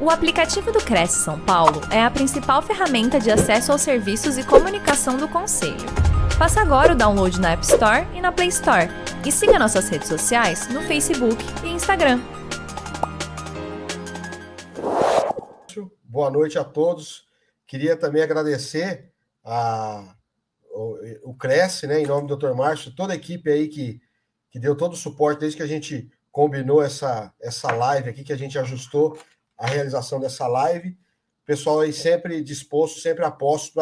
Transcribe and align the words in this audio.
O 0.00 0.10
aplicativo 0.10 0.70
do 0.70 0.78
Cresce 0.78 1.24
São 1.24 1.40
Paulo 1.40 1.80
é 1.90 2.00
a 2.00 2.08
principal 2.08 2.62
ferramenta 2.62 3.18
de 3.18 3.32
acesso 3.32 3.72
aos 3.72 3.82
serviços 3.82 4.38
e 4.38 4.46
comunicação 4.46 5.16
do 5.16 5.26
Conselho. 5.28 5.74
Faça 6.38 6.60
agora 6.60 6.92
o 6.92 6.96
download 6.96 7.40
na 7.40 7.50
App 7.50 7.64
Store 7.64 8.06
e 8.14 8.20
na 8.20 8.30
Play 8.30 8.46
Store. 8.46 8.86
E 9.26 9.32
siga 9.32 9.58
nossas 9.58 9.88
redes 9.88 10.06
sociais 10.06 10.68
no 10.68 10.82
Facebook 10.82 11.42
e 11.64 11.70
Instagram. 11.70 12.20
Boa 16.04 16.30
noite 16.30 16.56
a 16.60 16.64
todos. 16.64 17.26
Queria 17.66 17.96
também 17.96 18.22
agradecer 18.22 19.10
a, 19.44 20.14
o, 20.70 21.30
o 21.30 21.34
Cresce, 21.34 21.88
né, 21.88 22.00
em 22.00 22.06
nome 22.06 22.28
do 22.28 22.36
Dr. 22.36 22.54
Márcio, 22.54 22.94
toda 22.94 23.14
a 23.14 23.16
equipe 23.16 23.50
aí 23.50 23.66
que, 23.66 24.00
que 24.48 24.60
deu 24.60 24.76
todo 24.76 24.92
o 24.92 24.96
suporte 24.96 25.40
desde 25.40 25.56
que 25.56 25.62
a 25.64 25.66
gente 25.68 26.08
combinou 26.30 26.80
essa, 26.80 27.34
essa 27.42 27.72
live 27.72 28.08
aqui, 28.08 28.22
que 28.22 28.32
a 28.32 28.38
gente 28.38 28.56
ajustou 28.56 29.18
a 29.58 29.66
realização 29.66 30.20
dessa 30.20 30.46
live. 30.46 30.96
Pessoal 31.44 31.80
aí 31.80 31.92
sempre 31.92 32.42
disposto, 32.42 33.00
sempre 33.00 33.24
aposto 33.24 33.74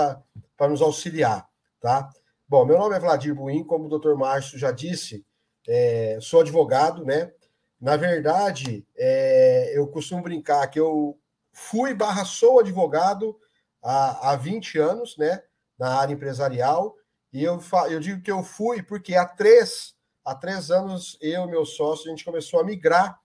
para 0.56 0.68
nos 0.68 0.80
auxiliar, 0.80 1.46
tá? 1.80 2.08
Bom, 2.48 2.64
meu 2.64 2.78
nome 2.78 2.96
é 2.96 3.00
Vladir 3.00 3.34
Buim, 3.34 3.64
como 3.64 3.86
o 3.86 3.88
doutor 3.88 4.16
Márcio 4.16 4.58
já 4.58 4.70
disse, 4.70 5.26
é, 5.68 6.18
sou 6.20 6.40
advogado, 6.40 7.04
né? 7.04 7.32
Na 7.80 7.96
verdade, 7.96 8.86
é, 8.96 9.76
eu 9.76 9.86
costumo 9.88 10.22
brincar 10.22 10.66
que 10.68 10.80
eu 10.80 11.18
fui 11.52 11.92
barra 11.92 12.24
sou 12.24 12.60
advogado 12.60 13.36
há, 13.82 14.30
há 14.30 14.36
20 14.36 14.78
anos, 14.78 15.16
né? 15.18 15.42
Na 15.78 15.98
área 15.98 16.14
empresarial, 16.14 16.94
e 17.32 17.44
eu, 17.44 17.60
eu 17.90 18.00
digo 18.00 18.22
que 18.22 18.30
eu 18.30 18.42
fui 18.42 18.82
porque 18.82 19.14
há 19.14 19.26
três, 19.26 19.94
há 20.24 20.34
três 20.34 20.70
anos 20.70 21.18
eu 21.20 21.44
e 21.44 21.50
meu 21.50 21.66
sócio, 21.66 22.06
a 22.06 22.10
gente 22.10 22.24
começou 22.24 22.60
a 22.60 22.64
migrar 22.64 23.20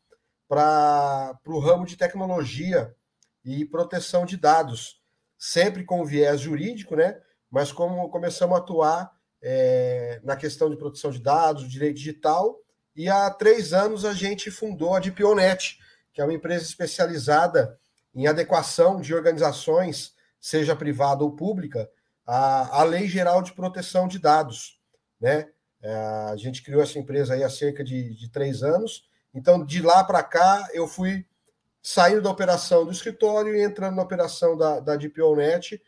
para 0.51 1.39
o 1.47 1.59
ramo 1.59 1.85
de 1.85 1.95
tecnologia 1.95 2.93
e 3.45 3.63
proteção 3.63 4.25
de 4.25 4.35
dados, 4.35 5.01
sempre 5.37 5.85
com 5.85 6.03
viés 6.03 6.41
jurídico, 6.41 6.93
né? 6.93 7.21
Mas 7.49 7.71
como 7.71 8.09
começamos 8.09 8.57
a 8.57 8.59
atuar 8.59 9.13
é, 9.41 10.19
na 10.25 10.35
questão 10.35 10.69
de 10.69 10.75
proteção 10.75 11.09
de 11.09 11.21
dados, 11.21 11.71
direito 11.71 11.95
digital, 11.95 12.59
e 12.93 13.07
há 13.07 13.29
três 13.31 13.71
anos 13.71 14.03
a 14.03 14.13
gente 14.13 14.51
fundou 14.51 14.93
a 14.93 14.99
DPONet, 14.99 15.79
que 16.11 16.19
é 16.19 16.23
uma 16.25 16.33
empresa 16.33 16.65
especializada 16.65 17.79
em 18.13 18.27
adequação 18.27 18.99
de 18.99 19.15
organizações, 19.15 20.13
seja 20.37 20.75
privada 20.75 21.23
ou 21.23 21.33
pública, 21.33 21.89
à, 22.27 22.81
à 22.81 22.83
Lei 22.83 23.07
Geral 23.07 23.41
de 23.41 23.53
Proteção 23.53 24.05
de 24.05 24.19
Dados, 24.19 24.81
né? 25.17 25.47
É, 25.81 25.95
a 26.29 26.35
gente 26.35 26.61
criou 26.61 26.83
essa 26.83 26.99
empresa 26.99 27.35
aí 27.35 27.43
há 27.43 27.49
cerca 27.49 27.85
de, 27.85 28.13
de 28.15 28.29
três 28.29 28.63
anos 28.63 29.09
então, 29.33 29.63
de 29.63 29.81
lá 29.81 30.03
para 30.03 30.21
cá, 30.23 30.67
eu 30.73 30.87
fui 30.87 31.25
saindo 31.81 32.21
da 32.21 32.29
operação 32.29 32.85
do 32.85 32.91
escritório 32.91 33.55
e 33.55 33.63
entrando 33.63 33.95
na 33.95 34.03
operação 34.03 34.55
da, 34.55 34.79
da 34.79 34.95
DPONet, 34.95 35.81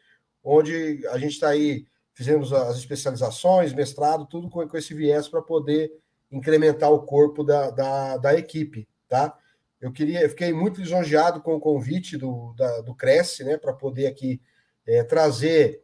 onde 0.43 1.05
a 1.07 1.17
gente 1.17 1.33
está 1.33 1.49
aí, 1.49 1.85
fizemos 2.13 2.51
as 2.51 2.77
especializações, 2.77 3.73
mestrado, 3.73 4.25
tudo 4.25 4.49
com, 4.49 4.67
com 4.67 4.77
esse 4.77 4.93
viés 4.93 5.27
para 5.27 5.41
poder 5.41 5.91
incrementar 6.31 6.91
o 6.91 7.03
corpo 7.03 7.43
da, 7.43 7.69
da, 7.69 8.17
da, 8.17 8.33
equipe, 8.33 8.87
tá? 9.07 9.37
Eu 9.79 9.91
queria, 9.91 10.21
eu 10.21 10.29
fiquei 10.29 10.51
muito 10.51 10.81
lisonjeado 10.81 11.41
com 11.41 11.53
o 11.55 11.59
convite 11.59 12.17
do, 12.17 12.53
da, 12.57 12.81
do 12.81 12.95
Cresce, 12.95 13.43
né, 13.43 13.57
para 13.57 13.73
poder 13.73 14.07
aqui 14.07 14.41
é, 14.87 15.03
trazer. 15.03 15.83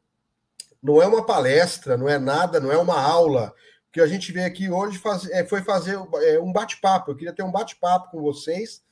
Não 0.81 1.01
é 1.01 1.05
uma 1.05 1.25
palestra, 1.25 1.97
não 1.97 2.07
é 2.07 2.17
nada, 2.17 2.59
não 2.59 2.71
é 2.71 2.77
uma 2.77 2.99
aula, 2.99 3.53
que 3.91 3.99
a 3.99 4.07
gente 4.07 4.31
veio 4.31 4.45
aqui 4.45 4.69
hoje 4.69 4.97
faz, 4.97 5.29
é, 5.29 5.45
foi 5.45 5.61
fazer 5.61 5.97
é, 6.23 6.39
um 6.39 6.51
bate-papo. 6.51 7.11
Eu 7.11 7.15
queria 7.15 7.33
ter 7.33 7.43
um 7.43 7.51
bate-papo 7.51 8.11
com 8.11 8.21
vocês 8.21 8.83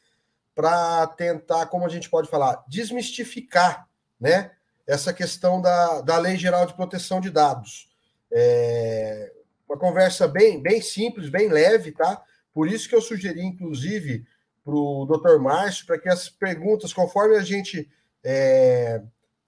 para 0.56 1.06
tentar, 1.08 1.68
como 1.68 1.86
a 1.86 1.90
gente 1.90 2.10
pode 2.10 2.30
falar, 2.30 2.64
desmistificar 2.68 3.88
né, 4.20 4.52
essa 4.88 5.14
questão 5.14 5.62
da, 5.62 6.02
da 6.02 6.18
Lei 6.18 6.36
Geral 6.36 6.66
de 6.66 6.74
Proteção 6.74 7.22
de 7.22 7.30
Dados. 7.30 7.90
É, 8.32 9.32
uma 9.70 9.78
conversa 9.78 10.28
bem, 10.28 10.62
bem 10.62 10.82
simples, 10.82 11.30
bem 11.30 11.50
leve, 11.50 11.92
tá? 11.92 12.24
Por 12.54 12.68
isso 12.68 12.90
que 12.90 12.96
eu 12.96 13.02
sugeri, 13.02 13.42
inclusive, 13.42 14.26
para 14.66 14.74
o 14.74 15.06
doutor 15.06 15.40
Márcio, 15.40 15.86
para 15.86 16.00
que 16.00 16.10
as 16.10 16.28
perguntas, 16.28 16.92
conforme 16.92 17.36
a 17.36 17.44
gente 17.44 17.88
é, 18.24 19.02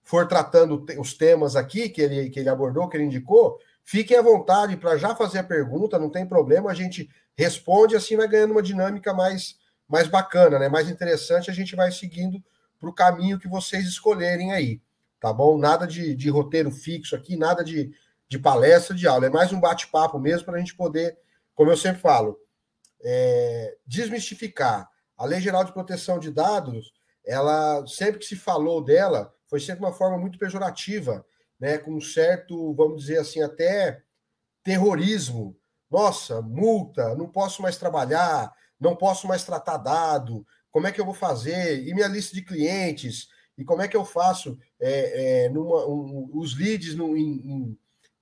for 0.04 0.28
tratando 0.28 0.86
os 1.00 1.14
temas 1.14 1.56
aqui 1.56 1.90
que 1.90 2.02
ele, 2.02 2.30
que 2.30 2.40
ele 2.40 2.50
abordou, 2.50 2.88
que 2.88 2.98
ele 2.98 3.06
indicou, 3.06 3.60
Fiquem 3.92 4.16
à 4.16 4.22
vontade 4.22 4.78
para 4.78 4.98
já 4.98 5.16
fazer 5.16 5.40
a 5.40 5.44
pergunta, 5.44 5.98
não 5.98 6.12
tem 6.12 6.24
problema, 6.24 6.70
a 6.70 6.76
gente 6.76 7.10
responde, 7.36 7.96
assim 7.96 8.16
vai 8.16 8.28
ganhando 8.28 8.52
uma 8.52 8.62
dinâmica 8.62 9.16
mais, 9.16 9.58
mais 9.88 10.08
bacana, 10.08 10.60
né? 10.60 10.70
mais 10.70 10.92
interessante, 10.92 11.50
a 11.50 11.54
gente 11.56 11.76
vai 11.76 11.92
seguindo 11.92 12.40
para 12.80 12.88
o 12.88 12.94
caminho 12.94 13.40
que 13.40 13.48
vocês 13.48 13.88
escolherem 13.88 14.54
aí, 14.54 14.80
tá 15.20 15.34
bom? 15.34 15.58
Nada 15.58 15.88
de, 15.88 16.16
de 16.16 16.30
roteiro 16.30 16.70
fixo 16.70 17.16
aqui, 17.16 17.36
nada 17.36 17.64
de, 17.64 17.92
de 18.28 18.38
palestra, 18.38 18.96
de 18.96 19.08
aula, 19.08 19.26
é 19.26 19.30
mais 19.32 19.52
um 19.52 19.60
bate-papo 19.60 20.20
mesmo 20.20 20.46
para 20.46 20.58
a 20.58 20.60
gente 20.60 20.76
poder, 20.76 21.18
como 21.56 21.72
eu 21.72 21.78
sempre 21.78 22.00
falo, 22.00 22.40
é, 23.02 23.76
desmistificar. 23.88 24.88
A 25.18 25.26
Lei 25.26 25.42
Geral 25.42 25.64
de 25.64 25.74
Proteção 25.74 26.20
de 26.20 26.30
Dados, 26.30 26.94
ela 27.26 27.84
sempre 27.88 28.20
que 28.20 28.26
se 28.26 28.36
falou 28.36 28.84
dela, 28.84 29.34
foi 29.48 29.60
sempre 29.60 29.84
uma 29.84 29.94
forma 29.94 30.20
muito 30.20 30.38
pejorativa 30.38 31.26
né, 31.59 31.78
com 31.78 31.96
um 31.96 32.02
certo, 32.02 32.74
vamos 32.74 33.02
dizer 33.02 33.20
assim, 33.20 33.42
até 33.42 34.02
terrorismo. 34.64 35.58
Nossa, 35.90 36.42
multa, 36.42 37.16
não 37.16 37.28
posso 37.28 37.62
mais 37.62 37.78
trabalhar, 37.78 38.53
não 38.80 38.96
posso 38.96 39.28
mais 39.28 39.44
tratar 39.44 39.78
dado, 39.78 40.46
como 40.72 40.88
é 40.88 40.92
que 40.92 41.02
eu 41.02 41.06
vou 41.06 41.14
fazer? 41.14 41.86
E 41.86 41.94
minha 41.94 42.08
lista 42.08 42.36
de 42.36 42.44
clientes? 42.44 43.28
E 43.58 43.66
como 43.66 43.81
é 43.81 43.88
que 43.88 43.98
eu 43.98 44.06
faço 44.06 44.58
é, 44.80 45.46
é, 45.46 45.50
numa, 45.50 45.86
um, 45.88 46.30
os 46.34 46.58
leads 46.58 46.96
no, 46.96 47.18
em, 47.18 47.78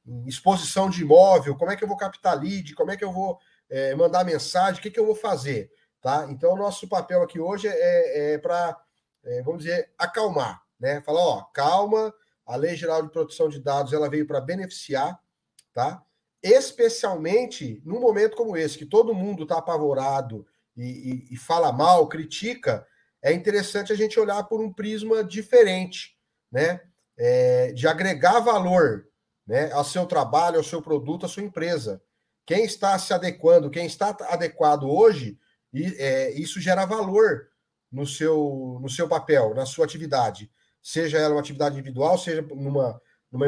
em, 0.05 0.27
exposição 0.27 0.89
de 0.89 1.01
imóvel? 1.01 1.55
Como 1.55 1.71
é 1.71 1.75
que 1.75 1.83
eu 1.83 1.87
vou 1.87 1.97
captar 1.97 2.39
lead? 2.39 2.73
Como 2.73 2.89
é 2.89 2.97
que 2.97 3.03
eu 3.03 3.11
vou 3.11 3.37
é, 3.69 3.93
mandar 3.95 4.23
mensagem? 4.23 4.79
O 4.79 4.81
que, 4.81 4.89
que 4.89 4.99
eu 4.99 5.05
vou 5.05 5.15
fazer? 5.15 5.69
Tá? 6.01 6.25
Então, 6.29 6.53
o 6.53 6.57
nosso 6.57 6.87
papel 6.87 7.21
aqui 7.21 7.39
hoje 7.39 7.67
é, 7.67 8.33
é 8.33 8.37
para, 8.37 8.79
é, 9.25 9.41
vamos 9.43 9.63
dizer, 9.63 9.91
acalmar, 9.97 10.61
né? 10.79 11.01
Falar, 11.01 11.21
ó, 11.21 11.43
calma, 11.53 12.13
a 12.47 12.55
Lei 12.55 12.75
Geral 12.75 13.03
de 13.03 13.11
Proteção 13.11 13.49
de 13.49 13.59
Dados 13.59 13.91
ela 13.91 14.09
veio 14.09 14.25
para 14.25 14.39
beneficiar, 14.39 15.19
tá? 15.73 16.01
Especialmente 16.41 17.81
num 17.85 17.99
momento 17.99 18.37
como 18.37 18.55
esse, 18.55 18.77
que 18.77 18.85
todo 18.85 19.13
mundo 19.13 19.43
está 19.43 19.57
apavorado 19.57 20.47
e, 20.75 20.83
e, 20.83 21.33
e, 21.33 21.37
fala 21.37 21.73
mal, 21.73 22.07
critica, 22.07 22.87
é 23.21 23.33
interessante 23.33 23.91
a 23.91 23.95
gente 23.95 24.19
olhar 24.19 24.43
por 24.43 24.61
um 24.61 24.71
prisma 24.71 25.23
diferente, 25.23 26.15
né? 26.49 26.81
É, 27.19 27.73
de 27.73 27.87
agregar 27.87 28.39
valor 28.39 29.07
né, 29.45 29.71
ao 29.71 29.83
seu 29.83 30.05
trabalho, 30.05 30.57
ao 30.57 30.63
seu 30.63 30.81
produto, 30.81 31.25
à 31.25 31.29
sua 31.29 31.41
empresa. 31.41 32.01
Quem 32.45 32.63
está 32.63 32.97
se 32.99 33.11
adequando, 33.11 33.71
quem 33.71 33.87
está 33.87 34.15
adequado 34.29 34.83
hoje, 34.83 35.37
e, 35.73 35.95
é, 35.97 36.31
isso 36.31 36.61
gera 36.61 36.85
valor 36.85 37.47
no 37.91 38.05
seu, 38.05 38.77
no 38.79 38.87
seu 38.87 39.07
papel, 39.09 39.55
na 39.55 39.65
sua 39.65 39.83
atividade 39.83 40.49
seja 40.87 41.17
ela 41.17 41.33
uma 41.33 41.41
atividade 41.41 41.75
individual, 41.75 42.17
seja 42.17 42.41
numa, 42.41 43.01
numa 43.29 43.47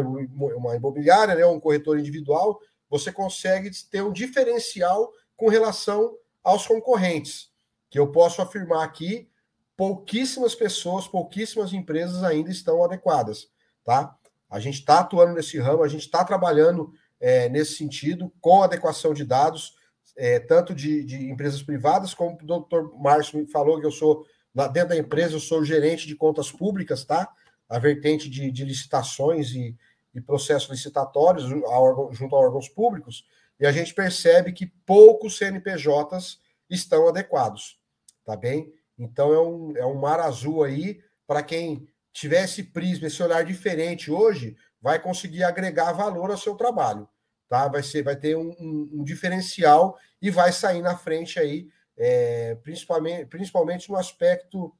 uma 0.57 0.75
imobiliária, 0.75 1.35
né, 1.35 1.45
um 1.45 1.57
corretor 1.57 1.97
individual, 1.97 2.59
você 2.89 3.13
consegue 3.13 3.71
ter 3.89 4.01
um 4.03 4.11
diferencial 4.11 5.09
com 5.37 5.47
relação 5.47 6.17
aos 6.43 6.67
concorrentes, 6.67 7.49
que 7.89 7.97
eu 7.97 8.11
posso 8.11 8.41
afirmar 8.41 8.83
aqui, 8.83 9.29
pouquíssimas 9.77 10.53
pessoas, 10.53 11.07
pouquíssimas 11.07 11.71
empresas 11.71 12.23
ainda 12.23 12.51
estão 12.51 12.83
adequadas, 12.83 13.47
tá? 13.85 14.13
A 14.49 14.59
gente 14.59 14.79
está 14.79 14.99
atuando 14.99 15.33
nesse 15.33 15.57
ramo, 15.59 15.83
a 15.83 15.87
gente 15.87 16.01
está 16.01 16.25
trabalhando 16.25 16.91
é, 17.21 17.47
nesse 17.47 17.75
sentido, 17.75 18.33
com 18.41 18.63
adequação 18.63 19.13
de 19.13 19.23
dados, 19.23 19.75
é, 20.17 20.41
tanto 20.41 20.75
de, 20.75 21.05
de, 21.05 21.31
empresas 21.31 21.63
privadas, 21.63 22.13
como 22.13 22.35
o 22.35 22.45
doutor 22.45 22.93
Márcio 22.99 23.47
falou, 23.47 23.79
que 23.79 23.85
eu 23.85 23.91
sou 23.91 24.25
Lá 24.53 24.67
dentro 24.67 24.89
da 24.89 24.97
empresa, 24.97 25.35
eu 25.35 25.39
sou 25.39 25.63
gerente 25.63 26.07
de 26.07 26.15
contas 26.15 26.51
públicas, 26.51 27.05
tá? 27.05 27.29
A 27.67 27.77
vertente 27.77 28.29
de, 28.29 28.51
de 28.51 28.65
licitações 28.65 29.51
e, 29.51 29.75
e 30.13 30.21
processos 30.21 30.69
licitatórios 30.69 31.45
a 31.45 32.13
junto 32.13 32.35
a 32.35 32.39
órgãos 32.39 32.67
públicos, 32.67 33.25
e 33.59 33.65
a 33.65 33.71
gente 33.71 33.93
percebe 33.93 34.53
que 34.53 34.67
poucos 34.85 35.37
CNPJs 35.37 36.39
estão 36.69 37.07
adequados, 37.07 37.79
tá 38.25 38.35
bem? 38.35 38.73
Então 38.97 39.33
é 39.33 39.39
um, 39.39 39.77
é 39.77 39.85
um 39.85 39.95
mar 39.95 40.19
azul 40.19 40.63
aí 40.63 41.01
para 41.27 41.43
quem 41.43 41.87
tiver 42.11 42.45
esse 42.45 42.63
prisma, 42.63 43.07
esse 43.07 43.21
olhar 43.21 43.43
diferente 43.43 44.09
hoje, 44.09 44.55
vai 44.81 44.99
conseguir 44.99 45.43
agregar 45.43 45.91
valor 45.91 46.31
ao 46.31 46.37
seu 46.37 46.55
trabalho, 46.55 47.07
tá? 47.47 47.67
Vai 47.67 47.83
ser, 47.83 48.03
vai 48.03 48.15
ter 48.15 48.35
um, 48.35 48.49
um, 48.59 48.89
um 48.93 49.03
diferencial 49.03 49.97
e 50.21 50.31
vai 50.31 50.51
sair 50.51 50.81
na 50.81 50.97
frente 50.97 51.39
aí 51.39 51.67
é, 51.99 52.55
principalmente, 52.63 53.25
principalmente 53.25 53.89
no 53.89 53.97
aspecto 53.97 54.73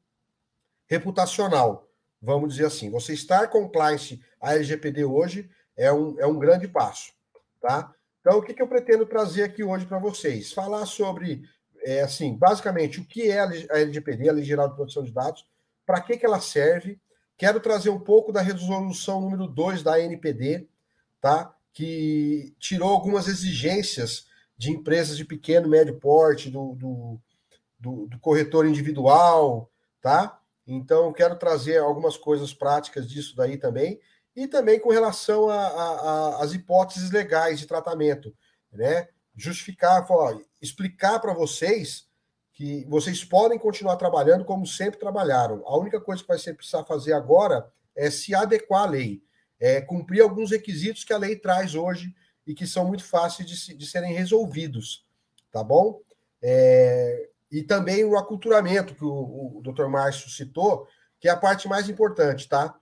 reputacional, 0.87 1.87
vamos 2.21 2.53
dizer 2.53 2.65
assim. 2.65 2.89
Você 2.89 3.13
estar 3.13 3.49
compliance 3.49 4.21
a 4.41 4.55
LGPD 4.55 5.03
hoje 5.03 5.49
é 5.75 5.91
um, 5.91 6.19
é 6.19 6.25
um 6.25 6.39
grande 6.39 6.67
passo, 6.67 7.11
tá? 7.61 7.93
Então, 8.21 8.39
o 8.39 8.41
que, 8.41 8.53
que 8.53 8.61
eu 8.61 8.67
pretendo 8.67 9.05
trazer 9.05 9.43
aqui 9.43 9.63
hoje 9.63 9.85
para 9.85 9.99
vocês? 9.99 10.51
Falar 10.53 10.85
sobre, 10.85 11.43
é, 11.83 12.01
assim, 12.01 12.35
basicamente, 12.35 12.99
o 12.99 13.05
que 13.05 13.29
é 13.29 13.39
a 13.39 13.79
LGPD, 13.79 14.29
a 14.29 14.33
Lei 14.33 14.43
Geral 14.43 14.69
de 14.69 14.75
Proteção 14.75 15.03
de 15.03 15.11
Dados, 15.11 15.45
para 15.85 16.01
que, 16.01 16.17
que 16.17 16.25
ela 16.25 16.39
serve. 16.39 16.99
Quero 17.37 17.59
trazer 17.59 17.89
um 17.89 17.99
pouco 17.99 18.31
da 18.33 18.41
resolução 18.41 19.21
número 19.21 19.47
2 19.47 19.81
da 19.81 19.99
NPD, 19.99 20.67
tá? 21.21 21.55
que 21.73 22.53
tirou 22.59 22.89
algumas 22.89 23.27
exigências 23.27 24.27
de 24.59 24.71
empresas 24.71 25.15
de 25.15 25.23
pequeno 25.23 25.67
e 25.67 25.69
médio 25.69 25.97
porte, 25.97 26.49
do, 26.49 26.75
do, 26.75 27.21
do, 27.79 28.07
do 28.07 28.19
corretor 28.19 28.67
individual, 28.67 29.71
tá? 30.01 30.37
Então, 30.67 31.13
quero 31.13 31.37
trazer 31.37 31.77
algumas 31.77 32.17
coisas 32.17 32.53
práticas 32.53 33.07
disso 33.07 33.37
daí 33.37 33.57
também, 33.57 34.01
e 34.35 34.49
também 34.49 34.77
com 34.77 34.89
relação 34.89 35.47
às 35.49 36.53
hipóteses 36.53 37.09
legais 37.09 37.57
de 37.57 37.67
tratamento, 37.67 38.35
né? 38.69 39.07
Justificar, 39.33 40.05
explicar 40.61 41.19
para 41.19 41.33
vocês 41.33 42.09
que 42.51 42.85
vocês 42.89 43.23
podem 43.23 43.57
continuar 43.57 43.95
trabalhando 43.95 44.43
como 44.43 44.67
sempre 44.67 44.99
trabalharam. 44.99 45.63
A 45.65 45.77
única 45.77 46.01
coisa 46.01 46.21
que 46.21 46.27
vai 46.27 46.37
ser 46.37 46.53
precisar 46.53 46.83
fazer 46.83 47.13
agora 47.13 47.71
é 47.95 48.11
se 48.11 48.35
adequar 48.35 48.83
à 48.83 48.91
lei, 48.91 49.23
é 49.57 49.79
cumprir 49.79 50.19
alguns 50.19 50.51
requisitos 50.51 51.05
que 51.05 51.13
a 51.13 51.17
lei 51.17 51.37
traz 51.37 51.75
hoje 51.75 52.13
e 52.45 52.53
que 52.53 52.65
são 52.65 52.85
muito 52.85 53.03
fáceis 53.03 53.47
de, 53.47 53.77
de 53.77 53.85
serem 53.85 54.13
resolvidos, 54.13 55.05
tá 55.51 55.63
bom? 55.63 56.01
É, 56.41 57.29
e 57.51 57.63
também 57.63 58.03
o 58.03 58.17
aculturamento 58.17 58.95
que 58.95 59.03
o, 59.03 59.57
o 59.57 59.61
Dr. 59.61 59.87
Márcio 59.87 60.29
citou, 60.29 60.87
que 61.19 61.27
é 61.27 61.31
a 61.31 61.37
parte 61.37 61.67
mais 61.67 61.89
importante, 61.89 62.47
tá? 62.47 62.75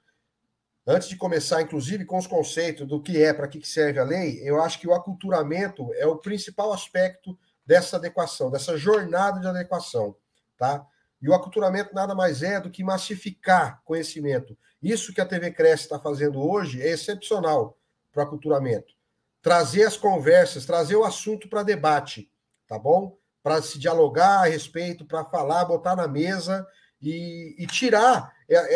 Antes 0.86 1.10
de 1.10 1.18
começar, 1.18 1.62
inclusive, 1.62 2.06
com 2.06 2.18
os 2.18 2.28
conceitos 2.28 2.88
do 2.88 3.02
que 3.02 3.22
é, 3.22 3.34
para 3.34 3.48
que 3.48 3.66
serve 3.68 4.00
a 4.00 4.06
lei, 4.06 4.40
eu 4.42 4.62
acho 4.62 4.80
que 4.80 4.88
o 4.88 4.94
aculturamento 4.94 5.94
é 5.96 6.06
o 6.06 6.18
principal 6.18 6.72
aspecto 6.72 7.38
dessa 7.66 7.98
adequação, 7.98 8.50
dessa 8.50 8.78
jornada 8.78 9.42
de 9.42 9.48
adequação, 9.48 10.16
tá? 10.58 10.86
E 11.22 11.28
o 11.28 11.34
aculturamento 11.34 11.94
nada 11.94 12.16
mais 12.16 12.42
é 12.42 12.62
do 12.62 12.70
que 12.70 12.84
massificar 12.84 13.82
conhecimento. 13.84 14.58
Isso 14.82 15.14
que 15.14 15.20
a 15.20 15.26
TV 15.26 15.52
Cresce 15.52 15.84
está 15.84 16.00
fazendo 16.00 16.40
hoje 16.40 16.82
é 16.82 16.90
excepcional 16.90 17.78
para 18.12 18.24
o 18.24 18.28
aculturamento. 18.28 18.94
Trazer 19.42 19.84
as 19.84 19.98
conversas, 19.98 20.66
trazer 20.66 20.96
o 20.96 21.04
assunto 21.04 21.48
para 21.48 21.64
debate, 21.64 22.30
tá 22.68 22.78
bom? 22.78 23.18
para 23.48 23.62
se 23.62 23.80
dialogar 23.80 24.42
a 24.42 24.48
respeito, 24.48 25.06
para 25.06 25.24
falar, 25.24 25.64
botar 25.64 25.96
na 25.96 26.06
mesa 26.06 26.68
e, 27.02 27.56
e 27.58 27.66
tirar 27.66 28.34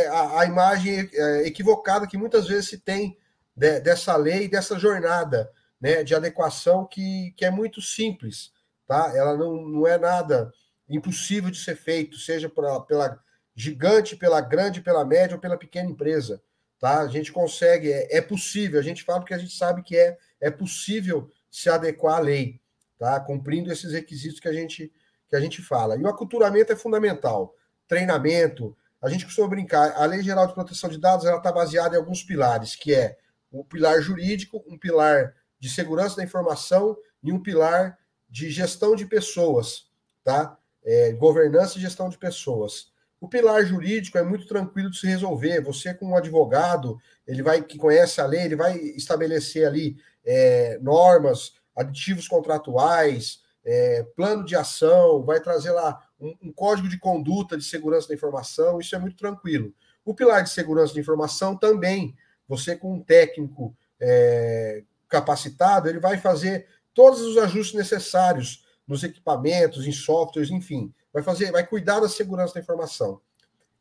a, 0.09 0.39
a, 0.39 0.45
imagem 0.45 1.09
é, 1.13 1.45
equivocada 1.45 2.07
que 2.07 2.15
muitas 2.15 2.47
vezes 2.47 2.69
se 2.69 2.77
tem 2.77 3.17
de, 3.53 3.81
dessa 3.81 4.15
lei, 4.15 4.47
dessa 4.47 4.79
jornada 4.79 5.51
né, 5.79 6.05
de 6.05 6.15
adequação 6.15 6.85
que, 6.85 7.33
que 7.35 7.43
é 7.43 7.51
muito 7.51 7.81
simples, 7.81 8.53
tá? 8.87 9.11
Ela 9.13 9.35
não, 9.35 9.61
não 9.61 9.85
é 9.85 9.97
nada 9.97 10.49
impossível 10.87 11.51
de 11.51 11.57
ser 11.57 11.75
feito, 11.75 12.15
seja 12.17 12.47
pela, 12.47 12.79
pela 12.85 13.19
gigante, 13.53 14.15
pela 14.15 14.39
grande, 14.39 14.79
pela 14.79 15.03
média 15.03 15.35
ou 15.35 15.41
pela 15.41 15.57
pequena 15.57 15.89
empresa, 15.89 16.41
tá? 16.81 16.99
A 16.99 17.07
gente 17.07 17.31
consegue, 17.31 17.93
é, 17.93 18.17
é 18.17 18.21
possível, 18.21 18.77
a 18.77 18.83
gente 18.83 19.03
fala 19.03 19.19
porque 19.19 19.33
a 19.33 19.37
gente 19.37 19.55
sabe 19.55 19.83
que 19.83 19.95
é, 19.95 20.17
é 20.41 20.51
possível 20.51 21.29
se 21.49 21.69
adequar 21.69 22.17
à 22.17 22.19
lei 22.19 22.61
tá? 23.01 23.19
Cumprindo 23.19 23.71
esses 23.71 23.93
requisitos 23.93 24.39
que 24.39 24.47
a 24.47 24.53
gente 24.53 24.93
que 25.27 25.35
a 25.35 25.39
gente 25.39 25.59
fala. 25.61 25.95
E 25.95 26.03
o 26.03 26.07
aculturamento 26.07 26.71
é 26.71 26.75
fundamental. 26.75 27.55
Treinamento, 27.87 28.77
a 29.01 29.09
gente 29.09 29.25
costuma 29.25 29.47
brincar, 29.47 29.93
a 29.95 30.05
Lei 30.05 30.21
Geral 30.21 30.45
de 30.45 30.53
Proteção 30.53 30.89
de 30.89 30.99
Dados 30.99 31.25
ela 31.25 31.37
está 31.37 31.51
baseada 31.51 31.95
em 31.95 31.97
alguns 31.97 32.21
pilares, 32.21 32.75
que 32.75 32.93
é 32.93 33.17
o 33.49 33.63
pilar 33.63 34.01
jurídico, 34.01 34.63
um 34.67 34.77
pilar 34.77 35.33
de 35.57 35.69
segurança 35.69 36.17
da 36.17 36.23
informação 36.23 36.97
e 37.23 37.31
um 37.31 37.41
pilar 37.41 37.97
de 38.29 38.51
gestão 38.51 38.93
de 38.93 39.05
pessoas, 39.05 39.89
tá? 40.23 40.57
É, 40.83 41.13
governança 41.13 41.77
e 41.77 41.81
gestão 41.81 42.07
de 42.07 42.17
pessoas. 42.17 42.90
O 43.21 43.27
pilar 43.27 43.63
jurídico 43.63 44.17
é 44.17 44.23
muito 44.23 44.47
tranquilo 44.47 44.89
de 44.89 44.97
se 44.97 45.05
resolver. 45.05 45.61
Você, 45.61 45.93
como 45.93 46.13
um 46.13 46.17
advogado, 46.17 46.99
ele 47.27 47.43
vai 47.43 47.61
que 47.61 47.77
conhece 47.77 48.19
a 48.19 48.25
lei, 48.25 48.41
ele 48.41 48.55
vai 48.55 48.75
estabelecer 48.75 49.67
ali 49.67 49.95
é, 50.25 50.79
normas, 50.81 51.53
aditivos 51.75 52.27
contratuais, 52.27 53.43
é, 53.63 54.03
plano 54.15 54.43
de 54.43 54.55
ação, 54.55 55.23
vai 55.23 55.39
trazer 55.39 55.69
lá 55.69 56.01
um, 56.19 56.35
um, 56.41 56.51
código 56.51 56.89
de 56.89 56.97
conduta 56.97 57.55
de 57.55 57.63
segurança 57.63 58.07
da 58.07 58.15
informação, 58.15 58.79
isso 58.79 58.95
é 58.95 58.99
muito 58.99 59.17
tranquilo. 59.17 59.71
O 60.03 60.15
pilar 60.15 60.41
de 60.41 60.49
segurança 60.49 60.91
de 60.91 60.99
informação 60.99 61.55
também, 61.55 62.15
você 62.47 62.75
com 62.75 62.95
um 62.95 63.03
técnico 63.03 63.77
é, 63.99 64.83
capacitado, 65.07 65.87
ele 65.87 65.99
vai 65.99 66.17
fazer 66.17 66.67
todos 66.91 67.21
os 67.21 67.37
ajustes 67.37 67.75
necessários 67.75 68.65
nos 68.87 69.03
equipamentos, 69.03 69.85
em 69.85 69.91
softwares, 69.91 70.49
enfim, 70.49 70.91
vai 71.13 71.23
fazer, 71.23 71.51
vai 71.51 71.65
cuidar 71.65 71.99
da 71.99 72.09
segurança 72.09 72.53
da 72.53 72.59
informação. 72.59 73.21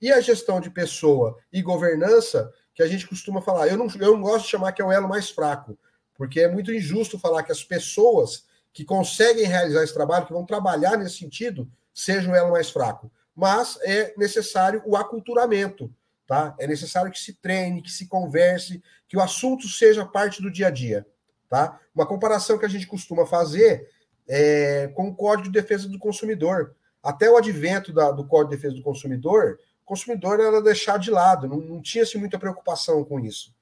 E 0.00 0.10
a 0.10 0.20
gestão 0.20 0.60
de 0.60 0.70
pessoa 0.70 1.38
e 1.52 1.60
governança, 1.60 2.52
que 2.74 2.82
a 2.82 2.86
gente 2.86 3.06
costuma 3.06 3.42
falar, 3.42 3.68
eu 3.68 3.76
não, 3.76 3.86
eu 3.98 4.12
não 4.12 4.22
gosto 4.22 4.44
de 4.44 4.50
chamar 4.50 4.72
que 4.72 4.80
é 4.80 4.84
o 4.84 4.92
elo 4.92 5.08
mais 5.08 5.30
fraco, 5.30 5.78
porque 6.14 6.40
é 6.40 6.48
muito 6.48 6.72
injusto 6.72 7.18
falar 7.18 7.42
que 7.42 7.52
as 7.52 7.62
pessoas 7.62 8.46
que 8.72 8.84
conseguem 8.84 9.46
realizar 9.46 9.82
esse 9.82 9.94
trabalho, 9.94 10.26
que 10.26 10.32
vão 10.32 10.46
trabalhar 10.46 10.96
nesse 10.96 11.18
sentido, 11.18 11.70
sejam 11.92 12.34
ela 12.34 12.50
mais 12.50 12.70
fraco. 12.70 13.10
Mas 13.34 13.78
é 13.82 14.14
necessário 14.16 14.82
o 14.86 14.96
aculturamento, 14.96 15.92
tá? 16.26 16.54
É 16.58 16.66
necessário 16.66 17.10
que 17.10 17.18
se 17.18 17.34
treine, 17.34 17.82
que 17.82 17.90
se 17.90 18.06
converse, 18.06 18.82
que 19.08 19.16
o 19.16 19.20
assunto 19.20 19.66
seja 19.68 20.04
parte 20.04 20.40
do 20.40 20.50
dia 20.50 20.68
a 20.68 20.70
dia, 20.70 21.06
tá? 21.48 21.80
Uma 21.94 22.06
comparação 22.06 22.58
que 22.58 22.66
a 22.66 22.68
gente 22.68 22.86
costuma 22.86 23.26
fazer 23.26 23.88
é 24.28 24.88
com 24.94 25.08
o 25.08 25.14
Código 25.14 25.48
de 25.48 25.60
Defesa 25.60 25.88
do 25.88 25.98
Consumidor. 25.98 26.76
Até 27.02 27.30
o 27.30 27.36
advento 27.36 27.92
da, 27.92 28.10
do 28.10 28.26
Código 28.26 28.50
de 28.50 28.56
Defesa 28.56 28.76
do 28.76 28.82
Consumidor, 28.82 29.58
o 29.82 29.86
consumidor 29.86 30.38
era 30.40 30.60
deixado 30.60 31.02
de 31.02 31.10
lado, 31.10 31.48
não, 31.48 31.58
não 31.58 31.82
tinha-se 31.82 32.18
muita 32.18 32.38
preocupação 32.38 33.04
com 33.04 33.18
isso. 33.18 33.54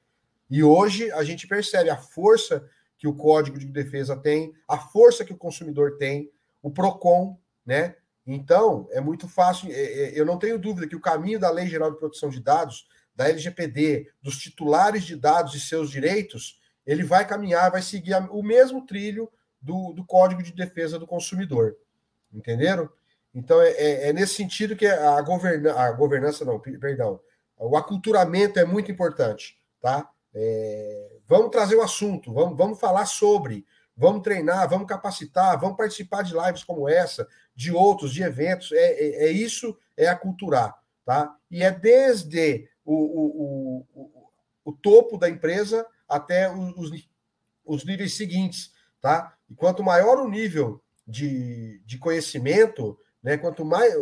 E 0.50 0.62
hoje 0.62 1.10
a 1.12 1.22
gente 1.22 1.46
percebe 1.46 1.90
a 1.90 1.96
força 1.96 2.68
que 2.98 3.06
o 3.06 3.14
Código 3.14 3.58
de 3.58 3.66
Defesa 3.66 4.16
tem, 4.16 4.52
a 4.66 4.76
força 4.76 5.24
que 5.24 5.32
o 5.32 5.36
consumidor 5.36 5.96
tem, 5.98 6.30
o 6.62 6.70
PROCON, 6.70 7.38
né? 7.64 7.94
Então, 8.26 8.88
é 8.90 9.00
muito 9.00 9.28
fácil. 9.28 9.70
É, 9.70 9.74
é, 9.74 10.20
eu 10.20 10.26
não 10.26 10.38
tenho 10.38 10.58
dúvida 10.58 10.86
que 10.86 10.96
o 10.96 11.00
caminho 11.00 11.38
da 11.38 11.50
Lei 11.50 11.66
Geral 11.66 11.90
de 11.90 11.98
Proteção 11.98 12.28
de 12.28 12.40
Dados, 12.40 12.86
da 13.14 13.28
LGPD, 13.28 14.10
dos 14.22 14.36
titulares 14.38 15.04
de 15.04 15.16
dados 15.16 15.54
e 15.54 15.60
seus 15.60 15.90
direitos, 15.90 16.60
ele 16.86 17.04
vai 17.04 17.26
caminhar, 17.26 17.70
vai 17.70 17.82
seguir 17.82 18.14
o 18.30 18.42
mesmo 18.42 18.84
trilho 18.84 19.30
do, 19.60 19.92
do 19.92 20.04
Código 20.04 20.42
de 20.42 20.52
Defesa 20.52 20.98
do 20.98 21.06
Consumidor. 21.06 21.76
Entenderam? 22.32 22.88
Então, 23.34 23.60
é, 23.60 23.70
é, 23.70 24.08
é 24.08 24.12
nesse 24.12 24.34
sentido 24.34 24.76
que 24.76 24.86
a, 24.86 25.20
governa, 25.22 25.72
a 25.72 25.92
governança, 25.92 26.44
não, 26.44 26.58
perdão, 26.58 27.20
o 27.58 27.76
aculturamento 27.76 28.58
é 28.58 28.64
muito 28.64 28.90
importante, 28.90 29.58
tá? 29.80 30.08
É, 30.34 31.18
vamos 31.26 31.50
trazer 31.50 31.76
o 31.76 31.82
assunto, 31.82 32.32
vamos, 32.32 32.56
vamos 32.56 32.80
falar 32.80 33.06
sobre, 33.06 33.66
vamos 33.96 34.22
treinar, 34.22 34.68
vamos 34.68 34.86
capacitar, 34.86 35.58
vamos 35.58 35.76
participar 35.76 36.22
de 36.22 36.34
lives 36.34 36.62
como 36.62 36.88
essa, 36.88 37.26
de 37.54 37.72
outros, 37.72 38.12
de 38.12 38.22
eventos. 38.22 38.72
É, 38.72 38.92
é, 38.92 39.24
é 39.26 39.30
isso, 39.30 39.76
é 39.96 40.06
aculturar, 40.06 40.74
tá? 41.04 41.34
E 41.50 41.62
é 41.62 41.70
desde 41.70 42.68
o, 42.84 42.94
o, 42.94 43.86
o, 43.94 44.30
o 44.64 44.72
topo 44.72 45.18
da 45.18 45.28
empresa 45.28 45.84
até 46.08 46.50
os, 46.50 46.90
os 47.64 47.84
níveis 47.84 48.16
seguintes, 48.16 48.72
tá? 49.00 49.34
E 49.50 49.54
quanto 49.54 49.82
maior 49.82 50.18
o 50.18 50.28
nível 50.28 50.82
de, 51.06 51.82
de 51.84 51.98
conhecimento, 51.98 52.98
né, 53.28 53.36
quanto 53.36 53.62
mais 53.62 53.92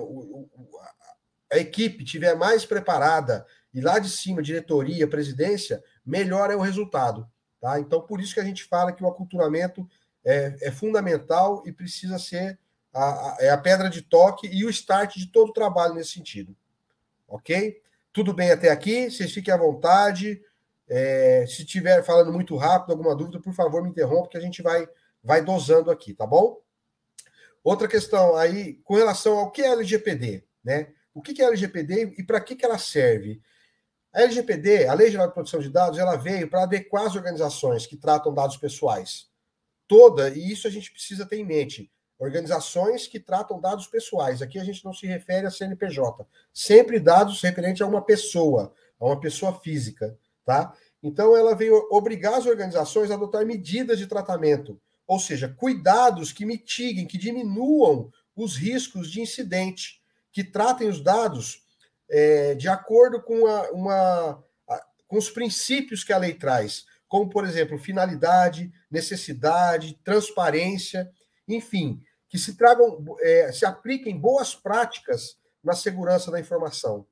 a 1.53 1.59
equipe 1.59 2.05
tiver 2.05 2.37
mais 2.37 2.65
preparada 2.65 3.45
e 3.75 3.81
lá 3.81 3.99
de 3.99 4.09
cima, 4.09 4.41
diretoria, 4.41 5.09
presidência, 5.09 5.83
melhor 6.05 6.49
é 6.49 6.55
o 6.55 6.61
resultado. 6.61 7.29
Tá? 7.61 7.81
Então, 7.81 8.01
por 8.01 8.21
isso 8.21 8.35
que 8.35 8.39
a 8.39 8.45
gente 8.45 8.63
fala 8.63 8.93
que 8.93 9.03
o 9.03 9.09
aculturamento 9.09 9.85
é, 10.25 10.57
é 10.63 10.71
fundamental 10.71 11.65
e 11.67 11.73
precisa 11.73 12.21
ser 12.21 12.57
a, 12.95 13.33
a, 13.33 13.37
é 13.41 13.57
pedra 13.57 13.91
de 13.91 14.01
toque 14.01 14.47
e 14.47 14.65
o 14.65 14.71
start 14.71 15.17
de 15.17 15.27
todo 15.27 15.49
o 15.49 15.53
trabalho 15.53 15.95
nesse 15.95 16.13
sentido. 16.13 16.57
Ok? 17.27 17.83
Tudo 18.13 18.33
bem 18.33 18.53
até 18.53 18.71
aqui? 18.71 19.11
Vocês 19.11 19.33
fiquem 19.33 19.53
à 19.53 19.57
vontade. 19.57 20.41
É, 20.89 21.45
se 21.49 21.63
estiver 21.63 22.01
falando 22.05 22.33
muito 22.33 22.55
rápido, 22.55 22.93
alguma 22.93 23.17
dúvida, 23.17 23.41
por 23.41 23.53
favor, 23.53 23.83
me 23.83 23.91
interrompa, 23.91 24.29
que 24.29 24.39
a 24.39 24.41
gente 24.41 24.63
vai, 24.63 24.89
vai 25.21 25.43
dosando 25.43 25.91
aqui, 25.91 26.15
tá 26.15 26.25
bom? 26.25 26.65
Outra 27.67 27.89
questão 27.89 28.37
aí, 28.37 28.75
com 28.85 28.95
relação 28.95 29.37
ao 29.37 29.51
que 29.51 29.61
é 29.61 29.73
LGPD, 29.73 30.45
né? 30.63 30.87
O 31.13 31.21
que 31.21 31.43
é 31.43 31.47
LGPD 31.47 32.15
e 32.17 32.23
para 32.23 32.41
que, 32.41 32.55
que 32.55 32.65
ela 32.65 32.79
serve? 32.79 33.43
A 34.15 34.23
LGPD, 34.23 34.87
a 34.87 34.95
Lei 34.95 35.11
Geral 35.11 35.27
de 35.27 35.35
Proteção 35.35 35.59
de 35.59 35.69
Dados, 35.69 35.99
ela 35.99 36.15
veio 36.15 36.49
para 36.49 36.63
adequar 36.63 37.07
as 37.07 37.17
organizações 37.17 37.85
que 37.85 37.97
tratam 37.97 38.33
dados 38.33 38.57
pessoais. 38.57 39.27
Toda, 39.89 40.29
e 40.29 40.53
isso 40.53 40.69
a 40.69 40.71
gente 40.71 40.93
precisa 40.93 41.27
ter 41.27 41.39
em 41.39 41.45
mente. 41.45 41.91
Organizações 42.21 43.09
que 43.09 43.19
tratam 43.19 43.61
dados 43.61 43.89
pessoais. 43.89 44.43
Aqui 44.43 44.61
a 44.61 44.65
gente 44.65 44.85
não 44.85 44.93
se 44.93 45.05
refere 45.05 45.49
a 45.49 45.51
CNPJ. 45.51 46.25
Sempre 46.55 47.01
dados 47.01 47.43
referentes 47.43 47.83
a 47.83 47.87
uma 47.89 48.01
pessoa, 48.01 48.73
a 49.01 49.07
uma 49.07 49.19
pessoa 49.19 49.59
física, 49.59 50.17
tá? 50.45 50.73
Então 51.03 51.37
ela 51.37 51.53
veio 51.53 51.89
obrigar 51.91 52.35
as 52.35 52.47
organizações 52.47 53.11
a 53.11 53.15
adotar 53.15 53.45
medidas 53.45 53.99
de 53.99 54.07
tratamento, 54.07 54.81
ou 55.07 55.21
seja, 55.21 55.49
cuidados 55.49 56.33
que 56.33 56.45
mitiguem, 56.45 57.07
que 57.07 57.19
diminuam 57.19 58.11
os 58.35 58.57
riscos 58.57 59.11
de 59.11 59.21
incidente, 59.21 60.03
que 60.33 60.45
tratem 60.45 60.89
os 60.89 61.01
dados 61.01 61.65
é, 62.09 62.55
de 62.55 62.69
acordo 62.69 63.23
com, 63.23 63.47
a, 63.47 63.71
uma, 63.71 64.45
a, 64.69 64.87
com 65.07 65.17
os 65.17 65.31
princípios 65.31 66.05
que 66.05 66.13
a 66.13 66.19
lei 66.19 66.35
traz, 66.35 66.85
como, 67.09 67.31
por 67.31 67.45
exemplo, 67.45 67.79
finalidade, 67.79 68.73
necessidade, 68.91 69.99
transparência, 70.05 71.11
enfim, 71.49 72.03
que 72.29 72.39
se 72.39 72.57
tragam, 72.57 73.05
é, 73.21 73.53
se 73.53 73.65
apliquem 73.65 74.19
boas 74.19 74.55
práticas 74.55 75.37
na 75.63 75.75
segurança 75.75 76.31
da 76.31 76.41
informação. 76.41 77.07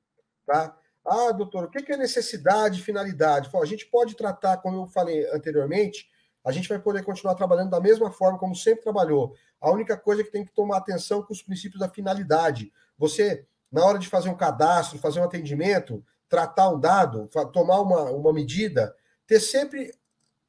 Tá? 0.45 0.77
Ah, 1.05 1.31
doutor, 1.31 1.65
o 1.65 1.69
que 1.69 1.91
é 1.91 1.97
necessidade 1.97 2.81
finalidade? 2.81 3.49
a 3.53 3.65
gente 3.65 3.85
pode 3.85 4.15
tratar, 4.15 4.57
como 4.57 4.83
eu 4.83 4.87
falei 4.87 5.27
anteriormente, 5.31 6.09
a 6.45 6.51
gente 6.51 6.69
vai 6.69 6.77
poder 6.77 7.03
continuar 7.03 7.33
trabalhando 7.33 7.71
da 7.71 7.81
mesma 7.81 8.11
forma 8.11 8.37
como 8.37 8.55
sempre 8.55 8.83
trabalhou. 8.83 9.35
A 9.59 9.71
única 9.71 9.97
coisa 9.97 10.23
que 10.23 10.31
tem 10.31 10.45
que 10.45 10.53
tomar 10.53 10.77
atenção 10.77 11.23
com 11.23 11.33
os 11.33 11.41
princípios 11.41 11.79
da 11.79 11.89
finalidade. 11.89 12.71
Você, 12.99 13.47
na 13.71 13.83
hora 13.83 13.97
de 13.97 14.07
fazer 14.07 14.29
um 14.29 14.37
cadastro, 14.37 14.99
fazer 14.99 15.19
um 15.19 15.23
atendimento, 15.23 16.05
tratar 16.29 16.69
um 16.69 16.79
dado, 16.79 17.27
tomar 17.51 17.81
uma, 17.81 18.11
uma 18.11 18.31
medida, 18.31 18.95
ter 19.25 19.39
sempre 19.39 19.91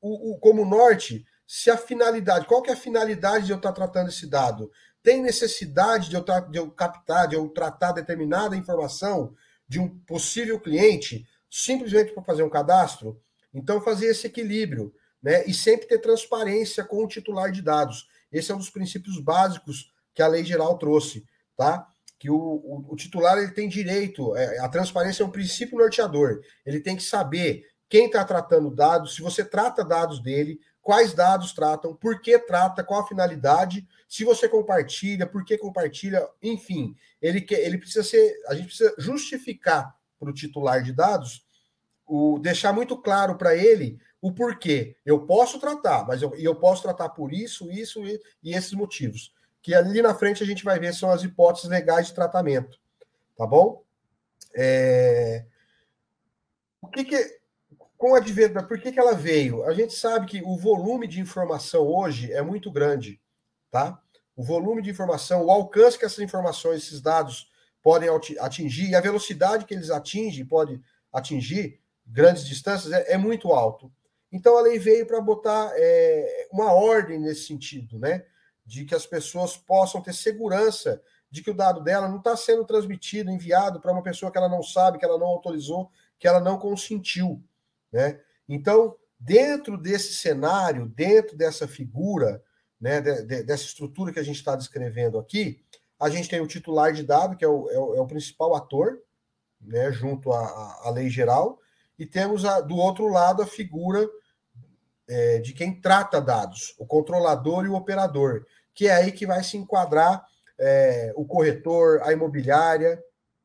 o, 0.01 0.33
o, 0.35 0.39
como 0.39 0.67
norte 0.67 1.27
se 1.47 1.71
a 1.71 1.79
finalidade, 1.79 2.47
qual 2.47 2.61
que 2.61 2.71
é 2.71 2.75
a 2.75 2.77
finalidade 2.77 3.47
de 3.47 3.53
eu 3.53 3.57
estar 3.57 3.73
tratando 3.73 4.09
esse 4.09 4.27
dado? 4.27 4.71
Tem 5.03 5.23
necessidade 5.23 6.11
de 6.11 6.17
eu, 6.17 6.25
de 6.51 6.59
eu 6.59 6.71
captar, 6.71 7.29
de 7.29 7.37
eu 7.37 7.49
tratar 7.49 7.93
determinada 7.93 8.57
informação 8.57 9.35
de 9.67 9.81
um 9.81 9.89
possível 10.01 10.61
cliente 10.61 11.27
simplesmente 11.49 12.13
para 12.13 12.23
fazer 12.23 12.43
um 12.43 12.51
cadastro? 12.51 13.19
Então, 13.55 13.81
fazer 13.81 14.07
esse 14.07 14.27
equilíbrio, 14.27 14.93
né? 15.27 15.45
E 15.45 15.53
sempre 15.53 15.89
ter 15.89 15.99
transparência 15.99 16.85
com 16.85 17.03
o 17.03 17.09
titular 17.09 17.51
de 17.51 17.61
dados. 17.61 18.07
Esse 18.31 18.53
é 18.53 18.55
um 18.55 18.59
dos 18.59 18.71
princípios 18.71 19.19
básicos 19.19 19.93
que 20.15 20.23
a 20.23 20.29
lei 20.29 20.45
geral 20.45 20.79
trouxe, 20.79 21.27
tá? 21.57 21.85
Que 22.17 22.31
o, 22.31 22.37
o, 22.37 22.93
o 22.93 22.97
titular 22.97 23.37
ele 23.37 23.51
tem 23.51 23.69
direito, 23.69 24.37
é, 24.37 24.61
a 24.61 24.69
transparência 24.69 25.25
é 25.25 25.27
um 25.27 25.31
princípio 25.31 25.79
norteador. 25.79 26.43
Ele 26.65 26.79
tem 26.79 26.95
que 26.95 27.03
saber 27.03 27.65
quem 27.89 28.07
está 28.07 28.25
tratando 28.25 28.71
dados, 28.71 29.17
se 29.17 29.21
você 29.21 29.45
trata 29.45 29.85
dados 29.85 30.23
dele, 30.23 30.61
quais 30.81 31.13
dados 31.13 31.53
tratam, 31.53 31.93
por 31.93 32.21
que 32.21 32.39
trata, 32.39 32.85
qual 32.85 33.01
a 33.01 33.09
finalidade, 33.09 33.85
se 34.09 34.23
você 34.23 34.49
compartilha, 34.49 35.27
por 35.27 35.45
que 35.45 35.59
compartilha, 35.59 36.25
enfim, 36.41 36.95
ele, 37.21 37.45
ele 37.51 37.79
precisa 37.79 38.05
ser, 38.05 38.33
a 38.47 38.55
gente 38.55 38.67
precisa 38.67 38.95
justificar 38.97 39.93
para 40.21 40.31
o 40.31 40.33
titular 40.33 40.85
de 40.85 40.93
dados, 40.93 41.45
o, 42.07 42.39
deixar 42.39 42.73
muito 42.73 42.97
claro 42.97 43.37
para 43.37 43.57
ele 43.57 43.99
o 44.27 44.33
porquê. 44.33 44.97
Eu 45.05 45.25
posso 45.25 45.61
tratar, 45.61 46.05
mas 46.05 46.21
eu, 46.21 46.35
eu 46.35 46.55
posso 46.57 46.83
tratar 46.83 47.11
por 47.11 47.33
isso, 47.33 47.71
isso 47.71 48.05
e, 48.05 48.21
e 48.43 48.55
esses 48.55 48.73
motivos. 48.73 49.33
Que 49.63 49.73
ali 49.73 50.03
na 50.03 50.15
frente 50.15 50.43
a 50.43 50.47
gente 50.47 50.65
vai 50.65 50.81
ver 50.81 50.93
são 50.93 51.11
as 51.11 51.23
hipóteses 51.23 51.71
legais 51.71 52.09
de 52.09 52.15
tratamento. 52.15 52.79
Tá 53.37 53.47
bom? 53.47 53.85
É... 54.53 55.45
O 56.81 56.89
que, 56.89 57.05
que 57.05 57.39
com 57.97 58.15
a 58.15 58.19
advento, 58.19 58.63
por 58.67 58.81
que, 58.81 58.91
que 58.91 58.99
ela 58.99 59.15
veio? 59.15 59.65
A 59.65 59.73
gente 59.73 59.95
sabe 59.95 60.27
que 60.27 60.43
o 60.43 60.57
volume 60.57 61.07
de 61.07 61.21
informação 61.21 61.87
hoje 61.87 62.33
é 62.33 62.43
muito 62.43 62.71
grande, 62.71 63.21
tá? 63.71 64.01
O 64.35 64.43
volume 64.43 64.83
de 64.83 64.91
informação, 64.91 65.45
o 65.45 65.51
alcance 65.51 65.99
que 65.99 66.05
essas 66.05 66.19
informações, 66.19 66.83
esses 66.83 67.01
dados 67.01 67.49
podem 67.81 68.09
atingir 68.41 68.91
e 68.91 68.95
a 68.97 69.01
velocidade 69.01 69.65
que 69.65 69.73
eles 69.73 69.91
atingem, 69.91 70.45
pode 70.45 70.81
atingir 71.13 71.81
grandes 72.05 72.45
distâncias, 72.45 72.93
é, 72.93 73.13
é 73.13 73.17
muito 73.17 73.53
alto. 73.53 73.91
Então 74.37 74.59
a 74.59 74.61
lei 74.61 74.79
veio 74.79 75.07
para 75.07 75.19
botar 75.19 75.73
é, 75.73 76.47
uma 76.53 76.71
ordem 76.71 77.19
nesse 77.19 77.47
sentido, 77.47 77.99
né? 77.99 78.27
De 78.67 78.85
que 78.85 78.95
as 78.95 79.07
pessoas 79.07 79.57
possam 79.57 80.03
ter 80.03 80.13
segurança 80.13 81.01
de 81.31 81.43
que 81.43 81.51
o 81.51 81.55
dado 81.55 81.83
dela 81.83 82.07
não 82.07 82.19
está 82.19 82.37
sendo 82.37 82.63
transmitido, 82.67 83.31
enviado 83.31 83.81
para 83.81 83.91
uma 83.93 84.03
pessoa 84.03 84.31
que 84.31 84.37
ela 84.37 84.49
não 84.49 84.63
sabe, 84.63 84.99
que 84.99 85.07
ela 85.07 85.19
não 85.19 85.27
autorizou, 85.27 85.91
que 86.19 86.29
ela 86.29 86.39
não 86.39 86.59
consentiu. 86.59 87.43
Né? 87.91 88.21
Então, 88.47 88.95
dentro 89.19 89.79
desse 89.79 90.13
cenário, 90.13 90.87
dentro 90.87 91.35
dessa 91.35 91.67
figura, 91.67 92.43
né, 92.79 93.01
de, 93.01 93.23
de, 93.23 93.43
dessa 93.43 93.65
estrutura 93.65 94.13
que 94.13 94.21
a 94.21 94.23
gente 94.23 94.37
está 94.37 94.55
descrevendo 94.55 95.19
aqui, 95.19 95.65
a 95.99 96.11
gente 96.11 96.29
tem 96.29 96.43
o 96.43 96.47
titular 96.47 96.93
de 96.93 97.03
dado, 97.03 97.39
que 97.39 97.45
é 97.45 97.49
o, 97.49 97.71
é 97.71 97.79
o, 97.79 97.95
é 97.95 98.01
o 98.01 98.07
principal 98.07 98.55
ator, 98.55 99.01
né, 99.59 99.91
junto 99.93 100.31
à, 100.31 100.81
à, 100.85 100.91
lei 100.91 101.09
geral, 101.09 101.59
e 101.99 102.05
temos 102.05 102.45
a, 102.45 102.61
do 102.61 102.77
outro 102.77 103.09
lado 103.09 103.43
a 103.43 103.47
figura 103.47 104.07
é, 105.09 105.39
de 105.39 105.53
quem 105.53 105.81
trata 105.81 106.21
dados, 106.21 106.75
o 106.79 106.87
controlador 106.87 107.65
e 107.65 107.69
o 107.69 107.75
operador, 107.75 108.45
que 108.75 108.89
é 108.89 108.95
aí 108.95 109.13
que 109.13 109.27
vai 109.27 109.43
se 109.43 109.57
enquadrar 109.57 110.25
é, 110.59 111.13
o 111.17 111.25
corretor, 111.25 112.01
a 112.03 112.13
imobiliária, 112.13 113.03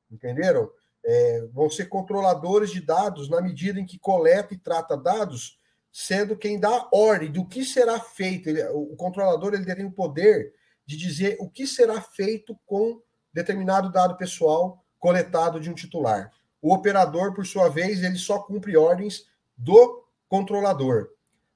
entenderam? 0.10 0.70
é, 1.04 1.48
vão 1.52 1.70
ser 1.70 1.86
controladores 1.86 2.72
de 2.72 2.82
dados 2.82 3.30
na 3.30 3.42
medida 3.42 3.80
em 3.80 3.86
que 3.86 3.98
coleta 3.98 4.54
e 4.54 4.58
trata 4.58 4.96
dados, 4.96 5.60
sendo 5.92 6.38
quem 6.38 6.60
dá 6.60 6.88
ordem 6.92 7.32
do 7.32 7.46
que 7.46 7.66
será 7.66 8.00
feito. 8.00 8.50
Ele, 8.50 8.64
o 8.70 8.96
controlador 8.96 9.54
ele 9.54 9.66
tem 9.66 9.86
o 9.86 9.92
poder 9.92 10.54
de 10.86 10.96
dizer 10.96 11.38
o 11.40 11.50
que 11.50 11.66
será 11.66 12.02
feito 12.02 12.58
com 12.66 13.02
determinado 13.34 13.92
dado 13.92 14.18
pessoal 14.18 14.84
coletado 15.00 15.60
de 15.60 15.70
um 15.70 15.74
titular. 15.74 16.32
O 16.62 16.74
operador, 16.74 17.34
por 17.34 17.46
sua 17.46 17.70
vez, 17.70 18.04
ele 18.04 18.18
só 18.18 18.40
cumpre 18.40 18.78
ordens 18.78 19.26
do 19.58 20.06
controlador. 20.30 21.10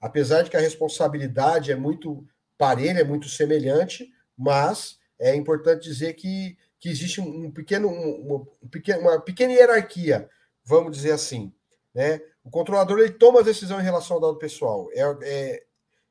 Apesar 0.05 0.43
de 0.43 0.49
que 0.49 0.57
a 0.57 0.61
responsabilidade 0.61 1.71
é 1.71 1.75
muito 1.75 2.23
parelha, 2.57 2.99
é 2.99 3.03
muito 3.03 3.27
semelhante, 3.27 4.07
mas 4.37 4.99
é 5.19 5.35
importante 5.35 5.83
dizer 5.83 6.13
que 6.13 6.57
que 6.85 6.89
existe 6.89 7.19
um, 7.19 7.49
pequeno, 7.49 7.87
um, 7.87 8.35
um, 8.35 8.99
uma 8.99 9.19
pequena 9.19 9.53
hierarquia, 9.53 10.29
vamos 10.63 10.95
dizer 10.95 11.13
assim. 11.13 11.51
Né? 11.91 12.21
O 12.43 12.51
controlador 12.51 12.99
ele 12.99 13.13
toma 13.13 13.39
a 13.39 13.43
decisão 13.43 13.79
em 13.79 13.83
relação 13.83 14.17
ao 14.17 14.21
dado 14.21 14.37
pessoal. 14.37 14.87
É, 14.93 15.01
é, 15.23 15.63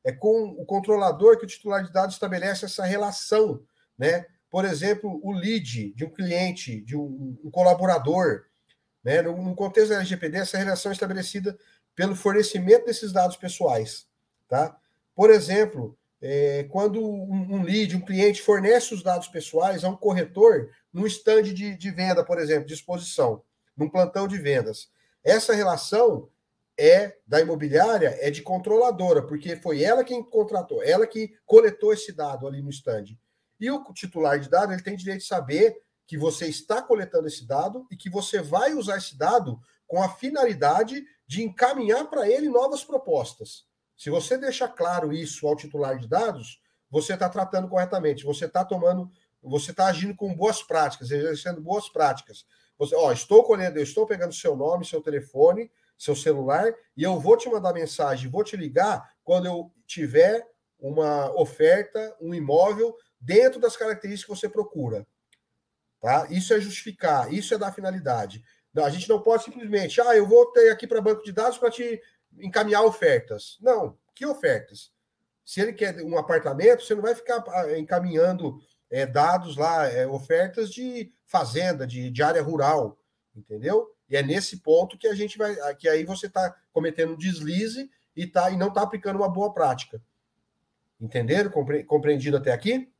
é 0.02 0.12
com 0.12 0.48
o 0.58 0.66
controlador 0.66 1.38
que 1.38 1.44
o 1.44 1.48
titular 1.48 1.84
de 1.84 1.92
dados 1.92 2.16
estabelece 2.16 2.64
essa 2.64 2.84
relação. 2.84 3.62
Né? 3.96 4.26
Por 4.50 4.64
exemplo, 4.64 5.20
o 5.22 5.30
lead 5.30 5.94
de 5.94 6.04
um 6.04 6.10
cliente, 6.10 6.80
de 6.80 6.96
um, 6.96 7.38
um 7.44 7.50
colaborador. 7.52 8.42
Né? 9.04 9.22
No, 9.22 9.40
no, 9.40 9.54
contexto 9.54 9.90
da 9.90 9.96
LGPD, 9.98 10.38
essa 10.38 10.58
relação 10.58 10.90
é 10.90 10.94
estabelecida 10.94 11.56
pelo 11.94 12.14
fornecimento 12.14 12.86
desses 12.86 13.12
dados 13.12 13.36
pessoais. 13.36 14.06
Tá? 14.48 14.76
Por 15.14 15.30
exemplo, 15.30 15.96
é, 16.20 16.64
quando 16.64 17.00
um, 17.00 17.56
um, 17.56 17.62
lead, 17.62 17.96
um 17.96 18.00
cliente 18.00 18.42
fornece 18.42 18.94
os 18.94 19.02
dados 19.02 19.28
pessoais 19.28 19.84
a 19.84 19.88
um 19.88 19.96
corretor 19.96 20.70
num 20.92 21.06
stand 21.06 21.42
de, 21.42 21.76
de 21.76 21.90
venda, 21.90 22.24
por 22.24 22.38
exemplo, 22.38 22.66
de 22.66 22.74
exposição, 22.74 23.42
num 23.76 23.88
plantão 23.88 24.26
de 24.26 24.38
vendas. 24.38 24.88
Essa 25.22 25.54
relação 25.54 26.28
é 26.76 27.16
da 27.26 27.40
imobiliária, 27.40 28.16
é 28.20 28.30
de 28.30 28.42
controladora, 28.42 29.22
porque 29.22 29.56
foi 29.56 29.82
ela 29.82 30.02
quem 30.02 30.22
contratou, 30.22 30.82
ela 30.82 31.06
que 31.06 31.36
coletou 31.46 31.92
esse 31.92 32.12
dado 32.12 32.46
ali 32.46 32.60
no 32.62 32.70
stand. 32.70 33.16
E 33.60 33.70
o 33.70 33.84
titular 33.92 34.38
de 34.40 34.48
dado, 34.48 34.72
ele 34.72 34.82
tem 34.82 34.96
direito 34.96 35.20
de 35.20 35.26
saber 35.26 35.80
que 36.06 36.18
você 36.18 36.46
está 36.46 36.82
coletando 36.82 37.28
esse 37.28 37.46
dado 37.46 37.86
e 37.90 37.96
que 37.96 38.10
você 38.10 38.40
vai 38.40 38.74
usar 38.74 38.98
esse 38.98 39.16
dado 39.16 39.60
com 39.86 40.02
a 40.02 40.08
finalidade 40.08 41.04
de 41.26 41.42
encaminhar 41.42 42.08
para 42.08 42.28
ele 42.28 42.48
novas 42.48 42.84
propostas. 42.84 43.64
Se 43.96 44.10
você 44.10 44.36
deixar 44.36 44.68
claro 44.68 45.12
isso 45.12 45.46
ao 45.46 45.56
titular 45.56 45.98
de 45.98 46.08
dados, 46.08 46.60
você 46.90 47.14
está 47.14 47.28
tratando 47.28 47.68
corretamente, 47.68 48.24
você 48.24 48.44
está 48.44 48.64
tomando, 48.64 49.10
você 49.42 49.70
está 49.70 49.86
agindo 49.86 50.14
com 50.14 50.34
boas 50.34 50.62
práticas, 50.62 51.10
exercendo 51.10 51.60
boas 51.60 51.88
práticas. 51.88 52.44
Você, 52.78 52.94
ó, 52.94 53.12
estou 53.12 53.44
colhendo, 53.44 53.78
eu 53.78 53.82
estou 53.82 54.06
pegando 54.06 54.34
seu 54.34 54.56
nome, 54.56 54.84
seu 54.84 55.00
telefone, 55.00 55.70
seu 55.96 56.16
celular, 56.16 56.74
e 56.96 57.02
eu 57.02 57.18
vou 57.20 57.36
te 57.36 57.48
mandar 57.48 57.72
mensagem, 57.72 58.30
vou 58.30 58.42
te 58.42 58.56
ligar 58.56 59.14
quando 59.22 59.46
eu 59.46 59.72
tiver 59.86 60.46
uma 60.78 61.32
oferta, 61.40 62.16
um 62.20 62.34
imóvel 62.34 62.94
dentro 63.20 63.60
das 63.60 63.76
características 63.76 64.38
que 64.38 64.40
você 64.40 64.48
procura. 64.48 65.06
Tá? 66.00 66.26
Isso 66.28 66.52
é 66.52 66.60
justificar, 66.60 67.32
isso 67.32 67.54
é 67.54 67.58
dar 67.58 67.72
finalidade. 67.72 68.42
A 68.76 68.90
gente 68.90 69.08
não 69.08 69.20
pode 69.20 69.44
simplesmente, 69.44 70.00
ah, 70.00 70.16
eu 70.16 70.26
vou 70.26 70.46
ter 70.46 70.70
aqui 70.70 70.86
para 70.86 71.00
banco 71.00 71.22
de 71.22 71.32
dados 71.32 71.58
para 71.58 71.70
te 71.70 72.00
encaminhar 72.38 72.84
ofertas. 72.84 73.56
Não, 73.60 73.96
que 74.14 74.26
ofertas? 74.26 74.90
Se 75.44 75.60
ele 75.60 75.72
quer 75.72 76.02
um 76.02 76.16
apartamento, 76.18 76.82
você 76.82 76.94
não 76.94 77.02
vai 77.02 77.14
ficar 77.14 77.44
ah, 77.48 77.78
encaminhando 77.78 78.58
é, 78.90 79.06
dados 79.06 79.56
lá, 79.56 79.86
é, 79.86 80.06
ofertas 80.06 80.70
de 80.70 81.12
fazenda, 81.26 81.86
de, 81.86 82.10
de 82.10 82.22
área 82.22 82.42
rural, 82.42 82.98
entendeu? 83.34 83.88
E 84.08 84.16
é 84.16 84.22
nesse 84.22 84.58
ponto 84.58 84.98
que 84.98 85.06
a 85.06 85.14
gente 85.14 85.36
vai, 85.38 85.58
ah, 85.60 85.74
que 85.74 85.88
aí 85.88 86.04
você 86.04 86.26
está 86.26 86.54
cometendo 86.72 87.14
um 87.14 87.16
deslize 87.16 87.90
e, 88.16 88.26
tá, 88.26 88.50
e 88.50 88.56
não 88.56 88.68
está 88.68 88.82
aplicando 88.82 89.16
uma 89.16 89.28
boa 89.28 89.52
prática. 89.52 90.00
Entenderam? 91.00 91.50
Compre, 91.50 91.84
compreendido 91.84 92.36
até 92.36 92.52
aqui? 92.52 92.90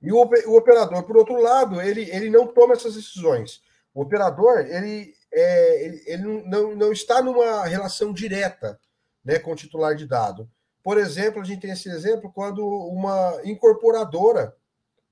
E 0.00 0.12
o, 0.12 0.16
o, 0.16 0.56
operador, 0.56 1.02
por 1.02 1.16
outro 1.16 1.40
lado, 1.40 1.80
ele, 1.80 2.08
ele 2.10 2.30
não 2.30 2.46
toma 2.46 2.74
essas 2.74 2.94
decisões. 2.94 3.60
O 3.94 4.02
operador, 4.02 4.58
ele, 4.60 5.14
é, 5.32 5.84
ele, 5.84 6.02
ele 6.06 6.42
não, 6.48 6.74
não 6.74 6.92
está 6.92 7.22
numa 7.22 7.64
relação 7.64 8.12
direta 8.12 8.78
né, 9.24 9.38
com 9.38 9.52
o 9.52 9.56
titular 9.56 9.94
de 9.94 10.06
dado. 10.06 10.50
Por 10.82 10.96
exemplo, 10.96 11.42
a 11.42 11.44
gente 11.44 11.60
tem 11.60 11.70
esse 11.70 11.88
exemplo 11.88 12.32
quando 12.32 12.66
uma 12.66 13.40
incorporadora, 13.44 14.56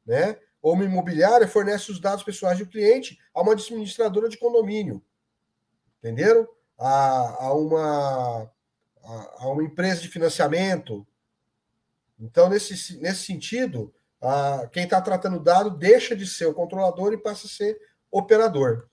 né, 0.06 0.38
ou 0.62 0.72
uma 0.72 0.84
imobiliária 0.84 1.46
fornece 1.46 1.90
os 1.90 2.00
dados 2.00 2.24
pessoais 2.24 2.58
do 2.58 2.66
cliente 2.66 3.18
a 3.34 3.42
uma 3.42 3.52
administradora 3.52 4.28
de 4.28 4.38
condomínio. 4.38 5.02
Entenderam? 5.98 6.48
A, 6.78 7.46
a, 7.46 7.54
uma, 7.54 8.50
a, 9.02 9.44
a 9.44 9.48
uma 9.48 9.62
empresa 9.62 10.00
de 10.00 10.08
financiamento. 10.08 11.06
Então, 12.18 12.48
nesse, 12.48 12.98
nesse 12.98 13.24
sentido, 13.24 13.94
a, 14.20 14.68
quem 14.72 14.84
está 14.84 15.00
tratando 15.00 15.36
o 15.36 15.42
dado 15.42 15.70
deixa 15.70 16.16
de 16.16 16.26
ser 16.26 16.46
o 16.46 16.54
controlador 16.54 17.12
e 17.12 17.18
passa 17.18 17.46
a 17.46 17.50
ser 17.50 17.78
operador. 18.16 18.88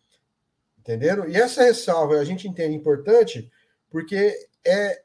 Entenderam? 0.79 1.27
E 1.27 1.35
essa 1.35 1.63
ressalva 1.63 2.15
a 2.15 2.25
gente 2.25 2.47
entende 2.47 2.75
importante 2.75 3.51
porque 3.89 4.49
é 4.65 5.03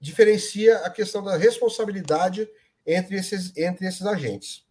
diferencia 0.00 0.78
a 0.78 0.90
questão 0.90 1.22
da 1.22 1.36
responsabilidade 1.36 2.48
entre 2.84 3.16
esses, 3.16 3.56
entre 3.56 3.86
esses 3.86 4.04
agentes. 4.04 4.66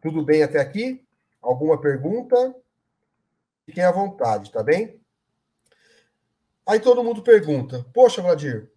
Tudo 0.00 0.24
bem 0.24 0.42
até 0.42 0.58
aqui? 0.58 1.06
Alguma 1.42 1.80
pergunta? 1.80 2.54
Fiquem 3.66 3.84
à 3.84 3.92
vontade, 3.92 4.50
tá 4.50 4.62
bem? 4.62 4.98
Aí 6.66 6.80
todo 6.80 7.04
mundo 7.04 7.22
pergunta: 7.22 7.84
Poxa, 7.92 8.22
Vladir, 8.22 8.70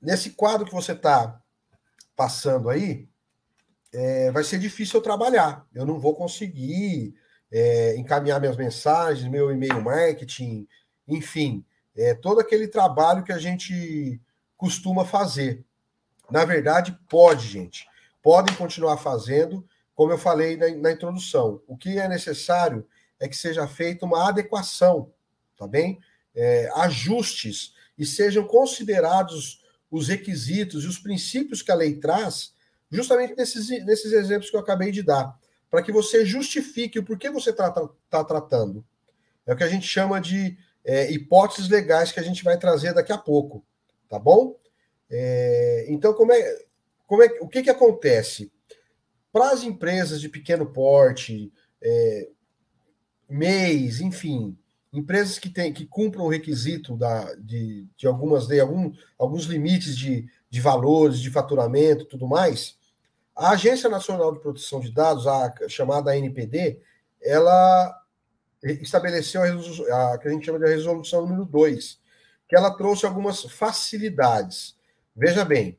nesse 0.00 0.30
quadro 0.30 0.66
que 0.66 0.74
você 0.74 0.92
está 0.92 1.42
passando 2.14 2.68
aí, 2.68 3.09
é, 3.92 4.30
vai 4.30 4.44
ser 4.44 4.58
difícil 4.58 4.98
eu 4.98 5.02
trabalhar. 5.02 5.66
Eu 5.74 5.84
não 5.84 5.98
vou 5.98 6.14
conseguir 6.14 7.14
é, 7.50 7.96
encaminhar 7.96 8.40
minhas 8.40 8.56
mensagens, 8.56 9.28
meu 9.28 9.50
e-mail 9.50 9.82
marketing, 9.82 10.66
enfim, 11.08 11.64
é, 11.96 12.14
todo 12.14 12.40
aquele 12.40 12.68
trabalho 12.68 13.24
que 13.24 13.32
a 13.32 13.38
gente 13.38 14.20
costuma 14.56 15.04
fazer. 15.04 15.64
Na 16.30 16.44
verdade, 16.44 16.96
pode, 17.08 17.46
gente. 17.48 17.86
Podem 18.22 18.54
continuar 18.54 18.96
fazendo, 18.98 19.66
como 19.94 20.12
eu 20.12 20.18
falei 20.18 20.56
na, 20.56 20.68
na 20.68 20.92
introdução. 20.92 21.62
O 21.66 21.76
que 21.76 21.98
é 21.98 22.08
necessário 22.08 22.86
é 23.18 23.28
que 23.28 23.36
seja 23.36 23.66
feita 23.66 24.06
uma 24.06 24.28
adequação, 24.28 25.12
tá 25.56 25.66
bem? 25.66 25.98
É, 26.34 26.70
ajustes 26.76 27.74
e 27.98 28.06
sejam 28.06 28.44
considerados 28.44 29.60
os 29.90 30.08
requisitos 30.08 30.84
e 30.84 30.86
os 30.86 30.98
princípios 30.98 31.60
que 31.60 31.72
a 31.72 31.74
lei 31.74 31.96
traz, 31.96 32.54
justamente 32.90 33.36
nesses, 33.36 33.68
nesses 33.84 34.12
exemplos 34.12 34.50
que 34.50 34.56
eu 34.56 34.60
acabei 34.60 34.90
de 34.90 35.02
dar 35.02 35.38
para 35.70 35.82
que 35.82 35.92
você 35.92 36.26
justifique 36.26 36.98
o 36.98 37.04
porquê 37.04 37.30
você 37.30 37.50
está 37.50 37.70
tá 38.10 38.24
tratando. 38.24 38.84
É 39.46 39.52
o 39.52 39.56
que 39.56 39.62
a 39.62 39.68
gente 39.68 39.86
chama 39.86 40.20
de 40.20 40.58
é, 40.84 41.10
hipóteses 41.12 41.68
legais 41.70 42.10
que 42.10 42.18
a 42.18 42.22
gente 42.22 42.42
vai 42.42 42.58
trazer 42.58 42.92
daqui 42.92 43.12
a 43.12 43.18
pouco, 43.18 43.64
tá 44.08 44.18
bom? 44.18 44.56
É, 45.08 45.86
então, 45.88 46.12
como 46.12 46.32
é, 46.32 46.58
como 47.06 47.22
é, 47.22 47.26
o 47.40 47.48
que, 47.48 47.62
que 47.62 47.70
acontece? 47.70 48.50
Para 49.32 49.50
as 49.50 49.62
empresas 49.62 50.20
de 50.20 50.28
pequeno 50.28 50.66
porte, 50.66 51.52
é, 51.80 52.28
MEIs, 53.28 54.00
enfim, 54.00 54.58
empresas 54.92 55.38
que, 55.38 55.48
tem, 55.48 55.72
que 55.72 55.86
cumpram 55.86 56.24
o 56.24 56.28
requisito 56.28 56.96
da, 56.96 57.32
de, 57.36 57.86
de 57.96 58.06
algumas 58.08 58.48
de 58.48 58.58
algum, 58.58 58.92
alguns 59.16 59.44
limites 59.44 59.96
de, 59.96 60.28
de 60.48 60.60
valores, 60.60 61.20
de 61.20 61.30
faturamento 61.30 62.04
tudo 62.04 62.26
mais, 62.26 62.76
a 63.40 63.52
Agência 63.52 63.88
Nacional 63.88 64.32
de 64.34 64.40
Proteção 64.40 64.80
de 64.80 64.92
Dados, 64.92 65.26
a 65.26 65.50
chamada 65.66 66.12
ANPD, 66.12 66.78
ela 67.22 67.98
estabeleceu 68.62 69.40
a, 69.42 70.12
a 70.12 70.18
que 70.18 70.28
a 70.28 70.30
gente 70.30 70.44
chama 70.44 70.58
de 70.58 70.66
resolução 70.66 71.22
número 71.22 71.46
2, 71.46 71.98
que 72.46 72.54
ela 72.54 72.76
trouxe 72.76 73.06
algumas 73.06 73.44
facilidades. 73.44 74.76
Veja 75.16 75.42
bem, 75.42 75.78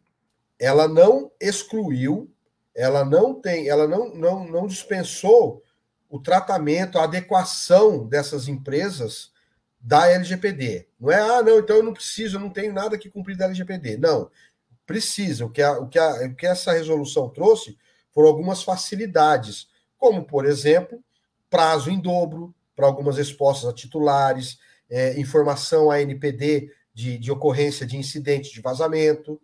ela 0.57 0.87
não 0.87 1.31
excluiu, 1.39 2.31
ela 2.73 3.05
não 3.05 3.39
tem, 3.39 3.69
ela 3.69 3.87
não, 3.87 4.11
não, 4.15 4.43
não 4.43 4.65
dispensou 4.65 5.63
o 6.09 6.19
tratamento, 6.19 6.97
a 6.97 7.03
adequação 7.03 8.07
dessas 8.07 8.47
empresas 8.47 9.31
da 9.79 10.09
LGPD. 10.09 10.87
Não 10.99 11.11
é, 11.11 11.19
ah, 11.19 11.43
não, 11.43 11.59
então 11.59 11.75
eu 11.75 11.83
não 11.83 11.93
preciso, 11.93 12.37
eu 12.37 12.41
não 12.41 12.49
tenho 12.49 12.73
nada 12.73 12.97
que 12.97 13.09
cumprir 13.09 13.37
da 13.37 13.45
LGPD. 13.45 13.97
Não. 13.97 14.31
Precisa. 14.91 15.45
O 15.45 15.49
que, 15.49 15.61
a, 15.61 15.79
o, 15.79 15.87
que 15.87 15.97
a, 15.97 16.25
o 16.25 16.35
que 16.35 16.45
essa 16.45 16.73
resolução 16.73 17.29
trouxe 17.29 17.77
foram 18.13 18.27
algumas 18.27 18.61
facilidades, 18.61 19.69
como, 19.97 20.25
por 20.25 20.45
exemplo, 20.45 21.01
prazo 21.49 21.89
em 21.89 21.97
dobro 21.97 22.53
para 22.75 22.87
algumas 22.87 23.15
respostas 23.15 23.69
a 23.69 23.73
titulares, 23.73 24.59
é, 24.89 25.17
informação 25.17 25.89
a 25.89 26.01
NPD 26.01 26.69
de, 26.93 27.17
de 27.17 27.31
ocorrência 27.31 27.85
de 27.85 27.95
incidente 27.95 28.53
de 28.53 28.59
vazamento, 28.59 29.39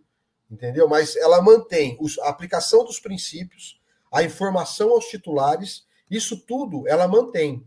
entendeu? 0.51 0.85
Mas 0.89 1.15
ela 1.15 1.41
mantém 1.41 1.95
os, 2.01 2.19
a 2.19 2.27
aplicação 2.27 2.83
dos 2.83 2.99
princípios, 2.99 3.79
a 4.11 4.23
informação 4.23 4.89
aos 4.89 5.05
titulares, 5.05 5.85
isso 6.11 6.37
tudo 6.45 6.85
ela 6.89 7.07
mantém. 7.07 7.63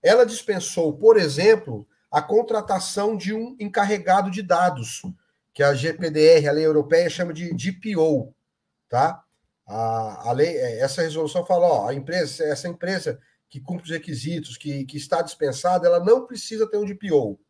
Ela 0.00 0.24
dispensou, 0.24 0.92
por 0.92 1.16
exemplo, 1.16 1.88
a 2.08 2.22
contratação 2.22 3.16
de 3.16 3.34
um 3.34 3.56
encarregado 3.58 4.30
de 4.30 4.42
dados 4.42 5.02
que 5.56 5.62
a 5.62 5.72
GPDR, 5.72 6.46
a 6.48 6.52
lei 6.52 6.66
europeia, 6.66 7.08
chama 7.08 7.32
de 7.32 7.50
DPO, 7.54 8.30
tá? 8.90 9.24
A, 9.66 10.28
a 10.28 10.32
lei, 10.32 10.54
é, 10.54 10.80
essa 10.80 11.00
resolução 11.00 11.46
fala, 11.46 11.66
ó, 11.66 11.88
a 11.88 11.94
empresa, 11.94 12.44
essa 12.44 12.68
empresa 12.68 13.18
que 13.48 13.58
cumpre 13.58 13.84
os 13.84 13.90
requisitos, 13.90 14.58
que, 14.58 14.84
que 14.84 14.98
está 14.98 15.22
dispensada, 15.22 15.86
ela 15.86 15.98
não 15.98 16.26
precisa 16.26 16.68
ter 16.68 16.76
um 16.76 16.84
DPO, 16.84 17.40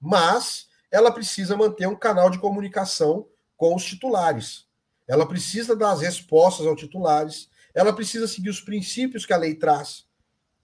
mas 0.00 0.68
ela 0.90 1.12
precisa 1.12 1.54
manter 1.54 1.86
um 1.86 1.94
canal 1.94 2.30
de 2.30 2.38
comunicação 2.38 3.28
com 3.58 3.74
os 3.74 3.84
titulares. 3.84 4.66
Ela 5.06 5.28
precisa 5.28 5.76
dar 5.76 5.90
as 5.90 6.00
respostas 6.00 6.66
aos 6.66 6.80
titulares, 6.80 7.50
ela 7.74 7.92
precisa 7.92 8.26
seguir 8.26 8.48
os 8.48 8.62
princípios 8.62 9.26
que 9.26 9.34
a 9.34 9.36
lei 9.36 9.54
traz, 9.54 10.06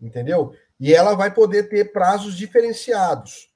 entendeu? 0.00 0.56
E 0.80 0.94
ela 0.94 1.14
vai 1.14 1.30
poder 1.34 1.68
ter 1.68 1.92
prazos 1.92 2.34
diferenciados, 2.34 3.50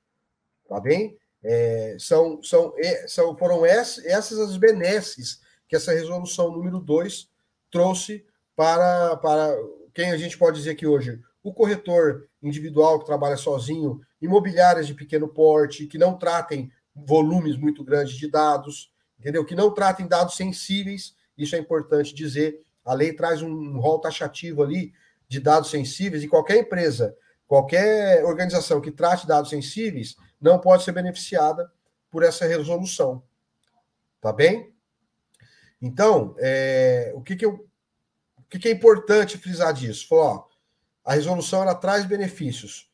tá 0.69 0.79
bem? 0.79 1.19
É, 1.43 1.97
são, 1.99 2.43
são, 2.43 2.75
são, 3.07 3.37
foram 3.37 3.65
essas 3.65 4.39
as 4.39 4.57
benesses 4.57 5.41
que 5.69 5.77
essa 5.77 5.93
resolução 5.93 6.53
número 6.53 6.81
2 6.81 7.29
trouxe 7.71 8.27
para, 8.55 9.17
para 9.17 9.57
quem 9.95 10.11
a 10.11 10.17
gente 10.17 10.37
pode 10.37 10.59
dizer 10.59 10.75
que 10.75 10.87
hoje 10.87 11.19
o 11.43 11.53
corretor 11.53 12.29
individual 12.43 12.99
que 12.99 13.07
trabalha 13.07 13.37
sozinho, 13.37 14.01
imobiliárias 14.21 14.87
de 14.87 14.95
pequeno 14.95 15.29
porte, 15.29 15.87
que 15.87 15.97
não 15.97 16.19
tratem 16.19 16.71
volumes 16.95 17.57
muito 17.57 17.83
grandes 17.83 18.15
de 18.15 18.31
dados, 18.31 18.93
entendeu? 19.19 19.45
Que 19.45 19.55
não 19.55 19.73
tratem 19.73 20.07
dados 20.07 20.37
sensíveis, 20.37 21.15
isso 21.37 21.57
é 21.57 21.59
importante 21.59 22.15
dizer. 22.15 22.61
A 22.85 22.93
lei 22.93 23.13
traz 23.13 23.41
um 23.43 23.79
rol 23.79 24.01
taxativo 24.01 24.63
ali 24.63 24.93
de 25.29 25.41
dados 25.41 25.71
sensíveis 25.71 26.23
e 26.23 26.29
qualquer 26.29 26.59
empresa, 26.59 27.17
qualquer 27.47 28.25
organização 28.25 28.81
que 28.81 28.91
trate 28.91 29.27
dados 29.27 29.51
sensíveis, 29.51 30.17
não 30.41 30.59
pode 30.59 30.83
ser 30.83 30.93
beneficiada 30.93 31.71
por 32.11 32.23
essa 32.23 32.47
resolução. 32.47 33.23
Tá 34.21 34.33
bem? 34.33 34.75
Então, 35.81 36.35
é, 36.39 37.13
o, 37.15 37.23
que, 37.23 37.37
que, 37.37 37.45
eu, 37.45 37.69
o 38.37 38.43
que, 38.49 38.59
que 38.59 38.69
é 38.69 38.73
importante 38.73 39.39
frisar 39.39 39.73
disso? 39.73 40.07
Falou, 40.09 40.25
ó, 40.25 40.45
a 41.05 41.15
resolução 41.15 41.63
ela 41.63 41.75
traz 41.75 42.05
benefícios. 42.05 42.91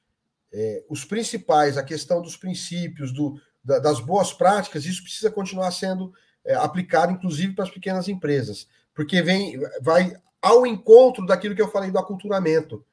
É, 0.52 0.84
os 0.88 1.04
principais, 1.04 1.76
a 1.76 1.82
questão 1.82 2.22
dos 2.22 2.36
princípios, 2.36 3.12
do, 3.12 3.40
da, 3.64 3.78
das 3.78 3.98
boas 3.98 4.32
práticas, 4.32 4.84
isso 4.84 5.02
precisa 5.02 5.30
continuar 5.30 5.70
sendo 5.72 6.12
é, 6.44 6.54
aplicado, 6.54 7.12
inclusive 7.12 7.54
para 7.54 7.64
as 7.64 7.70
pequenas 7.70 8.08
empresas, 8.08 8.68
porque 8.94 9.20
vem, 9.20 9.58
vai 9.82 10.16
ao 10.40 10.64
encontro 10.64 11.26
daquilo 11.26 11.56
que 11.56 11.60
eu 11.60 11.70
falei 11.70 11.90
do 11.90 11.98
aculturamento, 11.98 12.86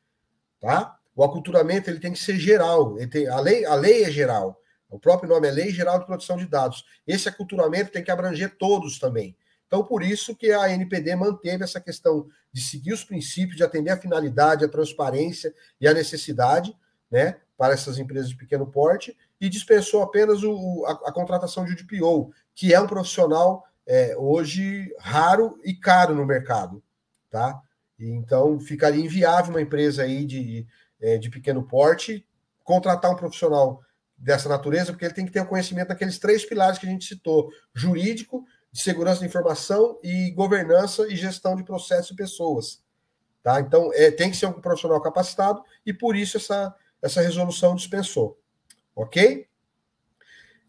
tá? 0.60 0.98
O 1.16 1.24
aculturamento 1.24 1.90
ele 1.90 2.00
tem 2.00 2.14
que 2.14 2.20
ser 2.20 2.38
geral. 2.38 2.96
Tem, 3.10 3.28
a, 3.28 3.40
lei, 3.40 3.66
a 3.66 3.76
lei 3.76 4.04
é 4.04 4.12
geral. 4.12 4.60
O 4.90 5.00
próprio 5.00 5.30
nome 5.30 5.48
é 5.48 5.52
Lei 5.52 5.72
Geral 5.72 6.00
de 6.00 6.06
Proteção 6.06 6.38
de 6.38 6.46
Dados. 6.46 6.86
Esse 7.08 7.28
aculturamento 7.28 7.92
tem 7.92 8.04
que 8.04 8.12
abranger 8.12 8.56
todos 8.58 9.00
também. 9.00 9.36
Então, 9.66 9.84
por 9.84 10.04
isso 10.04 10.36
que 10.36 10.52
a 10.52 10.70
NPD 10.70 11.16
manteve 11.16 11.64
essa 11.64 11.82
questão 11.82 12.28
de 12.52 12.62
seguir 12.62 12.94
os 12.94 13.04
princípios, 13.04 13.58
de 13.58 13.64
atender 13.64 13.90
a 13.90 13.98
finalidade, 13.98 14.64
a 14.64 14.70
transparência 14.70 15.52
e 15.82 15.88
a 15.88 15.94
necessidade, 15.96 16.78
né, 17.10 17.38
para 17.58 17.74
essas 17.74 17.98
empresas 17.98 18.30
de 18.30 18.36
pequeno 18.36 18.68
porte, 18.68 19.18
e 19.42 19.50
dispensou 19.50 20.04
apenas 20.04 20.44
o, 20.44 20.86
a, 20.86 21.10
a 21.10 21.12
contratação 21.12 21.66
de 21.66 21.74
DPO, 21.74 22.32
que 22.54 22.72
é 22.72 22.80
um 22.80 22.86
profissional 22.86 23.66
é, 23.88 24.16
hoje 24.16 24.94
raro 25.00 25.60
e 25.64 25.74
caro 25.74 26.14
no 26.14 26.24
mercado, 26.24 26.84
tá? 27.32 27.60
Então, 28.00 28.60
ficaria 28.60 29.04
inviável 29.04 29.52
uma 29.54 29.62
empresa 29.62 30.04
aí 30.04 30.24
de, 30.24 30.68
é, 31.04 31.18
de 31.18 31.30
pequeno 31.30 31.62
porte, 31.62 32.26
contratar 32.64 33.12
um 33.12 33.16
profissional 33.16 33.84
dessa 34.18 34.48
natureza, 34.48 34.94
porque 34.94 35.04
ele 35.04 35.14
tem 35.14 35.26
que 35.26 35.32
ter 35.34 35.42
o 35.42 35.46
conhecimento 35.46 35.90
daqueles 35.90 36.18
três 36.18 36.46
pilares 36.46 36.80
que 36.80 36.88
a 36.88 36.90
gente 36.90 37.06
citou: 37.06 37.52
jurídico, 37.74 38.46
de 38.72 38.82
segurança 38.82 39.20
da 39.20 39.26
informação 39.26 40.00
e 40.02 40.32
governança 40.32 41.06
e 41.08 41.16
gestão 41.16 41.58
de 41.58 41.64
processos 41.64 42.12
e 42.12 42.16
pessoas. 42.16 42.82
Tá? 43.44 43.60
Então, 43.60 43.92
é, 43.94 44.10
tem 44.10 44.32
que 44.32 44.38
ser 44.38 44.46
um 44.46 44.54
profissional 44.54 45.02
capacitado 45.02 45.62
e 45.86 45.94
por 45.94 46.16
isso 46.16 46.38
essa, 46.38 46.74
essa 47.02 47.22
resolução 47.22 47.76
dispensou. 47.76 48.40
Ok? 48.96 49.46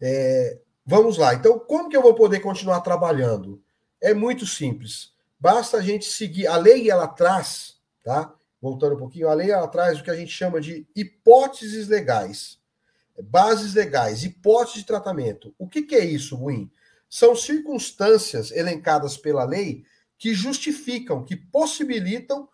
É, 0.01 0.59
vamos 0.85 1.17
lá. 1.17 1.33
Então, 1.33 1.57
como 1.57 1.87
que 1.87 1.95
eu 1.95 2.01
vou 2.01 2.13
poder 2.13 2.41
continuar 2.41 2.81
trabalhando? 2.81 3.63
É 4.01 4.13
muito 4.13 4.45
simples. 4.45 5.13
basta 5.39 5.77
a 5.77 5.81
gente 5.81 6.05
seguir. 6.05 6.47
A 6.47 6.57
lei 6.57 6.91
ela 6.91 7.07
traz, 7.07 7.79
tá? 8.03 8.35
Voltando 8.61 8.95
um 8.95 8.99
pouquinho, 8.99 9.29
a 9.29 9.33
lei 9.33 9.51
ela 9.51 9.67
traz 9.67 9.99
o 9.99 10.03
que 10.03 10.11
a 10.11 10.15
gente 10.15 10.31
chama 10.31 10.59
de 10.59 10.87
hipóteses 10.95 11.87
legais, 11.87 12.57
bases 13.23 13.73
legais, 13.73 14.23
hipóteses 14.23 14.79
de 14.79 14.85
tratamento. 14.85 15.53
O 15.57 15.67
que, 15.67 15.81
que 15.81 15.95
é 15.95 16.03
isso, 16.03 16.37
Buim? 16.37 16.71
São 17.09 17.35
circunstâncias 17.35 18.51
elencadas 18.51 19.17
pela 19.17 19.43
lei 19.43 19.85
que 20.17 20.33
justificam, 20.33 21.23
que 21.23 21.35
possibilitam 21.35 22.47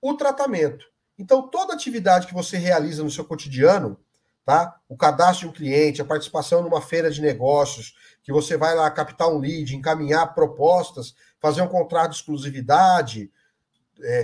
o 0.00 0.14
tratamento. 0.14 0.86
Então, 1.18 1.48
toda 1.48 1.72
atividade 1.72 2.26
que 2.26 2.34
você 2.34 2.58
realiza 2.58 3.02
no 3.02 3.10
seu 3.10 3.24
cotidiano, 3.24 3.98
tá? 4.44 4.78
O 4.88 4.96
cadastro 4.96 5.46
de 5.46 5.50
um 5.50 5.56
cliente, 5.56 6.02
a 6.02 6.04
participação 6.04 6.62
numa 6.62 6.82
feira 6.82 7.10
de 7.10 7.22
negócios, 7.22 7.94
que 8.22 8.32
você 8.32 8.56
vai 8.56 8.74
lá 8.74 8.90
captar 8.90 9.28
um 9.28 9.38
lead, 9.38 9.74
encaminhar 9.74 10.34
propostas, 10.34 11.14
fazer 11.40 11.62
um 11.62 11.68
contrato 11.68 12.10
de 12.10 12.16
exclusividade, 12.16 13.30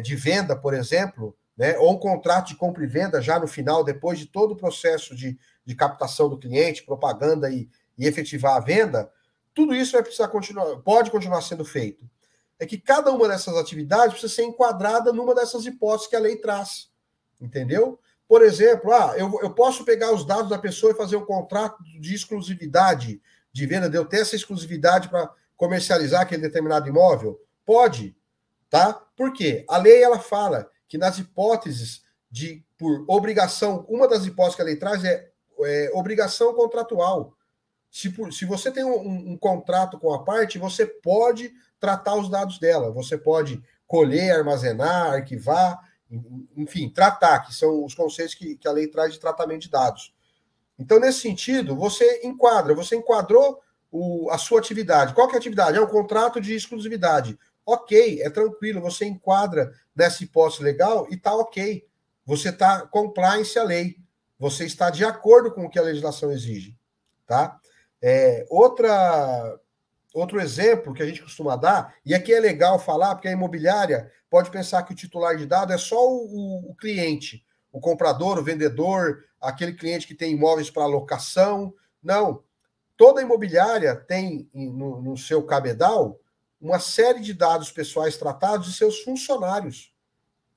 de 0.02 0.16
venda, 0.16 0.56
por 0.56 0.74
exemplo, 0.74 1.36
né? 1.56 1.76
ou 1.78 1.92
um 1.92 1.98
contrato 1.98 2.48
de 2.48 2.56
compra 2.56 2.82
e 2.82 2.86
venda 2.86 3.20
já 3.20 3.38
no 3.38 3.46
final, 3.46 3.84
depois 3.84 4.18
de 4.18 4.26
todo 4.26 4.52
o 4.52 4.56
processo 4.56 5.14
de, 5.14 5.38
de 5.64 5.74
captação 5.74 6.28
do 6.28 6.38
cliente, 6.38 6.84
propaganda 6.84 7.50
e, 7.50 7.68
e 7.98 8.06
efetivar 8.06 8.56
a 8.56 8.60
venda, 8.60 9.10
tudo 9.54 9.74
isso 9.74 9.92
vai 9.92 10.02
precisar 10.02 10.28
continuar, 10.28 10.76
pode 10.78 11.10
continuar 11.10 11.42
sendo 11.42 11.64
feito. 11.64 12.08
É 12.58 12.66
que 12.66 12.78
cada 12.78 13.10
uma 13.10 13.28
dessas 13.28 13.56
atividades 13.56 14.12
precisa 14.12 14.34
ser 14.34 14.44
enquadrada 14.44 15.12
numa 15.12 15.34
dessas 15.34 15.66
hipóteses 15.66 16.08
que 16.08 16.16
a 16.16 16.20
lei 16.20 16.36
traz. 16.36 16.90
Entendeu? 17.40 17.98
Por 18.28 18.42
exemplo, 18.42 18.92
ah, 18.92 19.14
eu, 19.16 19.40
eu 19.42 19.50
posso 19.50 19.84
pegar 19.84 20.12
os 20.12 20.24
dados 20.24 20.50
da 20.50 20.58
pessoa 20.58 20.92
e 20.92 20.96
fazer 20.96 21.16
um 21.16 21.24
contrato 21.24 21.82
de 21.82 22.14
exclusividade 22.14 23.20
de 23.52 23.66
venda, 23.66 23.90
de 23.90 23.96
eu 23.96 24.04
ter 24.04 24.20
essa 24.20 24.36
exclusividade 24.36 25.08
para 25.08 25.30
comercializar 25.56 26.22
aquele 26.22 26.42
determinado 26.42 26.88
imóvel? 26.88 27.40
Pode, 27.66 28.16
tá? 28.70 28.94
Por 29.16 29.32
quê? 29.32 29.64
A 29.68 29.76
lei 29.76 30.02
ela 30.02 30.18
fala 30.18 30.70
que 30.88 30.96
nas 30.96 31.18
hipóteses 31.18 32.02
de 32.30 32.64
por 32.78 33.04
obrigação, 33.08 33.84
uma 33.88 34.08
das 34.08 34.24
hipóteses 34.24 34.56
que 34.56 34.62
a 34.62 34.64
lei 34.64 34.76
traz 34.76 35.04
é, 35.04 35.28
é 35.62 35.90
obrigação 35.92 36.54
contratual. 36.54 37.34
Se, 37.90 38.08
por, 38.08 38.32
se 38.32 38.46
você 38.46 38.70
tem 38.70 38.84
um, 38.84 39.32
um, 39.32 39.36
contrato 39.36 39.98
com 39.98 40.14
a 40.14 40.22
parte, 40.22 40.58
você 40.58 40.86
pode 40.86 41.52
tratar 41.78 42.14
os 42.14 42.30
dados 42.30 42.58
dela, 42.58 42.90
você 42.92 43.18
pode 43.18 43.62
colher, 43.86 44.30
armazenar, 44.30 45.14
arquivar, 45.14 45.78
enfim, 46.56 46.88
tratar, 46.88 47.40
que 47.40 47.54
são 47.54 47.84
os 47.84 47.94
conceitos 47.94 48.34
que, 48.34 48.56
que 48.56 48.68
a 48.68 48.72
lei 48.72 48.86
traz 48.86 49.12
de 49.12 49.20
tratamento 49.20 49.62
de 49.62 49.70
dados. 49.70 50.14
Então, 50.78 50.98
nesse 50.98 51.20
sentido, 51.20 51.76
você 51.76 52.20
enquadra, 52.24 52.74
você 52.74 52.96
enquadrou 52.96 53.60
o, 53.90 54.30
a 54.30 54.38
sua 54.38 54.60
atividade. 54.60 55.12
Qual 55.12 55.26
que 55.26 55.34
é 55.34 55.36
a 55.36 55.40
atividade? 55.40 55.76
É 55.76 55.80
um 55.80 55.86
contrato 55.86 56.40
de 56.40 56.54
exclusividade. 56.54 57.38
Ok, 57.72 58.20
é 58.20 58.28
tranquilo, 58.30 58.80
você 58.80 59.04
enquadra 59.04 59.72
nessa 59.94 60.24
hipótese 60.24 60.62
legal 60.62 61.06
e 61.10 61.14
está 61.14 61.34
ok. 61.34 61.86
Você 62.26 62.48
está 62.48 62.86
compliance 62.86 63.58
à 63.58 63.62
lei. 63.62 63.96
Você 64.38 64.64
está 64.64 64.90
de 64.90 65.04
acordo 65.04 65.52
com 65.52 65.64
o 65.64 65.70
que 65.70 65.78
a 65.78 65.82
legislação 65.82 66.32
exige. 66.32 66.76
Tá? 67.26 67.60
É, 68.02 68.44
outra 68.48 69.60
Outro 70.12 70.40
exemplo 70.40 70.92
que 70.92 71.02
a 71.02 71.06
gente 71.06 71.22
costuma 71.22 71.54
dar, 71.54 71.94
e 72.04 72.14
aqui 72.14 72.34
é 72.34 72.40
legal 72.40 72.80
falar, 72.80 73.14
porque 73.14 73.28
a 73.28 73.32
imobiliária 73.32 74.10
pode 74.28 74.50
pensar 74.50 74.82
que 74.82 74.92
o 74.92 74.96
titular 74.96 75.36
de 75.36 75.46
dado 75.46 75.72
é 75.72 75.78
só 75.78 76.04
o, 76.04 76.70
o 76.70 76.74
cliente, 76.74 77.44
o 77.72 77.78
comprador, 77.78 78.36
o 78.36 78.42
vendedor, 78.42 79.24
aquele 79.40 79.72
cliente 79.72 80.08
que 80.08 80.14
tem 80.14 80.32
imóveis 80.32 80.68
para 80.68 80.84
locação. 80.84 81.72
Não. 82.02 82.42
Toda 82.96 83.22
imobiliária 83.22 83.94
tem 83.94 84.50
no, 84.52 85.00
no 85.00 85.16
seu 85.16 85.44
cabedal 85.44 86.18
uma 86.60 86.78
série 86.78 87.20
de 87.20 87.32
dados 87.32 87.72
pessoais 87.72 88.16
tratados 88.16 88.66
de 88.66 88.72
seus 88.74 89.00
funcionários. 89.00 89.92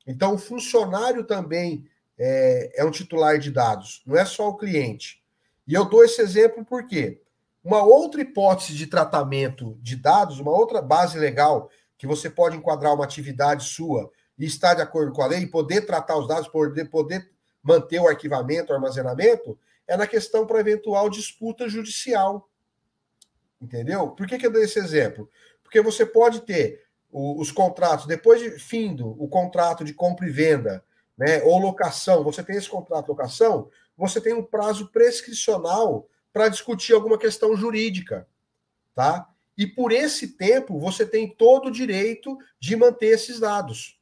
Então, 0.06 0.36
o 0.36 0.38
funcionário 0.38 1.24
também 1.24 1.88
é, 2.18 2.82
é 2.82 2.86
um 2.86 2.92
titular 2.92 3.40
de 3.40 3.50
dados, 3.50 4.04
não 4.06 4.18
é 4.18 4.26
só 4.26 4.50
o 4.50 4.58
cliente. 4.58 5.24
E 5.66 5.74
eu 5.74 5.86
dou 5.86 6.04
esse 6.04 6.22
exemplo 6.22 6.66
porque 6.66 7.22
uma 7.64 7.82
outra 7.82 8.22
hipótese 8.22 8.74
de 8.74 8.88
tratamento 8.88 9.78
de 9.82 9.96
dados, 9.96 10.40
uma 10.40 10.52
outra 10.52 10.82
base 10.82 11.18
legal 11.18 11.70
que 11.98 12.06
você 12.06 12.30
pode 12.30 12.58
enquadrar 12.58 12.94
uma 12.94 13.06
atividade 13.06 13.64
sua 13.64 14.12
e 14.38 14.46
estar 14.46 14.74
de 14.74 14.82
acordo 14.82 15.14
com 15.14 15.22
a 15.22 15.28
lei, 15.28 15.48
poder 15.48 15.86
tratar 15.86 16.18
os 16.18 16.28
dados, 16.28 16.50
poder, 16.50 16.90
poder 16.90 17.32
manter 17.64 18.00
o 18.00 18.08
arquivamento, 18.08 18.74
o 18.74 18.76
armazenamento, 18.76 19.58
é 19.88 19.96
na 19.96 20.06
questão 20.06 20.46
para 20.46 20.60
eventual 20.60 21.10
disputa 21.10 21.70
judicial. 21.70 22.50
Entendeu? 23.62 24.10
Por 24.10 24.28
que, 24.28 24.38
que 24.38 24.46
eu 24.46 24.52
dei 24.52 24.64
esse 24.64 24.78
exemplo? 24.78 25.30
Porque 25.74 25.82
você 25.82 26.06
pode 26.06 26.42
ter 26.42 26.84
os 27.12 27.52
contratos, 27.52 28.06
depois 28.06 28.40
de 28.40 28.60
findo 28.60 29.10
o 29.20 29.28
contrato 29.28 29.84
de 29.84 29.92
compra 29.92 30.28
e 30.28 30.30
venda, 30.30 30.86
né, 31.18 31.42
ou 31.42 31.58
locação, 31.58 32.24
você 32.24 32.44
tem 32.44 32.56
esse 32.56 32.70
contrato 32.70 33.06
de 33.06 33.10
locação, 33.10 33.72
você 33.98 34.22
tem 34.22 34.36
um 34.36 34.44
prazo 34.44 34.92
prescricional 34.92 36.08
para 36.32 36.48
discutir 36.48 36.94
alguma 36.94 37.18
questão 37.18 37.56
jurídica, 37.56 38.28
tá? 38.94 39.28
E 39.58 39.66
por 39.66 39.92
esse 39.92 40.38
tempo 40.38 40.80
você 40.80 41.08
tem 41.08 41.28
todo 41.28 41.70
o 41.70 41.72
direito 41.72 42.38
de 42.60 42.76
manter 42.76 43.08
esses 43.08 43.40
dados. 43.40 44.00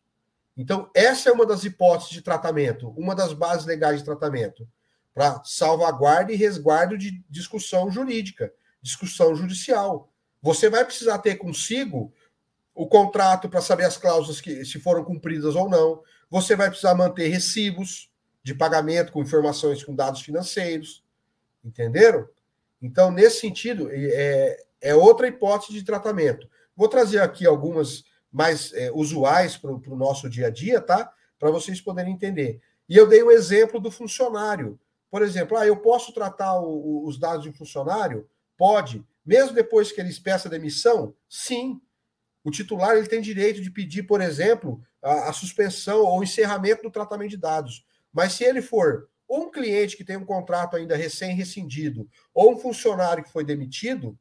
Então, 0.57 0.91
essa 0.93 1.29
é 1.29 1.31
uma 1.31 1.45
das 1.45 1.63
hipóteses 1.63 2.11
de 2.11 2.21
tratamento, 2.21 2.89
uma 2.97 3.15
das 3.15 3.31
bases 3.31 3.65
legais 3.65 3.99
de 3.99 4.05
tratamento, 4.05 4.67
para 5.13 5.41
salvaguarda 5.45 6.33
e 6.33 6.35
resguardo 6.35 6.97
de 6.97 7.23
discussão 7.29 7.89
jurídica, 7.89 8.53
discussão 8.81 9.33
judicial. 9.33 10.10
Você 10.41 10.69
vai 10.69 10.83
precisar 10.83 11.19
ter 11.19 11.35
consigo 11.35 12.11
o 12.73 12.87
contrato 12.87 13.49
para 13.49 13.61
saber 13.61 13.85
as 13.85 13.97
cláusulas 13.97 14.41
que 14.41 14.65
se 14.65 14.79
foram 14.79 15.03
cumpridas 15.03 15.55
ou 15.55 15.69
não. 15.69 16.01
Você 16.29 16.55
vai 16.55 16.69
precisar 16.69 16.95
manter 16.95 17.27
recibos 17.27 18.09
de 18.43 18.55
pagamento 18.55 19.11
com 19.11 19.21
informações 19.21 19.83
com 19.83 19.95
dados 19.95 20.21
financeiros. 20.21 21.03
Entenderam? 21.63 22.27
Então, 22.81 23.11
nesse 23.11 23.39
sentido, 23.41 23.89
é, 23.91 24.63
é 24.81 24.95
outra 24.95 25.27
hipótese 25.27 25.73
de 25.73 25.83
tratamento. 25.83 26.49
Vou 26.75 26.87
trazer 26.87 27.19
aqui 27.19 27.45
algumas 27.45 28.03
mais 28.31 28.73
é, 28.73 28.91
usuais 28.91 29.57
para 29.57 29.71
o 29.71 29.95
nosso 29.95 30.29
dia 30.29 30.47
a 30.47 30.49
dia, 30.49 30.81
tá? 30.81 31.11
Para 31.37 31.51
vocês 31.51 31.79
poderem 31.81 32.13
entender. 32.13 32.59
E 32.89 32.97
eu 32.97 33.07
dei 33.07 33.21
o 33.21 33.27
um 33.27 33.31
exemplo 33.31 33.79
do 33.79 33.91
funcionário. 33.91 34.79
Por 35.09 35.21
exemplo, 35.21 35.57
ah, 35.57 35.67
eu 35.67 35.77
posso 35.77 36.13
tratar 36.13 36.59
o, 36.59 37.05
os 37.05 37.19
dados 37.19 37.43
de 37.43 37.49
um 37.49 37.53
funcionário? 37.53 38.27
Pode. 38.57 39.05
Mesmo 39.25 39.53
depois 39.53 39.91
que 39.91 40.01
ele 40.01 40.13
peça 40.19 40.49
demissão? 40.49 41.15
Sim. 41.29 41.79
O 42.43 42.49
titular 42.49 42.97
ele 42.97 43.07
tem 43.07 43.21
direito 43.21 43.61
de 43.61 43.69
pedir, 43.69 44.03
por 44.03 44.21
exemplo, 44.21 44.81
a, 45.01 45.29
a 45.29 45.33
suspensão 45.33 46.01
ou 46.01 46.23
encerramento 46.23 46.83
do 46.83 46.91
tratamento 46.91 47.29
de 47.29 47.37
dados. 47.37 47.85
Mas 48.11 48.33
se 48.33 48.43
ele 48.43 48.61
for 48.61 49.09
um 49.29 49.49
cliente 49.49 49.95
que 49.95 50.03
tem 50.03 50.17
um 50.17 50.25
contrato 50.25 50.75
ainda 50.75 50.95
recém-rescindido, 50.95 52.09
ou 52.33 52.53
um 52.53 52.57
funcionário 52.57 53.23
que 53.23 53.31
foi 53.31 53.45
demitido, 53.45 54.17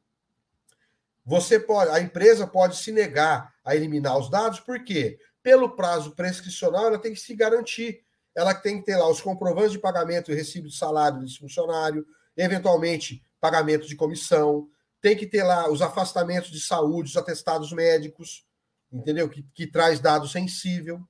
você 1.24 1.58
pode, 1.58 1.90
a 1.90 2.00
empresa 2.00 2.46
pode 2.46 2.76
se 2.76 2.92
negar 2.92 3.52
a 3.64 3.74
eliminar 3.74 4.18
os 4.18 4.30
dados, 4.30 4.60
por 4.60 4.84
quê? 4.84 5.18
Pelo 5.42 5.70
prazo 5.74 6.14
prescricional, 6.14 6.86
ela 6.86 6.98
tem 6.98 7.12
que 7.12 7.20
se 7.20 7.34
garantir. 7.34 8.04
Ela 8.34 8.54
tem 8.54 8.78
que 8.78 8.86
ter 8.86 8.96
lá 8.96 9.08
os 9.08 9.20
comprovantes 9.20 9.72
de 9.72 9.78
pagamento 9.78 10.30
e 10.30 10.34
recibo 10.34 10.68
de 10.68 10.76
salário 10.76 11.18
desse 11.18 11.38
funcionário, 11.38 12.06
eventualmente 12.36 13.24
pagamento 13.40 13.88
de 13.88 13.96
comissão, 13.96 14.68
tem 15.00 15.16
que 15.16 15.26
ter 15.26 15.42
lá 15.42 15.70
os 15.70 15.82
afastamentos 15.82 16.50
de 16.50 16.60
saúde, 16.60 17.10
os 17.10 17.16
atestados 17.16 17.72
médicos, 17.72 18.46
entendeu? 18.92 19.28
Que, 19.28 19.42
que 19.54 19.66
traz 19.66 20.00
dado 20.00 20.28
sensível. 20.28 21.00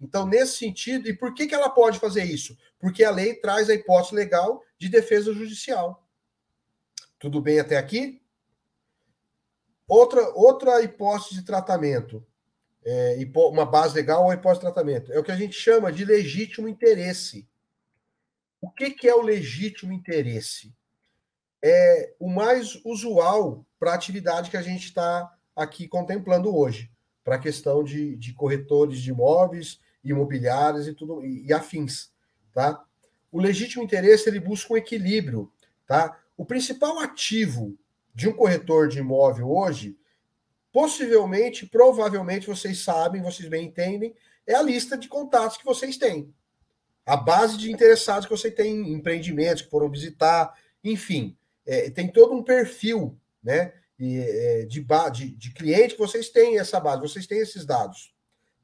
Então, 0.00 0.26
nesse 0.26 0.58
sentido, 0.58 1.08
e 1.08 1.16
por 1.16 1.32
que, 1.32 1.46
que 1.46 1.54
ela 1.54 1.70
pode 1.70 1.98
fazer 2.00 2.24
isso? 2.24 2.58
Porque 2.78 3.04
a 3.04 3.10
lei 3.10 3.34
traz 3.34 3.70
a 3.70 3.74
hipótese 3.74 4.14
legal 4.14 4.60
de 4.76 4.88
defesa 4.88 5.32
judicial. 5.32 6.04
Tudo 7.20 7.40
bem 7.40 7.60
até 7.60 7.76
aqui? 7.76 8.20
Outra, 9.86 10.28
outra 10.34 10.82
hipótese 10.82 11.36
de 11.36 11.44
tratamento, 11.44 12.26
é, 12.84 13.16
uma 13.36 13.64
base 13.64 13.94
legal 13.94 14.24
ou 14.24 14.32
hipótese 14.32 14.60
de 14.60 14.72
tratamento, 14.72 15.12
é 15.12 15.18
o 15.18 15.22
que 15.22 15.30
a 15.30 15.36
gente 15.36 15.54
chama 15.54 15.92
de 15.92 16.04
legítimo 16.04 16.66
interesse. 16.66 17.48
O 18.60 18.70
que, 18.70 18.90
que 18.90 19.08
é 19.08 19.14
o 19.14 19.22
legítimo 19.22 19.92
interesse? 19.92 20.74
É 21.62 22.14
o 22.18 22.28
mais 22.28 22.80
usual 22.84 23.64
para 23.78 23.92
a 23.92 23.94
atividade 23.94 24.50
que 24.50 24.56
a 24.56 24.62
gente 24.62 24.86
está 24.86 25.32
aqui 25.54 25.86
contemplando 25.86 26.54
hoje, 26.54 26.90
para 27.22 27.36
a 27.36 27.38
questão 27.38 27.84
de, 27.84 28.16
de 28.16 28.32
corretores 28.32 29.00
de 29.00 29.10
imóveis 29.10 29.78
imobiliárias 30.04 30.86
e 30.86 30.94
tudo 30.94 31.24
e, 31.24 31.46
e 31.46 31.52
afins, 31.52 32.10
tá? 32.52 32.82
O 33.30 33.40
legítimo 33.40 33.82
interesse 33.82 34.28
ele 34.28 34.40
busca 34.40 34.74
um 34.74 34.76
equilíbrio, 34.76 35.50
tá? 35.86 36.18
O 36.36 36.44
principal 36.44 36.98
ativo 36.98 37.76
de 38.14 38.28
um 38.28 38.32
corretor 38.32 38.88
de 38.88 38.98
imóvel 38.98 39.50
hoje, 39.50 39.96
possivelmente, 40.72 41.66
provavelmente 41.66 42.46
vocês 42.46 42.82
sabem, 42.82 43.22
vocês 43.22 43.48
bem 43.48 43.66
entendem, 43.66 44.14
é 44.46 44.54
a 44.54 44.62
lista 44.62 44.98
de 44.98 45.08
contatos 45.08 45.56
que 45.56 45.64
vocês 45.64 45.96
têm. 45.96 46.34
A 47.06 47.16
base 47.16 47.56
de 47.56 47.70
interessados 47.70 48.26
que 48.26 48.36
você 48.36 48.50
tem 48.50 48.74
em 48.74 48.92
empreendimentos 48.92 49.62
que 49.62 49.70
foram 49.70 49.90
visitar, 49.90 50.54
enfim, 50.82 51.36
é, 51.66 51.90
tem 51.90 52.08
todo 52.10 52.34
um 52.34 52.42
perfil, 52.42 53.18
né? 53.42 53.72
de, 54.68 54.84
de, 55.12 55.36
de 55.36 55.54
cliente, 55.54 55.96
vocês 55.96 56.28
têm 56.28 56.58
essa 56.58 56.80
base, 56.80 57.02
vocês 57.02 57.26
têm 57.26 57.38
esses 57.38 57.64
dados, 57.64 58.12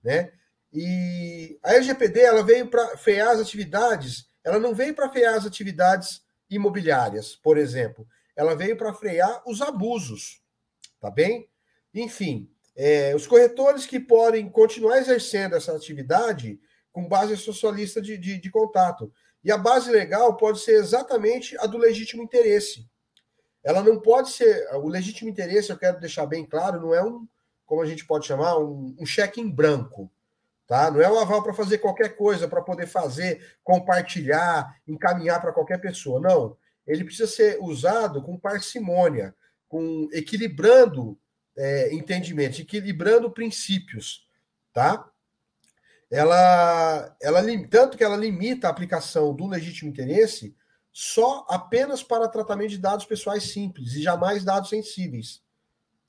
né? 0.02 0.32
E 0.72 1.58
a 1.62 1.74
LGPD 1.74 2.20
ela 2.20 2.42
veio 2.42 2.68
para 2.68 2.96
frear 2.96 3.28
as 3.28 3.40
atividades, 3.40 4.28
ela 4.42 4.58
não 4.58 4.74
veio 4.74 4.94
para 4.94 5.08
frear 5.08 5.34
as 5.34 5.46
atividades 5.46 6.22
imobiliárias, 6.50 7.36
por 7.36 7.56
exemplo, 7.56 8.06
ela 8.34 8.56
veio 8.56 8.76
para 8.76 8.92
frear 8.92 9.42
os 9.46 9.62
abusos, 9.62 10.42
tá 11.00 11.10
bem? 11.10 11.48
Enfim, 11.94 12.50
é, 12.76 13.14
os 13.14 13.26
corretores 13.26 13.86
que 13.86 13.98
podem 13.98 14.48
continuar 14.48 14.98
exercendo 14.98 15.54
essa 15.54 15.74
atividade 15.74 16.60
com 16.92 17.08
base 17.08 17.36
socialista 17.36 18.00
de, 18.02 18.18
de, 18.18 18.40
de 18.40 18.50
contato. 18.50 19.12
E 19.48 19.50
a 19.50 19.56
base 19.56 19.90
legal 19.90 20.36
pode 20.36 20.60
ser 20.60 20.72
exatamente 20.72 21.56
a 21.58 21.64
do 21.64 21.78
legítimo 21.78 22.22
interesse. 22.22 22.86
Ela 23.64 23.82
não 23.82 23.98
pode 23.98 24.28
ser. 24.28 24.68
O 24.74 24.88
legítimo 24.88 25.30
interesse, 25.30 25.70
eu 25.70 25.78
quero 25.78 25.98
deixar 25.98 26.26
bem 26.26 26.44
claro, 26.44 26.82
não 26.82 26.94
é 26.94 27.02
um, 27.02 27.26
como 27.64 27.80
a 27.80 27.86
gente 27.86 28.06
pode 28.06 28.26
chamar, 28.26 28.58
um, 28.58 28.94
um 29.00 29.06
cheque 29.06 29.40
em 29.40 29.48
branco. 29.48 30.12
Tá? 30.66 30.90
Não 30.90 31.00
é 31.00 31.10
um 31.10 31.18
aval 31.18 31.42
para 31.42 31.54
fazer 31.54 31.78
qualquer 31.78 32.14
coisa, 32.14 32.46
para 32.46 32.60
poder 32.60 32.86
fazer, 32.86 33.56
compartilhar, 33.64 34.70
encaminhar 34.86 35.40
para 35.40 35.54
qualquer 35.54 35.80
pessoa. 35.80 36.20
Não. 36.20 36.54
Ele 36.86 37.02
precisa 37.04 37.26
ser 37.26 37.56
usado 37.58 38.22
com 38.22 38.38
parcimônia, 38.38 39.34
com 39.66 40.10
equilibrando 40.12 41.18
é, 41.56 41.94
entendimentos, 41.94 42.60
equilibrando 42.60 43.30
princípios. 43.30 44.28
Tá? 44.74 45.10
Ela, 46.10 47.16
ela 47.20 47.42
tanto 47.68 47.96
que 47.96 48.04
ela 48.04 48.16
limita 48.16 48.66
a 48.66 48.70
aplicação 48.70 49.34
do 49.34 49.46
legítimo 49.46 49.90
interesse 49.90 50.54
só 50.92 51.46
apenas 51.48 52.02
para 52.02 52.28
tratamento 52.28 52.70
de 52.70 52.78
dados 52.78 53.04
pessoais 53.04 53.44
simples 53.44 53.94
e 53.94 54.02
jamais 54.02 54.42
dados 54.42 54.70
sensíveis, 54.70 55.42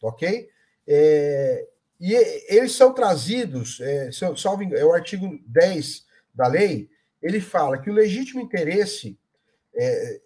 ok? 0.01 0.49
É, 0.87 1.67
e 1.99 2.13
eles 2.47 2.71
são 2.73 2.93
trazidos, 2.93 3.79
é, 3.81 4.09
salvo, 4.11 4.63
é 4.73 4.85
o 4.85 4.93
artigo 4.93 5.39
10 5.45 6.05
da 6.33 6.47
lei, 6.47 6.89
ele 7.21 7.41
fala 7.41 7.77
que 7.77 7.89
o 7.89 7.93
legítimo 7.93 8.41
interesse 8.41 9.19
é, 9.75 10.21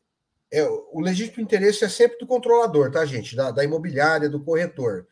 é, 0.53 0.63
o 0.67 0.99
legítimo 0.99 1.43
interesse 1.43 1.83
é 1.83 1.89
sempre 1.89 2.19
do 2.19 2.27
controlador, 2.27 2.91
tá, 2.91 3.03
gente? 3.05 3.35
Da, 3.35 3.49
da 3.49 3.63
imobiliária, 3.63 4.29
do 4.29 4.43
corretor. 4.43 5.07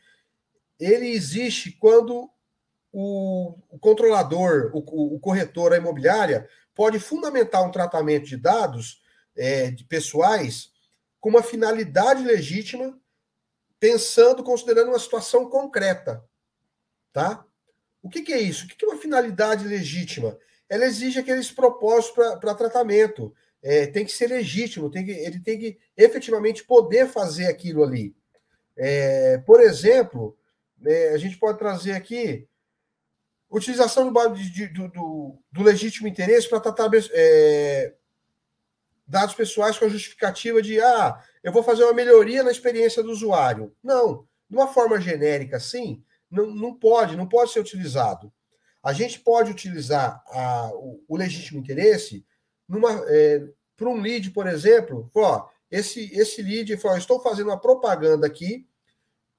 Ele 0.79 1.07
existe 1.07 1.71
quando 1.71 2.29
o, 2.91 3.55
o 3.69 3.79
controlador, 3.79 4.71
o, 4.73 5.15
o, 5.15 5.19
corretor, 5.19 5.73
a 5.73 5.77
imobiliária, 5.77 6.47
pode 6.75 6.99
fundamentar 6.99 7.63
um 7.63 7.71
tratamento 7.71 8.25
de 8.25 8.37
dados 8.37 9.01
é, 9.35 9.71
de 9.71 9.83
pessoais 9.85 10.71
com 11.19 11.29
uma 11.29 11.43
finalidade 11.43 12.23
legítima, 12.23 12.99
pensando, 13.79 14.43
considerando 14.43 14.89
uma 14.89 14.99
situação 14.99 15.49
concreta. 15.49 16.23
Tá? 17.13 17.45
O 18.01 18.09
que, 18.09 18.21
que 18.21 18.33
é 18.33 18.39
isso? 18.39 18.65
O 18.65 18.67
que, 18.67 18.75
que 18.75 18.85
é 18.85 18.87
uma 18.87 18.97
finalidade 18.97 19.67
legítima? 19.67 20.37
Ela 20.67 20.85
exige 20.85 21.19
aqueles 21.19 21.51
propósitos 21.51 22.15
para 22.39 22.55
tratamento. 22.55 23.33
É, 23.61 23.85
tem 23.85 24.03
que 24.03 24.11
ser 24.11 24.27
legítimo, 24.27 24.89
tem 24.89 25.05
que, 25.05 25.11
ele 25.11 25.39
tem 25.39 25.59
que 25.59 25.77
efetivamente 25.95 26.63
poder 26.63 27.07
fazer 27.07 27.45
aquilo 27.45 27.83
ali. 27.83 28.15
É, 28.75 29.37
por 29.39 29.61
exemplo, 29.61 30.35
é, 30.83 31.09
a 31.09 31.17
gente 31.17 31.37
pode 31.37 31.59
trazer 31.59 31.91
aqui 31.91 32.47
Utilização 33.51 34.11
do, 34.11 34.33
de, 34.33 34.67
do, 34.67 34.87
do, 34.87 35.37
do, 35.51 35.63
legítimo 35.63 36.07
interesse 36.07 36.49
para 36.49 36.61
tratar 36.61 36.89
é, 37.11 37.93
dados 39.05 39.35
pessoais 39.35 39.77
com 39.77 39.83
a 39.83 39.89
justificativa 39.89 40.61
de 40.61 40.79
ah, 40.79 41.21
eu 41.43 41.51
vou 41.51 41.61
fazer 41.61 41.83
uma 41.83 41.93
melhoria 41.93 42.43
na 42.43 42.51
experiência 42.51 43.03
do 43.03 43.11
usuário. 43.11 43.75
Não, 43.83 44.25
de 44.49 44.55
uma 44.55 44.67
forma 44.67 45.01
genérica 45.01 45.57
assim, 45.57 46.01
não, 46.29 46.47
não 46.47 46.73
pode, 46.73 47.17
não 47.17 47.27
pode 47.27 47.51
ser 47.51 47.59
utilizado. 47.59 48.31
A 48.81 48.93
gente 48.93 49.19
pode 49.19 49.51
utilizar 49.51 50.23
a, 50.27 50.71
o, 50.73 51.03
o, 51.07 51.17
legítimo 51.17 51.59
interesse 51.59 52.25
é, 53.09 53.43
para 53.75 53.89
um 53.89 53.99
lead, 53.99 54.31
por 54.31 54.47
exemplo, 54.47 55.11
ó, 55.13 55.47
esse, 55.69 56.09
esse 56.13 56.41
lead, 56.41 56.79
ó, 56.85 56.95
estou 56.95 57.21
fazendo 57.21 57.47
uma 57.47 57.59
propaganda 57.59 58.25
aqui 58.25 58.65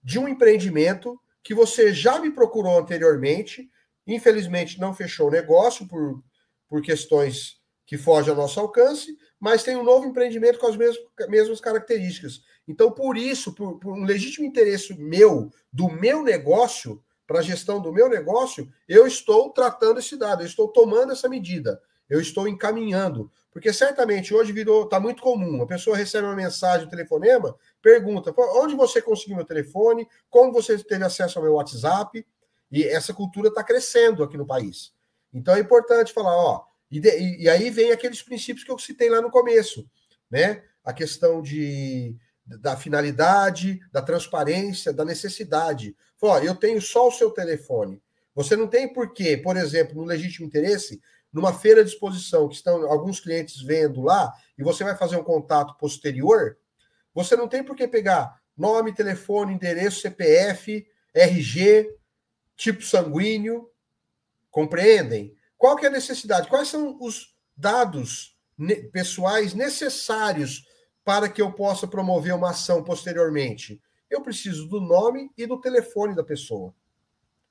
de 0.02 0.18
um 0.18 0.28
empreendimento 0.28 1.18
que 1.42 1.54
você 1.54 1.92
já 1.92 2.20
me 2.20 2.30
procurou 2.30 2.78
anteriormente 2.78 3.70
Infelizmente, 4.06 4.80
não 4.80 4.94
fechou 4.94 5.28
o 5.28 5.30
negócio 5.30 5.86
por, 5.86 6.22
por 6.68 6.82
questões 6.82 7.60
que 7.86 7.98
fogem 7.98 8.30
ao 8.30 8.36
nosso 8.36 8.58
alcance, 8.58 9.16
mas 9.38 9.62
tem 9.62 9.76
um 9.76 9.84
novo 9.84 10.06
empreendimento 10.06 10.58
com 10.58 10.66
as 10.66 10.76
mesmas, 10.76 11.04
mesmas 11.28 11.60
características. 11.60 12.40
Então, 12.66 12.90
por 12.90 13.16
isso, 13.16 13.54
por, 13.54 13.78
por 13.78 13.92
um 13.92 14.04
legítimo 14.04 14.46
interesse 14.46 14.94
meu, 14.94 15.50
do 15.72 15.88
meu 15.88 16.22
negócio, 16.22 17.02
para 17.26 17.40
a 17.40 17.42
gestão 17.42 17.80
do 17.80 17.92
meu 17.92 18.08
negócio, 18.08 18.70
eu 18.88 19.06
estou 19.06 19.50
tratando 19.50 19.98
esse 19.98 20.16
dado, 20.16 20.42
eu 20.42 20.46
estou 20.46 20.68
tomando 20.68 21.12
essa 21.12 21.28
medida, 21.28 21.80
eu 22.08 22.20
estou 22.20 22.46
encaminhando. 22.46 23.30
Porque 23.50 23.72
certamente 23.72 24.34
hoje 24.34 24.52
virou, 24.52 24.84
está 24.84 24.98
muito 24.98 25.22
comum. 25.22 25.62
A 25.62 25.66
pessoa 25.66 25.96
recebe 25.96 26.26
uma 26.26 26.34
mensagem, 26.34 26.86
um 26.86 26.90
telefonema, 26.90 27.54
pergunta: 27.82 28.34
onde 28.56 28.74
você 28.74 29.02
conseguiu 29.02 29.36
meu 29.36 29.44
telefone? 29.44 30.08
Como 30.30 30.52
você 30.52 30.78
teve 30.78 31.04
acesso 31.04 31.38
ao 31.38 31.44
meu 31.44 31.54
WhatsApp? 31.54 32.26
E 32.72 32.84
essa 32.84 33.12
cultura 33.12 33.48
está 33.48 33.62
crescendo 33.62 34.24
aqui 34.24 34.38
no 34.38 34.46
país. 34.46 34.94
Então 35.32 35.54
é 35.54 35.60
importante 35.60 36.12
falar, 36.12 36.34
ó, 36.34 36.64
e, 36.90 36.98
de, 36.98 37.38
e, 37.38 37.48
aí 37.48 37.70
vem 37.70 37.92
aqueles 37.92 38.22
princípios 38.22 38.64
que 38.64 38.70
eu 38.70 38.78
citei 38.78 39.10
lá 39.10 39.20
no 39.20 39.30
começo, 39.30 39.86
né? 40.30 40.62
A 40.82 40.92
questão 40.92 41.40
de, 41.42 42.16
da 42.44 42.76
finalidade, 42.76 43.80
da 43.92 44.02
transparência, 44.02 44.92
da 44.92 45.04
necessidade. 45.04 45.94
Ó, 46.20 46.38
eu 46.38 46.54
tenho 46.54 46.80
só 46.80 47.08
o 47.08 47.12
seu 47.12 47.30
telefone. 47.30 48.02
Você 48.34 48.56
não 48.56 48.66
tem 48.66 48.90
por 48.90 49.12
quê, 49.12 49.36
por 49.36 49.56
exemplo, 49.56 49.94
no 49.94 50.04
legítimo 50.04 50.46
interesse, 50.46 51.00
numa 51.32 51.52
feira 51.52 51.84
de 51.84 51.90
exposição 51.90 52.48
que 52.48 52.54
estão 52.54 52.90
alguns 52.90 53.20
clientes 53.20 53.62
vendo 53.62 54.02
lá, 54.02 54.32
e 54.58 54.62
você 54.62 54.84
vai 54.84 54.96
fazer 54.96 55.16
um 55.16 55.24
contato 55.24 55.76
posterior, 55.78 56.58
você 57.14 57.36
não 57.36 57.48
tem 57.48 57.62
por 57.62 57.76
que 57.76 57.86
pegar 57.86 58.40
nome, 58.56 58.94
telefone, 58.94 59.54
endereço, 59.54 60.00
CPF, 60.00 60.86
RG, 61.14 61.88
tipo 62.56 62.82
sanguíneo, 62.82 63.68
compreendem? 64.50 65.34
Qual 65.56 65.76
que 65.76 65.86
é 65.86 65.88
a 65.88 65.92
necessidade? 65.92 66.48
Quais 66.48 66.68
são 66.68 66.98
os 67.00 67.34
dados 67.56 68.36
pessoais 68.92 69.54
necessários 69.54 70.66
para 71.04 71.28
que 71.28 71.40
eu 71.40 71.52
possa 71.52 71.86
promover 71.86 72.34
uma 72.34 72.50
ação 72.50 72.82
posteriormente? 72.82 73.80
Eu 74.10 74.20
preciso 74.22 74.68
do 74.68 74.80
nome 74.80 75.30
e 75.36 75.46
do 75.46 75.60
telefone 75.60 76.14
da 76.14 76.22
pessoa. 76.22 76.74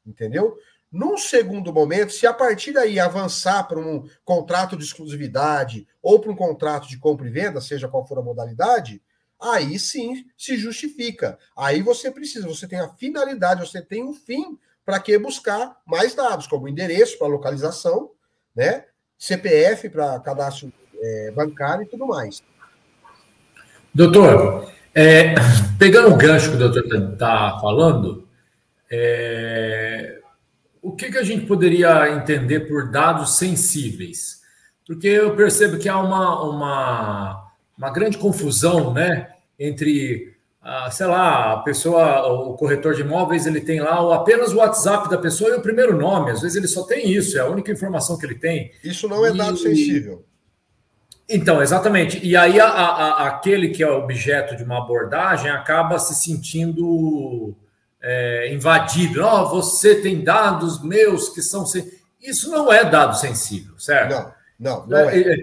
Entendeu? 0.06 0.58
Num 0.92 1.18
segundo 1.18 1.72
momento, 1.72 2.12
se 2.12 2.28
a 2.28 2.34
partir 2.34 2.74
daí 2.74 3.00
avançar 3.00 3.64
para 3.64 3.80
um 3.80 4.06
contrato 4.26 4.76
de 4.76 4.84
exclusividade 4.84 5.88
ou 6.02 6.20
para 6.20 6.32
um 6.32 6.36
contrato 6.36 6.88
de 6.90 7.00
compra 7.00 7.28
e 7.28 7.32
venda, 7.32 7.62
seja 7.62 7.88
qual 7.88 8.06
for 8.06 8.20
a 8.20 8.22
modalidade, 8.22 9.02
aí 9.40 9.80
sim 9.80 10.26
se 10.38 10.58
justifica. 10.58 11.40
Aí 11.56 11.82
você 11.82 12.12
precisa, 12.12 12.46
você 12.46 12.68
tem 12.68 12.80
a 12.80 12.90
finalidade, 12.90 13.66
você 13.66 13.82
tem 13.82 14.04
um 14.04 14.14
fim 14.14 14.60
para 14.86 15.00
que 15.00 15.18
buscar 15.18 15.78
mais 15.86 16.16
dados, 16.16 16.48
como 16.48 16.68
endereço 16.68 17.18
para 17.18 17.28
localização, 17.28 18.12
né? 18.56 18.86
CPF 19.18 19.90
para 19.90 20.20
cadastro 20.20 20.72
é, 21.00 21.32
bancário 21.32 21.84
e 21.84 21.88
tudo 21.88 22.08
mais. 22.08 22.42
Doutor, 23.94 24.72
é, 24.96 25.36
pegando 25.78 26.14
o 26.14 26.18
gancho 26.18 26.50
que 26.50 26.56
o 26.56 26.60
doutor 26.60 26.86
está 26.86 27.52
tá 27.52 27.60
falando, 27.62 28.28
é, 28.90 30.20
o 30.82 30.92
que, 30.94 31.12
que 31.12 31.18
a 31.18 31.24
gente 31.24 31.46
poderia 31.46 32.10
entender 32.10 32.62
por 32.62 32.90
dados 32.90 33.38
sensíveis? 33.38 34.42
Porque 34.86 35.08
eu 35.08 35.36
percebo 35.36 35.78
que 35.78 35.88
há 35.88 36.00
uma, 36.00 36.42
uma, 36.44 37.52
uma 37.78 37.90
grande 37.92 38.18
confusão 38.18 38.94
né, 38.94 39.30
entre 39.60 40.31
ah, 40.64 40.92
sei 40.92 41.08
lá, 41.08 41.54
a 41.54 41.58
pessoa, 41.58 42.28
o 42.28 42.54
corretor 42.54 42.94
de 42.94 43.02
imóveis, 43.02 43.48
ele 43.48 43.62
tem 43.62 43.80
lá 43.80 44.16
apenas 44.16 44.54
o 44.54 44.58
WhatsApp 44.58 45.10
da 45.10 45.18
pessoa 45.18 45.50
e 45.50 45.54
o 45.54 45.62
primeiro 45.62 45.98
nome. 45.98 46.32
Às 46.32 46.42
vezes 46.42 46.56
ele 46.56 46.68
só 46.68 46.84
tem 46.84 47.10
isso, 47.10 47.36
é 47.38 47.42
a 47.42 47.48
única 47.48 47.72
informação 47.72 48.18
que 48.18 48.26
ele 48.26 48.36
tem. 48.36 48.72
Isso 48.84 49.08
não 49.10 49.26
é 49.26 49.34
dado 49.34 49.58
sensível. 49.58 50.24
Então, 51.28 51.62
exatamente. 51.64 52.20
E 52.24 52.36
aí 52.38 52.60
a, 52.60 52.68
a, 52.68 53.28
aquele 53.28 53.70
que 53.70 53.82
é 53.82 53.90
objeto 53.90 54.56
de 54.56 54.64
uma 54.64 54.78
abordagem 54.78 55.50
acaba 55.50 55.98
se 55.98 56.14
sentindo 56.14 57.56
é, 58.00 58.54
invadido. 58.54 59.26
Oh, 59.26 59.50
você 59.50 59.96
tem 59.96 60.24
dados 60.24 60.84
meus 60.84 61.30
que 61.30 61.42
são. 61.42 61.64
Isso 62.22 62.52
não 62.52 62.72
é 62.72 62.84
dado 62.84 63.18
sensível, 63.18 63.80
certo? 63.80 64.32
Não, 64.60 64.82
não, 64.82 64.88
não 64.88 65.10
é. 65.10 65.22
é. 65.22 65.36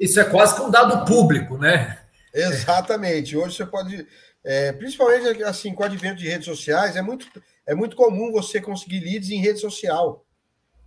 Isso 0.00 0.18
é 0.18 0.24
quase 0.24 0.56
que 0.56 0.62
um 0.62 0.70
dado 0.70 1.04
público, 1.04 1.58
né? 1.58 1.98
Exatamente. 2.32 3.36
Hoje 3.36 3.56
você 3.56 3.66
pode 3.66 4.04
é, 4.44 4.72
principalmente 4.72 5.42
assim, 5.42 5.74
com 5.74 5.82
o 5.82 5.86
advento 5.86 6.18
de 6.18 6.28
redes 6.28 6.44
sociais, 6.44 6.96
é 6.96 7.02
muito, 7.02 7.26
é 7.66 7.74
muito 7.74 7.96
comum 7.96 8.30
você 8.30 8.60
conseguir 8.60 9.00
leads 9.00 9.30
em 9.30 9.40
rede 9.40 9.58
social. 9.58 10.24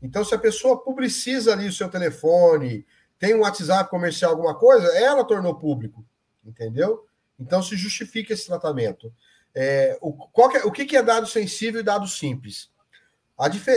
Então, 0.02 0.24
se 0.24 0.36
a 0.36 0.40
pessoa 0.40 0.82
publiciza 0.84 1.54
ali 1.54 1.68
o 1.68 1.74
seu 1.74 1.90
telefone, 1.90 2.86
tem 3.18 3.34
um 3.34 3.42
WhatsApp 3.42 3.90
comercial, 3.90 4.32
alguma 4.32 4.54
coisa, 4.54 4.88
ela 4.96 5.26
tornou 5.26 5.56
público, 5.56 6.06
entendeu? 6.46 7.06
Então, 7.40 7.64
se 7.64 7.76
justifica 7.76 8.34
esse 8.34 8.46
tratamento. 8.46 9.12
É, 9.56 9.98
o, 10.02 10.14
que 10.50 10.58
é, 10.58 10.66
o 10.66 10.72
que 10.72 10.96
é 10.96 11.02
dado 11.02 11.26
sensível 11.26 11.82
e 11.82 11.84
dado 11.84 12.08
simples? 12.08 12.70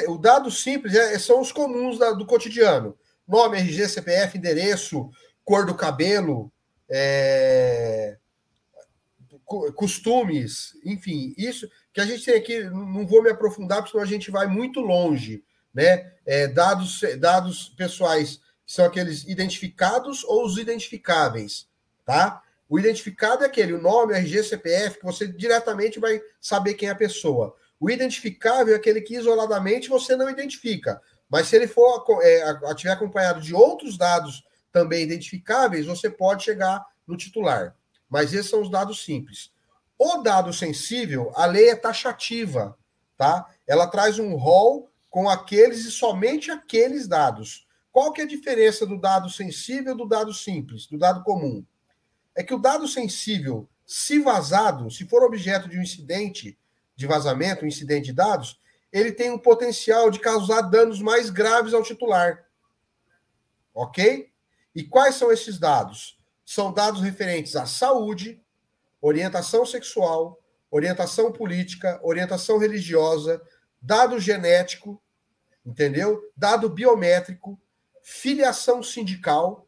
o 0.08 0.18
dado 0.18 0.50
simples 0.50 0.94
é, 0.94 1.18
são 1.18 1.40
os 1.40 1.52
comuns 1.52 1.98
da, 1.98 2.12
do 2.12 2.26
cotidiano. 2.26 2.96
Nome, 3.26 3.58
RG, 3.58 3.88
CPF, 3.88 4.36
endereço, 4.36 5.10
cor 5.44 5.64
do 5.64 5.74
cabelo, 5.74 6.52
é, 6.88 8.18
costumes, 9.74 10.74
enfim, 10.84 11.34
isso 11.36 11.68
que 11.92 12.00
a 12.00 12.06
gente 12.06 12.24
tem 12.24 12.34
aqui, 12.34 12.62
não 12.64 13.06
vou 13.06 13.22
me 13.22 13.30
aprofundar, 13.30 13.78
porque 13.78 13.90
senão 13.90 14.04
a 14.04 14.06
gente 14.06 14.30
vai 14.30 14.46
muito 14.46 14.80
longe, 14.80 15.42
né? 15.74 16.12
É, 16.24 16.46
dados, 16.46 17.00
dados 17.18 17.68
pessoais 17.70 18.40
são 18.64 18.84
aqueles 18.84 19.24
identificados 19.24 20.22
ou 20.22 20.44
os 20.44 20.56
identificáveis, 20.56 21.66
tá? 22.04 22.42
O 22.68 22.78
identificado 22.78 23.42
é 23.42 23.46
aquele, 23.46 23.72
o 23.72 23.82
nome, 23.82 24.14
RG, 24.14 24.44
CPF, 24.44 25.00
que 25.00 25.04
você 25.04 25.26
diretamente 25.26 25.98
vai 25.98 26.20
saber 26.40 26.74
quem 26.74 26.88
é 26.88 26.92
a 26.92 26.96
pessoa. 26.96 27.56
O 27.80 27.90
identificável 27.90 28.74
é 28.74 28.76
aquele 28.76 29.00
que 29.00 29.16
isoladamente 29.16 29.88
você 29.88 30.14
não 30.14 30.30
identifica. 30.30 31.02
Mas 31.28 31.48
se 31.48 31.56
ele 31.56 31.66
for 31.66 32.04
é, 32.22 32.74
tiver 32.76 32.92
acompanhado 32.92 33.40
de 33.40 33.52
outros 33.52 33.98
dados 33.98 34.44
também 34.70 35.02
identificáveis, 35.02 35.86
você 35.86 36.08
pode 36.08 36.44
chegar 36.44 36.84
no 37.04 37.16
titular. 37.16 37.74
Mas 38.10 38.34
esses 38.34 38.50
são 38.50 38.60
os 38.60 38.70
dados 38.70 39.04
simples. 39.04 39.52
O 39.96 40.18
dado 40.18 40.52
sensível, 40.52 41.32
a 41.36 41.46
lei 41.46 41.70
é 41.70 41.76
taxativa, 41.76 42.76
tá? 43.16 43.48
Ela 43.66 43.86
traz 43.86 44.18
um 44.18 44.34
rol 44.34 44.90
com 45.08 45.28
aqueles 45.28 45.84
e 45.84 45.90
somente 45.90 46.50
aqueles 46.50 47.06
dados. 47.06 47.66
Qual 47.92 48.12
que 48.12 48.20
é 48.20 48.24
a 48.24 48.28
diferença 48.28 48.86
do 48.86 48.98
dado 48.98 49.28
sensível 49.28 49.96
do 49.96 50.06
dado 50.06 50.32
simples, 50.32 50.86
do 50.86 50.98
dado 50.98 51.22
comum? 51.22 51.64
É 52.34 52.42
que 52.42 52.54
o 52.54 52.58
dado 52.58 52.86
sensível, 52.86 53.68
se 53.84 54.20
vazado, 54.20 54.90
se 54.90 55.06
for 55.06 55.22
objeto 55.22 55.68
de 55.68 55.78
um 55.78 55.82
incidente 55.82 56.58
de 56.94 57.06
vazamento, 57.06 57.64
um 57.64 57.68
incidente 57.68 58.06
de 58.06 58.12
dados, 58.12 58.60
ele 58.92 59.12
tem 59.12 59.30
um 59.30 59.38
potencial 59.38 60.10
de 60.10 60.20
causar 60.20 60.62
danos 60.62 61.00
mais 61.00 61.30
graves 61.30 61.74
ao 61.74 61.82
titular. 61.82 62.44
Ok? 63.74 64.30
E 64.74 64.84
quais 64.84 65.14
são 65.16 65.32
esses 65.32 65.58
dados? 65.58 66.19
São 66.50 66.72
dados 66.72 67.00
referentes 67.00 67.54
à 67.54 67.64
saúde, 67.64 68.42
orientação 69.00 69.64
sexual, 69.64 70.36
orientação 70.68 71.30
política, 71.30 72.00
orientação 72.02 72.58
religiosa, 72.58 73.40
dado 73.80 74.18
genético, 74.18 75.00
entendeu? 75.64 76.20
Dado 76.36 76.68
biométrico, 76.68 77.56
filiação 78.02 78.82
sindical 78.82 79.64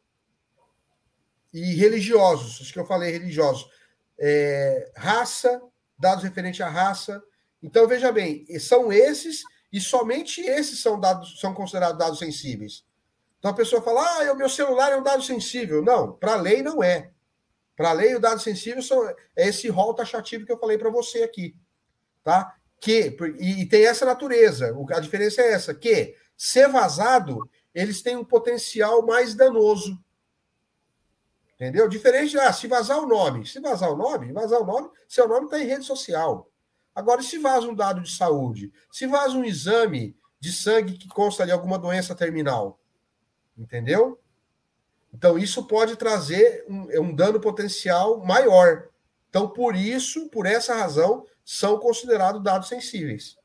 e 1.55 1.73
religiosos, 1.75 2.59
os 2.59 2.73
que 2.73 2.81
eu 2.81 2.85
falei 2.85 3.13
religiosos, 3.13 3.71
é, 4.19 4.91
raça, 4.97 5.63
dados 5.97 6.25
referentes 6.25 6.63
à 6.63 6.69
raça. 6.69 7.23
Então 7.63 7.87
veja 7.87 8.11
bem, 8.11 8.45
são 8.59 8.93
esses 8.93 9.45
e 9.73 9.81
somente 9.81 10.41
esses 10.41 10.81
são 10.81 10.99
dados 10.99 11.39
são 11.39 11.55
considerados 11.55 11.97
dados 11.97 12.19
sensíveis. 12.19 12.85
Então 13.43 13.51
a 13.51 13.55
pessoa 13.55 13.83
fala: 13.83 14.01
"Ah, 14.01 14.33
o 14.33 14.37
meu 14.37 14.49
celular 14.49 14.93
é 14.93 14.97
um 14.97 15.03
dado 15.03 15.21
sensível". 15.21 15.83
Não, 15.83 16.13
para 16.13 16.35
a 16.35 16.37
lei 16.37 16.63
não 16.63 16.81
é. 16.81 17.11
Para 17.77 17.91
a 17.91 17.95
lei, 17.95 18.15
o 18.15 18.21
dado 18.21 18.41
sensível 18.41 18.81
é 19.35 19.49
esse 19.49 19.69
rol 19.69 19.93
taxativo 19.93 20.47
que 20.47 20.53
eu 20.53 20.59
falei 20.59 20.79
para 20.79 20.89
você 20.89 21.25
aqui. 21.25 21.57
Tá? 22.23 22.55
Que, 22.79 23.17
e, 23.41 23.63
e, 23.63 23.67
tem 23.67 23.87
essa 23.87 24.05
natureza. 24.05 24.73
A 24.91 25.01
diferença 25.01 25.43
é 25.43 25.53
essa: 25.53 25.75
que 25.75 26.15
ser 26.37 26.69
vazado, 26.69 27.51
eles 27.75 28.01
têm 28.01 28.17
um 28.17 28.25
potencial 28.25 29.05
mais 29.05 29.35
danoso. 29.35 29.99
Entendeu? 31.55 31.89
Diferente 31.89 32.31
de 32.31 32.39
ah, 32.39 32.53
se 32.53 32.67
vazar 32.67 32.99
o 32.99 33.07
nome. 33.07 33.47
Se 33.47 33.59
vazar 33.59 33.91
o 33.91 33.97
nome, 33.97 34.33
vazar 34.33 34.61
o 34.61 34.67
nome, 34.67 34.91
seu 35.09 35.27
nome 35.27 35.47
está 35.47 35.59
em 35.59 35.67
rede 35.67 35.85
social. 35.85 36.49
Agora, 36.95 37.23
se 37.23 37.39
vaza 37.39 37.67
um 37.67 37.75
dado 37.75 38.03
de 38.03 38.15
saúde, 38.15 38.73
se 38.91 39.07
vaza 39.07 39.37
um 39.37 39.45
exame 39.45 40.17
de 40.39 40.53
sangue 40.53 40.99
que 40.99 41.09
consta 41.09 41.47
de 41.47 41.53
alguma 41.53 41.79
doença 41.79 42.15
terminal, 42.15 42.79
entendeu? 43.57 44.19
Então, 45.13 45.39
isso 45.39 45.67
pode 45.67 45.97
trazer 45.97 46.65
um, 46.69 46.91
é 46.91 47.01
um 47.01 47.15
dano 47.15 47.41
potencial 47.41 48.25
maior. 48.25 48.89
Então, 49.29 49.49
por 49.49 49.77
isso, 49.77 50.29
por 50.31 50.47
essa 50.47 50.75
razão, 50.75 51.27
são 51.45 51.79
considerados 51.79 52.43
dados 52.43 52.69
sensíveis. 52.69 53.37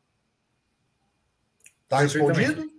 Está 1.83 1.99
respondido? 1.99 2.69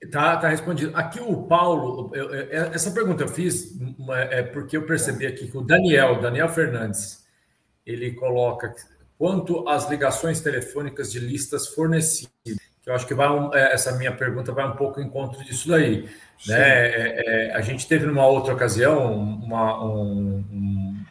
Está 0.00 0.36
tá 0.36 0.48
respondido. 0.48 0.96
Aqui 0.96 1.20
o 1.20 1.42
Paulo, 1.44 2.10
eu, 2.14 2.30
eu, 2.30 2.64
essa 2.72 2.90
pergunta 2.90 3.24
eu 3.24 3.28
fiz 3.28 3.74
é 4.30 4.42
porque 4.42 4.76
eu 4.76 4.86
percebi 4.86 5.26
aqui 5.26 5.48
que 5.48 5.56
o 5.56 5.62
Daniel, 5.62 6.20
Daniel 6.20 6.48
Fernandes, 6.48 7.26
ele 7.84 8.12
coloca 8.14 8.74
quanto 9.18 9.68
às 9.68 9.88
ligações 9.88 10.40
telefônicas 10.40 11.10
de 11.10 11.18
listas 11.18 11.68
fornecidas. 11.68 12.30
Eu 12.86 12.94
acho 12.94 13.04
que 13.04 13.14
vai 13.14 13.28
um, 13.28 13.52
é, 13.52 13.72
essa 13.72 13.90
minha 13.96 14.12
pergunta 14.12 14.52
vai 14.52 14.64
um 14.64 14.76
pouco 14.76 15.00
em 15.00 15.06
encontro 15.06 15.44
disso 15.44 15.68
daí. 15.68 16.08
Né? 16.46 16.56
É, 16.56 17.48
é, 17.48 17.54
a 17.56 17.60
gente 17.60 17.88
teve 17.88 18.06
numa 18.06 18.24
outra 18.24 18.54
ocasião 18.54 19.12
uma, 19.12 19.84
um, 19.84 20.44
um, 20.52 21.04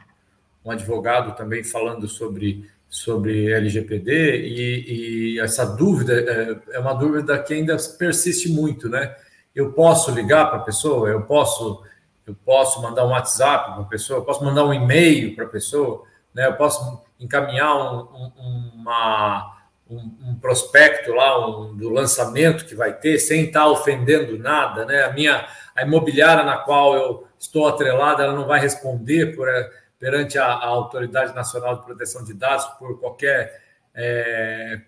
um, 0.64 0.72
advogado 0.72 1.36
também 1.36 1.66
falando 1.66 2.08
sobre, 2.08 2.70
sobre 2.88 3.52
LGPD 3.52 4.38
e, 4.38 5.34
e 5.36 5.40
essa 5.42 5.66
dúvida 5.66 6.14
é, 6.14 6.78
é, 6.78 6.80
uma 6.80 6.94
dúvida 6.94 7.38
que 7.44 7.54
ainda 7.54 7.76
persiste 8.00 8.48
muito, 8.48 8.88
né? 8.88 9.14
Eu 9.54 9.74
posso 9.74 10.12
ligar 10.12 10.48
para 10.50 10.60
a 10.60 10.64
pessoa, 10.64 11.10
eu 11.10 11.24
posso 11.24 11.84
eu 12.26 12.34
posso 12.34 12.82
mandar 12.82 13.06
um 13.06 13.10
WhatsApp 13.10 13.74
para 13.74 13.82
a 13.82 13.86
pessoa, 13.86 14.20
eu 14.20 14.24
posso 14.24 14.44
mandar 14.44 14.66
um 14.66 14.74
e-mail 14.74 15.36
para 15.36 15.46
a 15.46 15.50
pessoa, 15.50 16.04
né? 16.34 16.48
Eu 16.48 16.54
posso 16.54 17.04
encaminhar 17.20 17.76
um, 17.76 18.32
uma 18.74 19.55
um, 19.90 20.32
um 20.32 20.40
prospecto 20.40 21.14
lá 21.14 21.48
um, 21.48 21.76
do 21.76 21.90
lançamento 21.90 22.66
que 22.66 22.76
vai 22.76 22.94
ter, 22.94 23.20
sem 23.20 23.46
estar 23.46 23.68
ofendendo 23.68 24.38
nada, 24.38 24.86
né? 24.86 25.04
A 25.04 25.14
minha 25.14 25.48
a 25.76 25.84
imobiliária 25.84 26.44
na 26.44 26.58
qual 26.58 26.96
eu 26.96 27.28
estou 27.38 27.68
atrelado, 27.68 28.22
ela 28.22 28.34
não 28.34 28.48
vai 28.48 28.60
responder 28.62 29.36
por, 29.36 29.50
eh, 29.50 29.70
perante 30.00 30.38
a, 30.38 30.46
a 30.46 30.66
Autoridade 30.68 31.36
Nacional 31.36 31.76
de 31.76 31.86
Proteção 31.86 32.24
de 32.24 32.34
Dados 32.34 32.66
por 32.80 32.98
qualquer 32.98 33.62
é, 33.94 34.80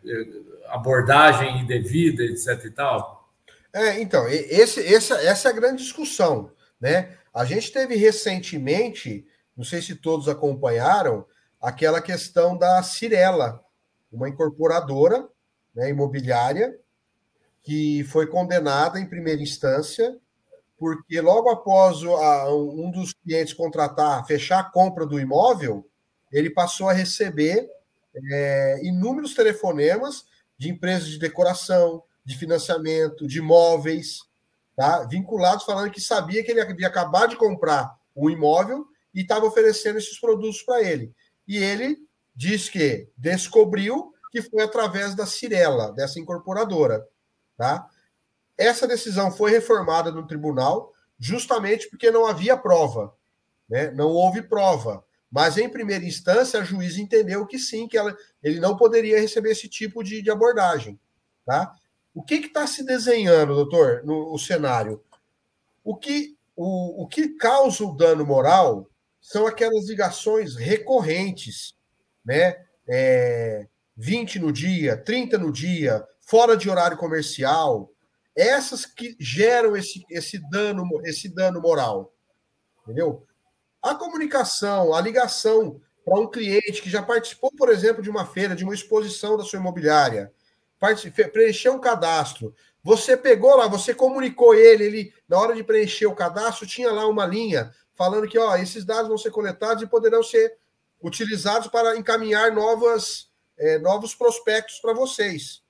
abordagem 0.67 1.59
indevida, 1.59 2.23
etc. 2.23 2.65
e 2.65 2.71
tal. 2.71 3.29
É, 3.73 4.01
então, 4.01 4.27
esse, 4.27 4.85
essa, 4.93 5.15
essa 5.21 5.49
é 5.49 5.51
a 5.51 5.55
grande 5.55 5.83
discussão, 5.83 6.51
né? 6.79 7.17
A 7.33 7.45
gente 7.45 7.71
teve 7.71 7.95
recentemente, 7.95 9.27
não 9.55 9.63
sei 9.63 9.81
se 9.81 9.95
todos 9.95 10.27
acompanharam, 10.27 11.25
aquela 11.61 12.01
questão 12.01 12.57
da 12.57 12.81
Cirela, 12.81 13.63
uma 14.11 14.29
incorporadora 14.29 15.27
né, 15.75 15.89
imobiliária 15.89 16.77
que 17.61 18.03
foi 18.05 18.27
condenada 18.27 18.99
em 18.99 19.09
primeira 19.09 19.41
instância 19.41 20.17
porque 20.77 21.19
logo 21.19 21.49
após 21.49 22.03
a, 22.03 22.53
um 22.53 22.91
dos 22.91 23.13
clientes 23.13 23.53
contratar, 23.53 24.25
fechar 24.25 24.59
a 24.59 24.63
compra 24.63 25.05
do 25.05 25.19
imóvel, 25.19 25.89
ele 26.31 26.49
passou 26.49 26.87
a 26.87 26.93
receber 26.93 27.67
é, 28.31 28.79
inúmeros 28.83 29.33
telefonemas 29.33 30.25
de 30.57 30.69
empresas 30.69 31.07
de 31.07 31.19
decoração, 31.19 32.03
de 32.23 32.37
financiamento, 32.37 33.27
de 33.27 33.39
imóveis, 33.39 34.19
tá? 34.75 35.03
vinculados, 35.05 35.65
falando 35.65 35.91
que 35.91 36.01
sabia 36.01 36.43
que 36.43 36.51
ele 36.51 36.61
havia 36.61 36.87
acabado 36.87 37.31
de 37.31 37.37
comprar 37.37 37.95
um 38.15 38.29
imóvel 38.29 38.85
e 39.13 39.21
estava 39.21 39.45
oferecendo 39.45 39.97
esses 39.97 40.19
produtos 40.19 40.61
para 40.61 40.83
ele. 40.83 41.11
E 41.47 41.57
ele 41.57 41.97
diz 42.37 42.69
que 42.69 43.09
descobriu 43.17 44.13
que 44.31 44.43
foi 44.43 44.61
através 44.61 45.15
da 45.15 45.25
Cirela, 45.25 45.91
dessa 45.91 46.19
incorporadora. 46.19 47.05
Tá? 47.57 47.89
Essa 48.55 48.87
decisão 48.87 49.31
foi 49.31 49.49
reformada 49.49 50.11
no 50.11 50.27
tribunal 50.27 50.93
justamente 51.19 51.89
porque 51.89 52.11
não 52.11 52.27
havia 52.27 52.55
prova. 52.55 53.15
Né? 53.67 53.89
Não 53.91 54.09
houve 54.09 54.43
prova. 54.43 55.03
Mas, 55.31 55.57
em 55.57 55.67
primeira 55.67 56.05
instância, 56.05 56.59
a 56.59 56.63
juiz 56.63 56.97
entendeu 56.97 57.45
que 57.45 57.57
sim, 57.57 57.87
que 57.87 57.97
ela, 57.97 58.15
ele 58.41 58.59
não 58.59 58.77
poderia 58.77 59.19
receber 59.19 59.51
esse 59.51 59.67
tipo 59.67 60.03
de, 60.03 60.21
de 60.21 60.29
abordagem. 60.29 60.97
Tá? 61.45 61.73
O 62.13 62.23
que 62.23 62.35
está 62.35 62.67
se 62.67 62.83
desenhando, 62.85 63.55
doutor, 63.55 64.03
no, 64.05 64.31
no 64.31 64.37
cenário? 64.37 65.03
O 65.83 65.95
que, 65.95 66.37
o, 66.55 67.03
o 67.03 67.07
que 67.07 67.29
causa 67.29 67.83
o 67.83 67.95
dano 67.95 68.25
moral 68.25 68.89
são 69.19 69.45
aquelas 69.45 69.89
ligações 69.89 70.55
recorrentes, 70.55 71.76
né? 72.27 72.57
É, 72.87 73.65
20 73.95 74.39
no 74.39 74.51
dia, 74.51 74.97
30 74.97 75.37
no 75.37 75.51
dia, 75.51 76.05
fora 76.19 76.57
de 76.57 76.69
horário 76.69 76.97
comercial, 76.97 77.89
essas 78.35 78.85
que 78.85 79.15
geram 79.19 79.75
esse, 79.75 80.05
esse 80.09 80.37
dano, 80.49 80.85
esse 81.05 81.29
dano 81.33 81.61
moral. 81.61 82.13
Entendeu? 82.83 83.25
A 83.81 83.95
comunicação, 83.95 84.93
a 84.93 85.01
ligação 85.01 85.81
para 86.05 86.19
um 86.19 86.29
cliente 86.29 86.81
que 86.81 86.89
já 86.89 87.01
participou, 87.01 87.51
por 87.57 87.69
exemplo, 87.69 88.03
de 88.03 88.09
uma 88.09 88.25
feira, 88.25 88.55
de 88.55 88.63
uma 88.63 88.73
exposição 88.73 89.37
da 89.37 89.43
sua 89.43 89.59
imobiliária, 89.59 90.31
preencheu 91.33 91.73
um 91.73 91.79
cadastro. 91.79 92.53
Você 92.83 93.17
pegou 93.17 93.55
lá, 93.55 93.67
você 93.67 93.93
comunicou 93.93 94.53
ele, 94.53 94.83
ele 94.83 95.13
na 95.27 95.39
hora 95.39 95.55
de 95.55 95.63
preencher 95.63 96.05
o 96.05 96.15
cadastro 96.15 96.67
tinha 96.67 96.91
lá 96.91 97.07
uma 97.07 97.25
linha 97.25 97.71
falando 97.95 98.27
que 98.27 98.37
ó, 98.37 98.55
esses 98.55 98.85
dados 98.85 99.07
vão 99.07 99.17
ser 99.17 99.31
coletados 99.31 99.81
e 99.81 99.87
poderão 99.87 100.21
ser 100.21 100.55
utilizados 101.01 101.67
para 101.67 101.97
encaminhar 101.97 102.51
novas, 102.51 103.29
é, 103.57 103.77
novos 103.79 104.15
prospectos 104.15 104.79
para 104.79 104.93
vocês. 104.93 105.61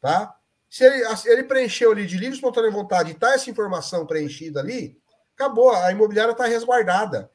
Tá? 0.00 0.34
Se 0.68 0.84
ele, 0.84 1.04
ele 1.26 1.44
preencheu 1.44 1.92
ali 1.92 2.06
de 2.06 2.18
livre 2.18 2.34
espontânea 2.34 2.70
vontade 2.70 3.10
e 3.10 3.12
está 3.12 3.34
essa 3.34 3.50
informação 3.50 4.06
preenchida 4.06 4.60
ali, 4.60 5.00
acabou, 5.34 5.72
a 5.72 5.90
imobiliária 5.92 6.32
está 6.32 6.46
resguardada. 6.46 7.30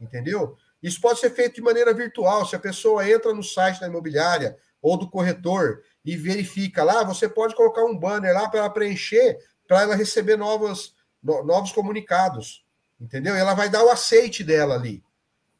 Entendeu? 0.00 0.56
Isso 0.82 1.00
pode 1.00 1.18
ser 1.18 1.30
feito 1.30 1.56
de 1.56 1.60
maneira 1.60 1.92
virtual. 1.92 2.46
Se 2.46 2.54
a 2.54 2.60
pessoa 2.60 3.08
entra 3.08 3.34
no 3.34 3.42
site 3.42 3.80
da 3.80 3.88
imobiliária 3.88 4.56
ou 4.80 4.96
do 4.96 5.10
corretor 5.10 5.82
e 6.04 6.16
verifica 6.16 6.84
lá, 6.84 7.02
você 7.02 7.28
pode 7.28 7.54
colocar 7.54 7.84
um 7.84 7.98
banner 7.98 8.32
lá 8.32 8.48
para 8.48 8.60
ela 8.60 8.70
preencher, 8.70 9.36
para 9.66 9.82
ela 9.82 9.96
receber 9.96 10.36
novos, 10.36 10.94
no, 11.22 11.42
novos 11.42 11.72
comunicados. 11.72 12.64
Entendeu? 13.00 13.34
E 13.34 13.38
ela 13.38 13.54
vai 13.54 13.68
dar 13.68 13.84
o 13.84 13.90
aceite 13.90 14.44
dela 14.44 14.76
ali. 14.76 15.02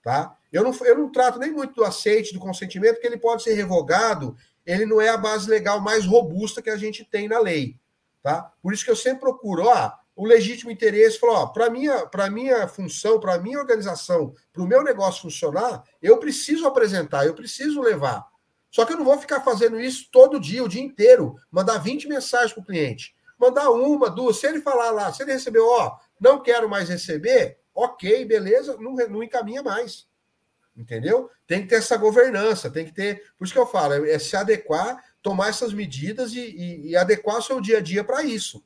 Tá? 0.02 0.37
Eu 0.52 0.64
não, 0.64 0.72
eu 0.84 0.98
não 0.98 1.10
trato 1.10 1.38
nem 1.38 1.52
muito 1.52 1.74
do 1.74 1.84
aceite, 1.84 2.32
do 2.32 2.40
consentimento, 2.40 2.94
porque 2.94 3.06
ele 3.06 3.18
pode 3.18 3.42
ser 3.42 3.54
revogado, 3.54 4.36
ele 4.64 4.86
não 4.86 5.00
é 5.00 5.08
a 5.08 5.16
base 5.16 5.48
legal 5.48 5.80
mais 5.80 6.04
robusta 6.04 6.62
que 6.62 6.70
a 6.70 6.76
gente 6.76 7.04
tem 7.04 7.28
na 7.28 7.38
lei. 7.38 7.76
Tá? 8.22 8.52
Por 8.62 8.72
isso 8.72 8.84
que 8.84 8.90
eu 8.90 8.96
sempre 8.96 9.20
procuro, 9.20 9.64
ó, 9.64 9.92
o 10.18 10.26
legítimo 10.26 10.70
interesse, 10.70 11.18
falou, 11.18 11.52
para 11.52 11.70
minha, 11.70 12.06
para 12.06 12.28
minha 12.28 12.66
função, 12.66 13.20
para 13.20 13.38
minha 13.38 13.58
organização, 13.58 14.34
para 14.52 14.62
o 14.62 14.66
meu 14.66 14.82
negócio 14.82 15.22
funcionar, 15.22 15.84
eu 16.02 16.18
preciso 16.18 16.66
apresentar, 16.66 17.24
eu 17.24 17.34
preciso 17.34 17.80
levar. 17.80 18.26
Só 18.68 18.84
que 18.84 18.92
eu 18.92 18.96
não 18.96 19.04
vou 19.04 19.16
ficar 19.16 19.42
fazendo 19.42 19.80
isso 19.80 20.08
todo 20.10 20.40
dia, 20.40 20.64
o 20.64 20.68
dia 20.68 20.82
inteiro, 20.82 21.36
mandar 21.50 21.78
20 21.78 22.08
mensagens 22.08 22.52
para 22.52 22.62
o 22.62 22.66
cliente. 22.66 23.14
Mandar 23.38 23.70
uma, 23.70 24.10
duas, 24.10 24.38
se 24.38 24.48
ele 24.48 24.60
falar 24.60 24.90
lá, 24.90 25.12
se 25.12 25.22
ele 25.22 25.32
recebeu, 25.32 25.64
ó, 25.68 25.96
não 26.20 26.42
quero 26.42 26.68
mais 26.68 26.88
receber, 26.88 27.60
ok, 27.72 28.24
beleza, 28.24 28.76
não, 28.80 28.94
não 28.94 29.22
encaminha 29.22 29.62
mais. 29.62 30.07
Entendeu? 30.78 31.28
Tem 31.44 31.62
que 31.62 31.68
ter 31.68 31.74
essa 31.74 31.96
governança, 31.96 32.70
tem 32.70 32.84
que 32.84 32.92
ter. 32.92 33.24
Por 33.36 33.44
isso 33.44 33.52
que 33.52 33.58
eu 33.58 33.66
falo, 33.66 33.94
é, 33.94 34.12
é 34.12 34.18
se 34.18 34.36
adequar, 34.36 35.02
tomar 35.20 35.48
essas 35.48 35.72
medidas 35.74 36.32
e, 36.32 36.38
e, 36.38 36.90
e 36.90 36.96
adequar 36.96 37.38
o 37.38 37.42
seu 37.42 37.60
dia 37.60 37.78
a 37.78 37.80
dia 37.80 38.04
para 38.04 38.22
isso. 38.22 38.62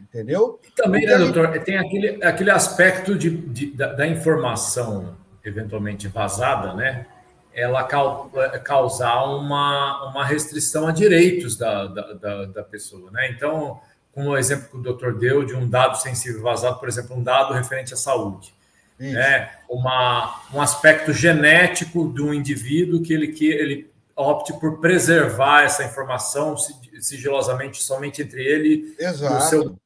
Entendeu? 0.00 0.58
Também, 0.74 1.06
né, 1.06 1.16
doutor, 1.16 1.56
tem 1.60 1.78
aquele, 1.78 2.24
aquele 2.24 2.50
aspecto 2.50 3.16
de, 3.16 3.30
de 3.30 3.66
da, 3.70 3.92
da, 3.92 4.06
informação 4.06 5.16
eventualmente 5.44 6.08
vazada, 6.08 6.74
né? 6.74 7.06
Ela 7.54 7.84
causar 7.84 9.24
uma, 9.24 10.10
uma 10.10 10.24
restrição 10.24 10.88
a 10.88 10.92
direitos 10.92 11.56
da, 11.56 11.86
da, 11.86 12.12
da, 12.14 12.44
da 12.46 12.64
pessoa, 12.64 13.10
né? 13.12 13.30
Então, 13.30 13.80
como 14.10 14.30
o 14.30 14.36
exemplo 14.36 14.68
que 14.68 14.76
o 14.76 14.82
doutor 14.82 15.16
deu 15.18 15.44
de 15.44 15.54
um 15.54 15.68
dado 15.68 15.96
sensível 15.98 16.42
vazado, 16.42 16.80
por 16.80 16.88
exemplo, 16.88 17.16
um 17.16 17.22
dado 17.22 17.54
referente 17.54 17.94
à 17.94 17.96
saúde. 17.96 18.52
Né? 18.98 19.50
Uma, 19.68 20.42
um 20.54 20.60
aspecto 20.60 21.12
genético 21.12 22.04
do 22.04 22.32
indivíduo 22.32 23.02
que 23.02 23.12
ele, 23.12 23.28
que 23.28 23.50
ele 23.50 23.90
opte 24.14 24.52
por 24.54 24.78
preservar 24.80 25.62
essa 25.62 25.82
informação 25.84 26.56
sigilosamente 27.00 27.82
somente 27.82 28.22
entre 28.22 28.42
ele 28.42 28.94
Exato. 28.98 29.34
e 29.34 29.36
o 29.36 29.40
seu 29.40 29.78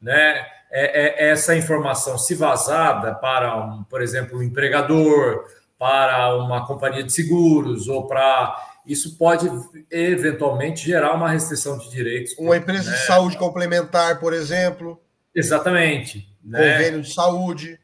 né? 0.00 0.46
É, 0.72 1.26
é, 1.26 1.30
essa 1.30 1.54
informação, 1.56 2.16
se 2.16 2.34
vazada 2.34 3.12
para, 3.14 3.56
um, 3.56 3.82
por 3.84 4.00
exemplo, 4.00 4.38
um 4.38 4.42
empregador, 4.42 5.44
para 5.80 6.36
uma 6.36 6.66
companhia 6.66 7.02
de 7.02 7.10
seguros 7.10 7.88
ou 7.88 8.06
para 8.06 8.68
isso 8.86 9.16
pode 9.16 9.50
eventualmente 9.90 10.84
gerar 10.84 11.14
uma 11.14 11.30
restrição 11.30 11.78
de 11.78 11.90
direitos. 11.90 12.34
Uma 12.38 12.56
empresa 12.56 12.90
né? 12.90 12.96
de 12.96 13.02
saúde 13.04 13.38
complementar, 13.38 14.20
por 14.20 14.32
exemplo. 14.32 15.00
Exatamente. 15.34 16.28
Né? 16.44 16.58
Convênio 16.58 17.02
de 17.02 17.14
saúde. 17.14 17.80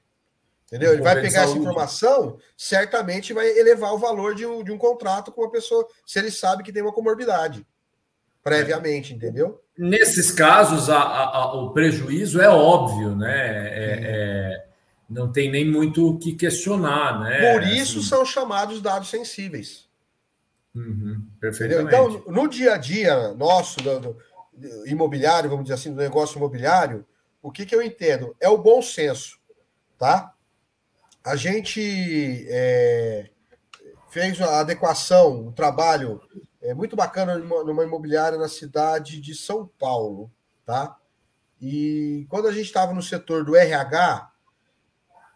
Entendeu? 0.66 0.94
Ele 0.94 1.02
vai 1.02 1.20
pegar 1.20 1.42
essa 1.42 1.56
informação, 1.56 2.38
certamente 2.56 3.32
vai 3.32 3.48
elevar 3.56 3.94
o 3.94 3.98
valor 3.98 4.34
de 4.34 4.44
um, 4.44 4.64
de 4.64 4.72
um 4.72 4.78
contrato 4.78 5.30
com 5.30 5.42
uma 5.42 5.50
pessoa, 5.50 5.86
se 6.04 6.18
ele 6.18 6.30
sabe 6.30 6.64
que 6.64 6.72
tem 6.72 6.82
uma 6.82 6.92
comorbidade, 6.92 7.64
previamente, 8.42 9.14
entendeu? 9.14 9.62
Nesses 9.78 10.32
casos, 10.32 10.90
a, 10.90 10.98
a, 10.98 11.24
a, 11.24 11.54
o 11.54 11.72
prejuízo 11.72 12.40
é 12.40 12.48
óbvio, 12.48 13.14
né? 13.14 13.68
É, 13.68 14.00
é, 14.02 14.66
não 15.08 15.30
tem 15.30 15.50
nem 15.50 15.64
muito 15.64 16.08
o 16.08 16.18
que 16.18 16.32
questionar, 16.32 17.20
né? 17.20 17.52
Por 17.52 17.62
isso 17.62 18.00
assim... 18.00 18.08
são 18.08 18.24
chamados 18.24 18.82
dados 18.82 19.08
sensíveis. 19.08 19.86
Uhum, 20.74 21.24
perfeitamente. 21.40 21.88
Então, 21.88 22.24
no 22.26 22.48
dia 22.48 22.74
a 22.74 22.76
dia 22.76 23.32
nosso, 23.34 23.80
do, 23.80 24.00
do, 24.00 24.16
imobiliário, 24.86 25.48
vamos 25.48 25.64
dizer 25.64 25.74
assim, 25.74 25.92
do 25.92 26.00
negócio 26.00 26.38
imobiliário, 26.38 27.06
o 27.40 27.52
que, 27.52 27.64
que 27.64 27.74
eu 27.74 27.82
entendo? 27.82 28.34
É 28.40 28.48
o 28.48 28.58
bom 28.58 28.82
senso, 28.82 29.38
tá? 29.96 30.32
A 31.26 31.34
gente 31.34 32.46
é, 32.48 33.28
fez 34.10 34.40
a 34.40 34.60
adequação, 34.60 35.48
um 35.48 35.52
trabalho 35.52 36.20
é, 36.62 36.72
muito 36.72 36.94
bacana 36.94 37.36
numa, 37.36 37.82
imobiliária 37.82 38.38
na 38.38 38.48
cidade 38.48 39.20
de 39.20 39.34
São 39.34 39.66
Paulo, 39.76 40.30
tá? 40.64 40.96
E 41.60 42.28
quando 42.30 42.46
a 42.46 42.52
gente 42.52 42.66
estava 42.66 42.94
no 42.94 43.02
setor 43.02 43.44
do 43.44 43.56
RH, 43.56 44.30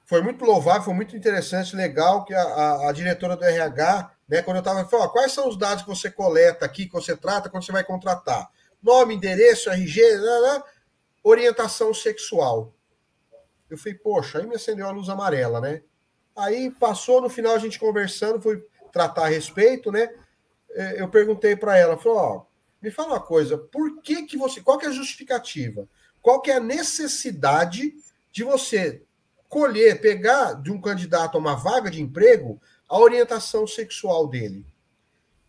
foi 0.04 0.22
muito 0.22 0.44
louvável, 0.44 0.82
foi 0.82 0.94
muito 0.94 1.16
interessante, 1.16 1.74
legal 1.74 2.24
que 2.24 2.34
a, 2.34 2.40
a, 2.40 2.90
a 2.90 2.92
diretora 2.92 3.36
do 3.36 3.44
RH, 3.44 4.12
né, 4.28 4.42
quando 4.42 4.58
eu 4.58 4.60
estava 4.60 4.84
falando, 4.84 5.10
quais 5.10 5.32
são 5.32 5.48
os 5.48 5.58
dados 5.58 5.82
que 5.82 5.88
você 5.88 6.08
coleta 6.08 6.64
aqui, 6.64 6.86
que 6.86 6.92
você 6.92 7.16
trata 7.16 7.50
quando 7.50 7.64
você 7.64 7.72
vai 7.72 7.82
contratar? 7.82 8.48
Nome, 8.80 9.16
endereço, 9.16 9.68
RG, 9.68 10.00
né, 10.00 10.40
né, 10.40 10.62
orientação 11.24 11.92
sexual. 11.92 12.72
Eu 13.70 13.78
falei, 13.78 13.94
poxa, 13.98 14.38
aí 14.38 14.46
me 14.46 14.56
acendeu 14.56 14.86
a 14.86 14.90
luz 14.90 15.08
amarela, 15.08 15.60
né? 15.60 15.82
Aí 16.36 16.70
passou, 16.70 17.20
no 17.20 17.28
final 17.28 17.54
a 17.54 17.58
gente 17.58 17.78
conversando, 17.78 18.40
fui 18.40 18.62
tratar 18.92 19.26
a 19.26 19.28
respeito, 19.28 19.92
né? 19.92 20.08
É, 20.72 21.02
eu 21.02 21.08
perguntei 21.08 21.56
para 21.56 21.76
ela, 21.76 21.96
falou, 21.96 22.18
ó, 22.18 22.44
me 22.80 22.90
fala 22.90 23.14
uma 23.14 23.20
coisa, 23.20 23.58
por 23.58 24.00
que 24.02 24.24
que 24.24 24.36
você, 24.36 24.60
qual 24.60 24.78
que 24.78 24.86
é 24.86 24.88
a 24.88 24.92
justificativa? 24.92 25.88
Qual 26.22 26.40
que 26.40 26.50
é 26.50 26.56
a 26.56 26.60
necessidade 26.60 27.94
de 28.32 28.44
você 28.44 29.02
colher, 29.48 30.00
pegar 30.00 30.54
de 30.54 30.70
um 30.70 30.80
candidato 30.80 31.36
a 31.36 31.40
uma 31.40 31.56
vaga 31.56 31.90
de 31.90 32.00
emprego 32.00 32.60
a 32.88 32.98
orientação 32.98 33.66
sexual 33.66 34.28
dele? 34.28 34.64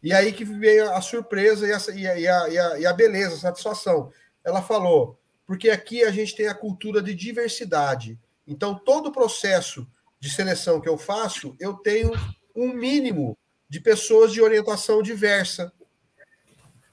E 0.03 0.13
aí 0.13 0.33
que 0.33 0.43
veio 0.43 0.91
a 0.91 1.01
surpresa 1.01 1.67
e 1.67 2.07
a, 2.07 2.17
e 2.17 2.27
a, 2.27 2.49
e 2.49 2.57
a, 2.57 2.79
e 2.79 2.85
a 2.85 2.93
beleza, 2.93 3.35
a 3.35 3.39
satisfação. 3.39 4.11
Ela 4.43 4.61
falou, 4.61 5.19
porque 5.51 5.69
aqui 5.69 6.01
a 6.01 6.11
gente 6.11 6.33
tem 6.33 6.47
a 6.47 6.55
cultura 6.55 7.03
de 7.03 7.13
diversidade. 7.13 8.17
Então, 8.47 8.73
todo 8.73 9.07
o 9.07 9.11
processo 9.11 9.85
de 10.17 10.29
seleção 10.29 10.79
que 10.79 10.87
eu 10.87 10.97
faço, 10.97 11.57
eu 11.59 11.73
tenho 11.73 12.13
um 12.55 12.71
mínimo 12.71 13.37
de 13.67 13.81
pessoas 13.81 14.31
de 14.31 14.41
orientação 14.41 15.01
diversa 15.03 15.69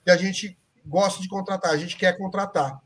que 0.05 0.11
a 0.11 0.17
gente 0.17 0.59
gosta 0.85 1.23
de 1.23 1.29
contratar, 1.29 1.71
a 1.71 1.77
gente 1.77 1.97
quer 1.97 2.19
contratar. 2.19 2.83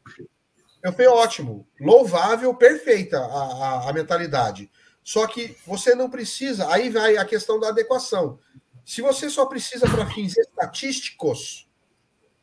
Eu 0.82 0.92
falei, 0.92 1.06
ótimo, 1.06 1.66
louvável, 1.80 2.54
perfeita 2.54 3.16
a, 3.16 3.22
a, 3.22 3.88
a 3.88 3.92
mentalidade. 3.94 4.70
Só 5.02 5.26
que 5.26 5.56
você 5.66 5.94
não 5.94 6.10
precisa, 6.10 6.70
aí 6.70 6.90
vai 6.90 7.16
a 7.16 7.24
questão 7.24 7.58
da 7.58 7.68
adequação. 7.68 8.38
Se 8.84 9.00
você 9.00 9.30
só 9.30 9.46
precisa 9.46 9.88
para 9.88 10.04
fins 10.10 10.36
estatísticos, 10.36 11.66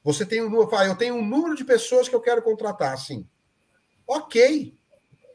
você 0.04 0.26
tem 0.26 0.42
um 0.42 0.50
número, 0.50 0.70
eu 0.86 0.96
tenho 0.96 1.16
um 1.16 1.26
número 1.26 1.56
de 1.56 1.64
pessoas 1.64 2.08
que 2.08 2.16
eu 2.16 2.22
quero 2.22 2.42
contratar, 2.42 2.94
assim. 2.94 3.28
Ok. 4.08 4.78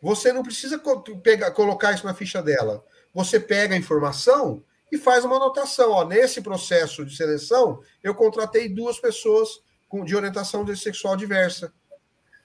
Você 0.02 0.32
não 0.32 0.42
precisa 0.42 0.80
pegar, 1.22 1.50
colocar 1.52 1.92
isso 1.92 2.04
na 2.04 2.14
ficha 2.14 2.42
dela. 2.42 2.84
Você 3.12 3.38
pega 3.38 3.74
a 3.74 3.78
informação 3.78 4.62
e 4.90 4.98
faz 4.98 5.24
uma 5.24 5.36
anotação. 5.36 5.90
Ó, 5.92 6.04
nesse 6.04 6.40
processo 6.42 7.04
de 7.04 7.16
seleção, 7.16 7.80
eu 8.02 8.14
contratei 8.14 8.68
duas 8.68 8.98
pessoas 8.98 9.62
com, 9.88 10.04
de 10.04 10.14
orientação 10.14 10.66
sexual 10.76 11.16
diversa, 11.16 11.72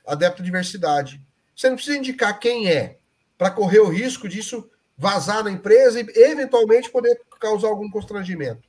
adepto 0.06 0.42
à 0.42 0.46
diversidade. 0.46 1.22
Você 1.56 1.68
não 1.68 1.76
precisa 1.76 1.98
indicar 1.98 2.40
quem 2.40 2.72
é, 2.72 3.00
para 3.38 3.52
correr 3.52 3.80
o 3.80 3.90
risco 3.90 4.30
disso 4.30 4.70
vazar 4.98 5.44
na 5.44 5.52
empresa 5.52 6.02
e 6.02 6.06
eventualmente 6.16 6.90
poder 6.90 7.20
causar 7.40 7.70
algum 7.70 7.90
constrangimento. 7.90 8.68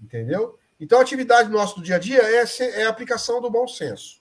Entendeu? 0.00 0.58
Então, 0.80 0.98
a 0.98 1.02
atividade 1.02 1.48
nossa 1.50 1.76
do 1.76 1.82
dia 1.82 1.96
a 1.96 1.98
dia 1.98 2.22
é, 2.22 2.44
é 2.80 2.84
a 2.84 2.88
aplicação 2.88 3.40
do 3.40 3.50
bom 3.50 3.66
senso. 3.66 4.20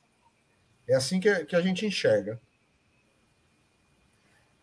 É 0.88 0.96
assim 0.96 1.20
que, 1.20 1.46
que 1.46 1.56
a 1.56 1.62
gente 1.62 1.86
enxerga. 1.86 2.40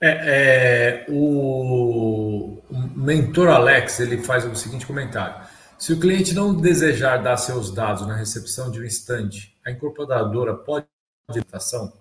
É, 0.03 0.09
é, 0.09 1.07
o, 1.11 2.63
mentor 2.97 3.49
Alex 3.49 4.01
ele 4.01 4.23
faz 4.23 4.47
o 4.47 4.55
seguinte 4.55 4.87
comentário: 4.87 5.47
se 5.79 5.93
o 5.93 6.01
cliente 6.01 6.35
não 6.35 6.55
desejar 6.55 7.19
dar 7.19 7.37
seus 7.37 7.75
dados 7.75 8.07
na 8.07 8.17
recepção 8.17 8.71
de 8.71 8.81
um 8.81 8.85
instante, 8.85 9.55
a 9.65 9.71
incorporadora 9.71 10.55
pode 10.55 10.87
orientação? 11.29 11.93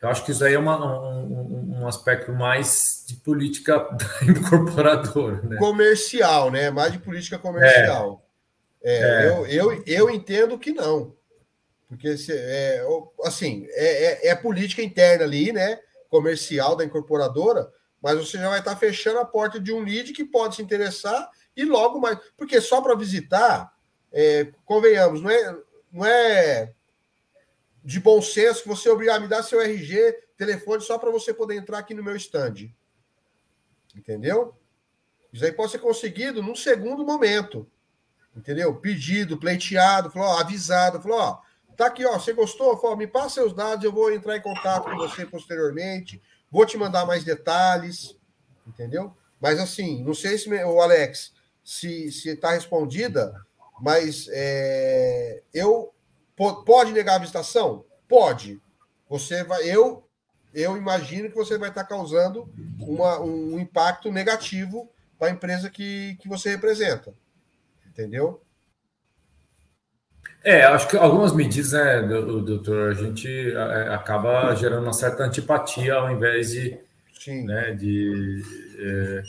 Eu 0.00 0.10
acho 0.10 0.22
que 0.24 0.32
isso 0.32 0.44
aí 0.44 0.52
é 0.52 0.58
uma, 0.58 0.78
um, 0.78 1.80
um, 1.80 1.88
aspecto 1.88 2.30
mais 2.30 3.04
de 3.08 3.16
política 3.16 3.78
da 3.90 4.30
incorporadora. 4.30 5.40
Né? 5.42 5.56
Comercial, 5.56 6.50
né? 6.50 6.70
Mais 6.70 6.92
de 6.92 6.98
política 6.98 7.38
comercial. 7.38 8.20
É, 8.20 8.23
é. 8.84 9.28
Eu, 9.28 9.46
eu, 9.46 9.82
eu 9.86 10.10
entendo 10.10 10.58
que 10.58 10.72
não. 10.72 11.16
Porque, 11.88 12.16
se, 12.16 12.32
é, 12.32 12.84
assim, 13.24 13.66
é, 13.70 14.04
é, 14.04 14.28
é, 14.28 14.34
política 14.34 14.82
interna 14.82 15.24
ali, 15.24 15.52
né? 15.52 15.80
Comercial 16.10 16.76
da 16.76 16.84
incorporadora, 16.84 17.72
mas 18.02 18.18
você 18.18 18.36
já 18.36 18.48
vai 18.48 18.58
estar 18.58 18.76
fechando 18.76 19.18
a 19.18 19.24
porta 19.24 19.58
de 19.58 19.72
um 19.72 19.82
lead 19.82 20.12
que 20.12 20.24
pode 20.24 20.56
se 20.56 20.62
interessar 20.62 21.30
e 21.56 21.64
logo 21.64 21.98
mais. 21.98 22.18
Porque 22.36 22.60
só 22.60 22.80
para 22.80 22.94
visitar, 22.94 23.72
é, 24.12 24.48
convenhamos, 24.64 25.22
não 25.22 25.30
é, 25.30 25.56
não 25.90 26.04
é 26.06 26.72
de 27.82 28.00
bom 28.00 28.20
senso 28.20 28.62
que 28.62 28.68
você 28.68 28.88
obrigar 28.88 29.16
a 29.16 29.20
me 29.20 29.28
dar 29.28 29.42
seu 29.42 29.60
RG, 29.60 30.12
telefone, 30.36 30.82
só 30.82 30.98
para 30.98 31.10
você 31.10 31.32
poder 31.32 31.56
entrar 31.56 31.78
aqui 31.78 31.94
no 31.94 32.02
meu 32.02 32.16
stand. 32.16 32.70
Entendeu? 33.94 34.54
Isso 35.32 35.44
aí 35.44 35.52
pode 35.52 35.72
ser 35.72 35.78
conseguido 35.78 36.42
num 36.42 36.54
segundo 36.54 37.04
momento. 37.04 37.70
Entendeu? 38.36 38.74
Pedido, 38.74 39.38
pleiteado, 39.38 40.10
falou, 40.10 40.28
ó, 40.28 40.40
avisado, 40.40 41.00
falou, 41.00 41.18
ó, 41.18 41.40
tá 41.76 41.86
aqui, 41.86 42.04
ó, 42.04 42.18
você 42.18 42.32
gostou? 42.32 42.76
Falou, 42.78 42.96
me 42.96 43.06
passa 43.06 43.36
seus 43.36 43.52
dados, 43.52 43.84
eu 43.84 43.92
vou 43.92 44.12
entrar 44.12 44.36
em 44.36 44.42
contato 44.42 44.90
com 44.90 44.96
você 44.96 45.24
posteriormente, 45.24 46.20
vou 46.50 46.66
te 46.66 46.76
mandar 46.76 47.06
mais 47.06 47.22
detalhes, 47.22 48.16
entendeu? 48.66 49.16
Mas 49.40 49.60
assim, 49.60 50.02
não 50.02 50.14
sei 50.14 50.36
se 50.38 50.48
o 50.48 50.80
Alex 50.80 51.32
se 51.62 52.08
está 52.08 52.52
respondida, 52.52 53.34
mas 53.80 54.28
é, 54.30 55.42
eu 55.52 55.92
pode 56.66 56.92
negar 56.92 57.16
a 57.16 57.18
visitação? 57.18 57.84
Pode. 58.08 58.60
Você 59.08 59.44
vai, 59.44 59.62
eu 59.64 60.04
eu 60.54 60.76
imagino 60.76 61.28
que 61.28 61.34
você 61.34 61.58
vai 61.58 61.68
estar 61.68 61.82
causando 61.84 62.48
uma, 62.78 63.20
um 63.20 63.58
impacto 63.58 64.12
negativo 64.12 64.88
para 65.18 65.28
a 65.28 65.30
empresa 65.30 65.68
que, 65.68 66.16
que 66.20 66.28
você 66.28 66.50
representa. 66.50 67.12
Entendeu? 67.94 68.42
É, 70.42 70.64
acho 70.64 70.88
que 70.88 70.96
algumas 70.96 71.32
medidas, 71.32 71.72
né, 71.72 72.02
doutor, 72.02 72.90
a 72.90 72.94
gente 72.94 73.28
é, 73.28 73.94
acaba 73.94 74.54
gerando 74.54 74.82
uma 74.82 74.92
certa 74.92 75.22
antipatia 75.22 75.94
ao 75.94 76.10
invés 76.10 76.50
de, 76.50 76.76
Sim. 77.18 77.44
Né, 77.46 77.72
de, 77.72 78.42
é, 78.78 79.22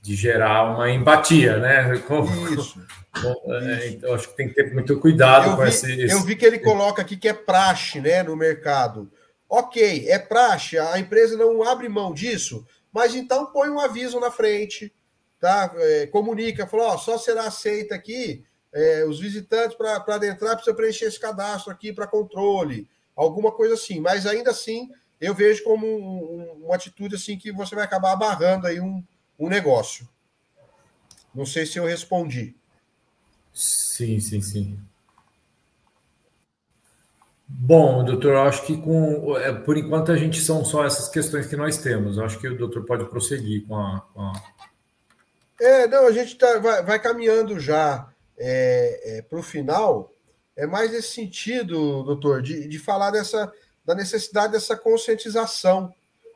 de 0.00 0.14
gerar 0.14 0.72
uma 0.72 0.88
empatia, 0.88 1.58
né? 1.58 1.98
Com, 1.98 2.24
Isso. 2.54 2.80
Com, 3.20 3.54
é, 3.54 3.88
então, 3.88 4.14
acho 4.14 4.28
que 4.30 4.36
tem 4.36 4.48
que 4.48 4.54
ter 4.54 4.72
muito 4.72 4.98
cuidado 4.98 5.50
eu 5.50 5.56
com 5.56 5.62
vi, 5.62 5.68
esse, 5.68 6.00
esse. 6.00 6.14
Eu 6.14 6.22
vi 6.22 6.36
que 6.36 6.46
ele 6.46 6.60
coloca 6.60 7.02
aqui 7.02 7.16
que 7.16 7.28
é 7.28 7.34
praxe, 7.34 8.00
né, 8.00 8.22
no 8.22 8.36
mercado. 8.36 9.10
Ok, 9.48 10.06
é 10.08 10.18
praxe, 10.18 10.78
a 10.78 10.98
empresa 10.98 11.36
não 11.36 11.62
abre 11.62 11.88
mão 11.88 12.14
disso, 12.14 12.66
mas 12.92 13.14
então 13.14 13.52
põe 13.52 13.68
um 13.68 13.78
aviso 13.78 14.18
na 14.18 14.30
frente, 14.30 14.92
tá? 15.40 15.72
É, 15.76 16.06
comunica, 16.06 16.66
falou, 16.66 16.86
ó, 16.86 16.98
só 16.98 17.18
será 17.18 17.46
aceita 17.46 17.94
aqui 17.94 18.44
é, 18.72 19.04
os 19.06 19.18
visitantes 19.18 19.76
para 19.76 19.96
adentrar, 19.96 20.54
precisa 20.54 20.76
preencher 20.76 21.06
esse 21.06 21.18
cadastro 21.18 21.72
aqui 21.72 21.92
para 21.92 22.06
controle, 22.06 22.86
alguma 23.14 23.50
coisa 23.50 23.74
assim. 23.74 24.00
Mas 24.00 24.26
ainda 24.26 24.50
assim, 24.50 24.90
eu 25.20 25.34
vejo 25.34 25.64
como 25.64 25.86
um, 25.86 26.40
um, 26.60 26.64
uma 26.66 26.74
atitude 26.74 27.14
assim 27.14 27.38
que 27.38 27.50
você 27.50 27.74
vai 27.74 27.84
acabar 27.84 28.12
abarrando 28.12 28.66
aí 28.66 28.78
um, 28.78 29.02
um 29.38 29.48
negócio. 29.48 30.06
Não 31.34 31.46
sei 31.46 31.64
se 31.64 31.78
eu 31.78 31.86
respondi. 31.86 32.54
Sim, 33.52 34.20
sim, 34.20 34.42
sim. 34.42 34.78
Bom, 37.48 38.04
doutor, 38.04 38.32
eu 38.32 38.42
acho 38.42 38.66
que 38.66 38.76
com, 38.76 39.38
é, 39.38 39.52
por 39.52 39.78
enquanto 39.78 40.10
a 40.10 40.16
gente 40.16 40.40
são 40.40 40.64
só 40.64 40.84
essas 40.84 41.08
questões 41.08 41.46
que 41.46 41.56
nós 41.56 41.78
temos. 41.78 42.18
Eu 42.18 42.24
acho 42.24 42.38
que 42.38 42.48
o 42.48 42.58
doutor 42.58 42.84
pode 42.84 43.04
prosseguir 43.06 43.64
com 43.66 43.76
a. 43.76 44.00
Com 44.12 44.20
a... 44.20 44.32
É, 45.60 45.86
não, 45.86 46.06
a 46.06 46.12
gente 46.12 46.36
tá, 46.36 46.58
vai, 46.58 46.82
vai 46.82 46.98
caminhando 46.98 47.58
já 47.58 48.08
é, 48.38 49.18
é, 49.18 49.22
para 49.22 49.38
o 49.38 49.42
final. 49.42 50.12
É 50.54 50.66
mais 50.66 50.92
nesse 50.92 51.12
sentido, 51.12 52.02
doutor, 52.02 52.42
de, 52.42 52.66
de 52.68 52.78
falar 52.78 53.10
dessa, 53.10 53.52
da 53.84 53.94
necessidade 53.94 54.52
dessa 54.52 54.76
conscientização, 54.76 55.92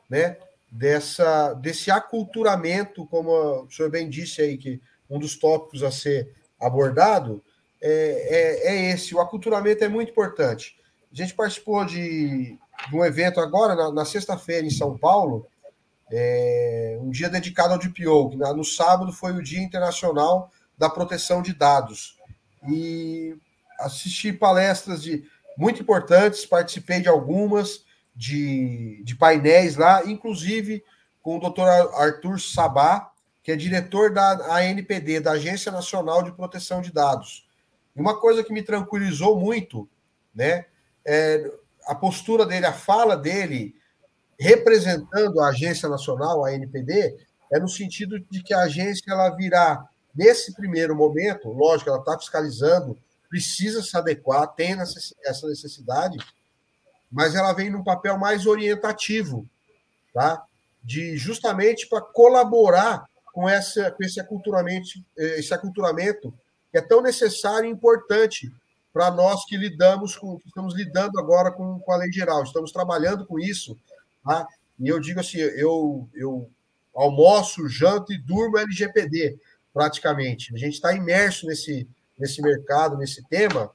né? 0.09 0.37
Dessa, 0.71 1.53
desse 1.55 1.91
aculturamento, 1.91 3.05
como 3.07 3.63
o 3.63 3.69
senhor 3.69 3.91
bem 3.91 4.09
disse 4.09 4.41
aí, 4.41 4.57
que 4.57 4.81
um 5.09 5.19
dos 5.19 5.35
tópicos 5.35 5.83
a 5.83 5.91
ser 5.91 6.33
abordado 6.57 7.43
é, 7.81 7.89
é, 7.89 8.73
é 8.73 8.91
esse. 8.93 9.13
O 9.13 9.19
aculturamento 9.19 9.83
é 9.83 9.89
muito 9.89 10.11
importante. 10.11 10.77
A 11.11 11.15
gente 11.15 11.33
participou 11.33 11.83
de, 11.83 12.57
de 12.89 12.95
um 12.95 13.03
evento 13.03 13.41
agora, 13.41 13.75
na, 13.75 13.91
na 13.91 14.05
sexta-feira, 14.05 14.65
em 14.65 14.69
São 14.69 14.97
Paulo, 14.97 15.45
é, 16.11 16.97
um 17.01 17.09
dia 17.09 17.29
dedicado 17.29 17.73
ao 17.73 17.79
DPO, 17.79 18.35
no 18.55 18.65
sábado 18.65 19.13
foi 19.13 19.31
o 19.31 19.41
Dia 19.41 19.61
Internacional 19.61 20.51
da 20.77 20.89
Proteção 20.89 21.41
de 21.41 21.53
Dados. 21.53 22.17
E 22.67 23.35
assisti 23.79 24.33
palestras 24.33 25.01
de 25.01 25.23
muito 25.57 25.81
importantes, 25.81 26.45
participei 26.45 27.01
de 27.01 27.07
algumas, 27.07 27.85
de, 28.15 29.01
de 29.03 29.15
painéis 29.15 29.77
lá, 29.77 30.05
inclusive 30.05 30.83
com 31.21 31.37
o 31.37 31.39
doutor 31.39 31.67
Arthur 31.67 32.39
Sabá, 32.39 33.11
que 33.43 33.51
é 33.51 33.55
diretor 33.55 34.11
da 34.11 34.57
ANPD, 34.57 35.19
da 35.19 35.31
Agência 35.31 35.71
Nacional 35.71 36.23
de 36.23 36.31
Proteção 36.31 36.81
de 36.81 36.91
Dados. 36.91 37.47
E 37.95 38.01
uma 38.01 38.19
coisa 38.19 38.43
que 38.43 38.53
me 38.53 38.61
tranquilizou 38.61 39.39
muito, 39.39 39.89
né, 40.33 40.65
é, 41.05 41.51
a 41.85 41.95
postura 41.95 42.45
dele, 42.45 42.65
a 42.65 42.73
fala 42.73 43.15
dele, 43.17 43.75
representando 44.41 45.39
a 45.39 45.49
Agência 45.49 45.87
Nacional, 45.87 46.43
a 46.43 46.51
NPD, 46.51 47.15
é 47.53 47.59
no 47.59 47.69
sentido 47.69 48.19
de 48.19 48.41
que 48.41 48.55
a 48.55 48.61
agência 48.61 49.03
ela 49.07 49.29
virá, 49.35 49.87
nesse 50.15 50.51
primeiro 50.55 50.95
momento, 50.95 51.49
lógico, 51.49 51.91
ela 51.91 51.99
está 51.99 52.17
fiscalizando, 52.17 52.97
precisa 53.29 53.83
se 53.83 53.95
adequar, 53.95 54.47
tem 54.47 54.75
essa 54.81 55.47
necessidade, 55.47 56.17
mas 57.11 57.35
ela 57.35 57.53
vem 57.53 57.69
num 57.69 57.83
papel 57.83 58.17
mais 58.17 58.47
orientativo, 58.47 59.45
tá? 60.11 60.43
De 60.83 61.15
justamente 61.17 61.87
para 61.87 62.01
colaborar 62.01 63.05
com, 63.31 63.47
essa, 63.47 63.91
com 63.91 64.03
esse, 64.03 64.19
aculturamento, 64.19 64.89
esse 65.15 65.53
aculturamento 65.53 66.33
que 66.71 66.79
é 66.79 66.81
tão 66.81 66.99
necessário 66.99 67.69
e 67.69 67.71
importante 67.71 68.51
para 68.91 69.11
nós 69.11 69.45
que 69.45 69.55
lidamos 69.55 70.15
com, 70.15 70.39
estamos 70.45 70.75
lidando 70.75 71.19
agora 71.19 71.51
com, 71.51 71.79
com 71.79 71.91
a 71.91 71.97
lei 71.97 72.11
geral, 72.11 72.43
estamos 72.43 72.71
trabalhando 72.71 73.25
com 73.25 73.39
isso, 73.39 73.77
tá? 74.23 74.47
E 74.79 74.87
eu 74.87 74.99
digo 74.99 75.19
assim, 75.19 75.37
eu, 75.37 76.09
eu 76.13 76.49
almoço, 76.93 77.67
janto 77.67 78.11
e 78.11 78.17
durmo 78.17 78.57
LGPD, 78.57 79.37
praticamente. 79.73 80.53
A 80.53 80.57
gente 80.57 80.73
está 80.73 80.93
imerso 80.93 81.45
nesse, 81.45 81.87
nesse 82.17 82.41
mercado, 82.41 82.97
nesse 82.97 83.23
tema, 83.27 83.71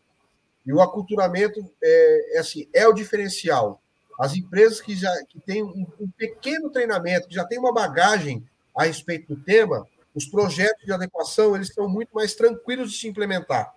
e 0.64 0.72
o 0.72 0.80
aculturamento 0.80 1.60
é, 1.82 2.36
é, 2.36 2.38
assim, 2.38 2.68
é 2.74 2.86
o 2.86 2.92
diferencial. 2.92 3.80
As 4.18 4.34
empresas 4.34 4.80
que 4.80 4.96
já 4.96 5.12
que 5.28 5.38
têm 5.40 5.62
um, 5.62 5.86
um 6.00 6.10
pequeno 6.16 6.70
treinamento, 6.70 7.28
que 7.28 7.34
já 7.34 7.44
têm 7.44 7.58
uma 7.58 7.72
bagagem 7.72 8.44
a 8.76 8.84
respeito 8.84 9.34
do 9.34 9.42
tema, 9.42 9.86
os 10.14 10.26
projetos 10.26 10.84
de 10.84 10.92
adequação 10.92 11.54
eles 11.54 11.68
são 11.68 11.88
muito 11.88 12.10
mais 12.14 12.34
tranquilos 12.34 12.90
de 12.90 12.98
se 12.98 13.06
implementar 13.06 13.72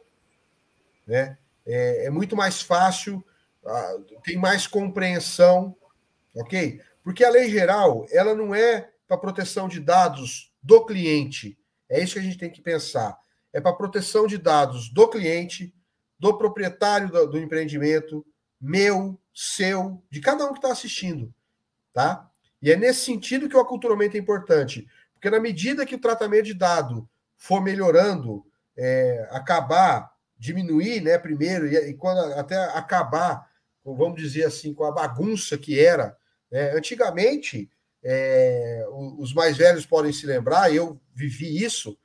né? 1.10 1.36
É, 1.66 2.06
é 2.06 2.10
muito 2.12 2.36
mais 2.36 2.62
fácil, 2.62 3.24
ah, 3.66 3.96
tem 4.24 4.38
mais 4.38 4.68
compreensão, 4.68 5.76
ok? 6.40 6.82
Porque 7.04 7.24
a 7.24 7.30
lei 7.30 7.50
geral, 7.50 8.06
ela 8.12 8.34
não 8.34 8.54
é 8.54 8.90
para 9.08 9.18
proteção 9.18 9.68
de 9.68 9.80
dados 9.80 10.54
do 10.62 10.86
cliente. 10.86 11.58
É 11.90 12.02
isso 12.02 12.14
que 12.14 12.20
a 12.20 12.24
gente 12.24 12.38
tem 12.38 12.50
que 12.50 12.62
pensar. 12.62 13.18
É 13.52 13.60
para 13.60 13.74
proteção 13.74 14.28
de 14.28 14.38
dados 14.38 14.90
do 14.90 15.08
cliente, 15.08 15.74
do 16.20 16.38
proprietário 16.38 17.10
do, 17.10 17.28
do 17.28 17.40
empreendimento, 17.40 18.26
meu, 18.60 19.20
seu, 19.34 20.04
de 20.10 20.20
cada 20.20 20.46
um 20.46 20.52
que 20.52 20.60
está 20.60 20.72
assistindo, 20.72 21.34
tá? 21.94 22.30
E 22.62 22.72
é 22.72 22.76
nesse 22.76 23.06
sentido 23.06 23.48
que 23.48 23.56
o 23.56 23.60
aculturamento 23.60 24.18
é 24.18 24.20
importante, 24.20 24.88
porque 25.14 25.30
na 25.30 25.40
medida 25.40 25.86
que 25.86 25.96
o 25.96 26.02
tratamento 26.02 26.46
de 26.46 26.54
dado 26.54 27.10
for 27.38 27.62
melhorando, 27.62 28.46
é, 28.78 29.28
acabar 29.32 30.12
diminuir, 30.40 31.02
né, 31.02 31.18
primeiro, 31.18 31.68
e, 31.68 31.76
e, 31.90 31.94
quando 31.94 32.20
até 32.34 32.56
acabar, 32.78 33.50
vamos 33.84 34.22
dizer 34.22 34.46
assim, 34.46 34.74
com 34.74 34.86
a 34.86 34.92
bagunça 34.92 35.58
que 35.58 35.78
era. 35.78 36.18
Né? 36.52 36.72
Antigamente, 36.72 37.70
é, 38.04 38.86
os 39.18 39.34
mais 39.34 39.58
velhos 39.58 39.86
podem 39.86 40.12
se 40.12 40.26
lembrar, 40.26 40.74
eu 40.74 41.00
vivi 41.14 41.64
isso. 41.64 41.98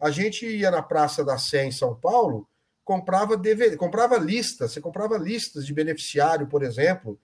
A 0.00 0.10
gente 0.10 0.46
ia 0.46 0.70
na 0.70 0.82
Praça 0.82 1.24
da 1.24 1.38
Sé 1.38 1.64
em 1.64 1.72
São 1.72 1.94
Paulo, 1.94 2.48
comprava 2.84 3.36
DVD, 3.36 3.76
comprava 3.76 4.16
listas, 4.16 4.72
você 4.72 4.80
comprava 4.80 5.18
listas 5.18 5.66
de 5.66 5.74
beneficiário, 5.74 6.46
por 6.46 6.62
exemplo, 6.62 7.18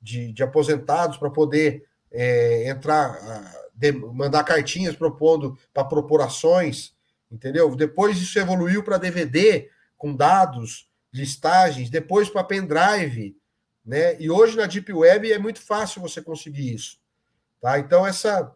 de, 0.00 0.32
de 0.32 0.42
aposentados 0.42 1.18
para 1.18 1.30
poder 1.30 1.84
é, 2.10 2.68
entrar, 2.68 3.18
de, 3.74 3.92
mandar 3.92 4.44
cartinhas 4.44 4.96
propondo 4.96 5.58
para 5.74 5.84
propor 5.84 6.22
ações, 6.22 6.94
entendeu? 7.30 7.74
Depois 7.76 8.16
isso 8.18 8.38
evoluiu 8.38 8.82
para 8.82 8.98
DVD, 8.98 9.68
com 9.96 10.14
dados, 10.14 10.88
listagens, 11.12 11.90
depois 11.90 12.30
para 12.30 12.44
pendrive, 12.44 13.36
né? 13.84 14.20
E 14.20 14.30
hoje 14.30 14.56
na 14.56 14.66
Deep 14.66 14.92
Web 14.92 15.32
é 15.32 15.38
muito 15.38 15.60
fácil 15.60 16.00
você 16.00 16.22
conseguir 16.22 16.74
isso, 16.74 16.98
tá? 17.60 17.78
Então 17.78 18.06
essa 18.06 18.54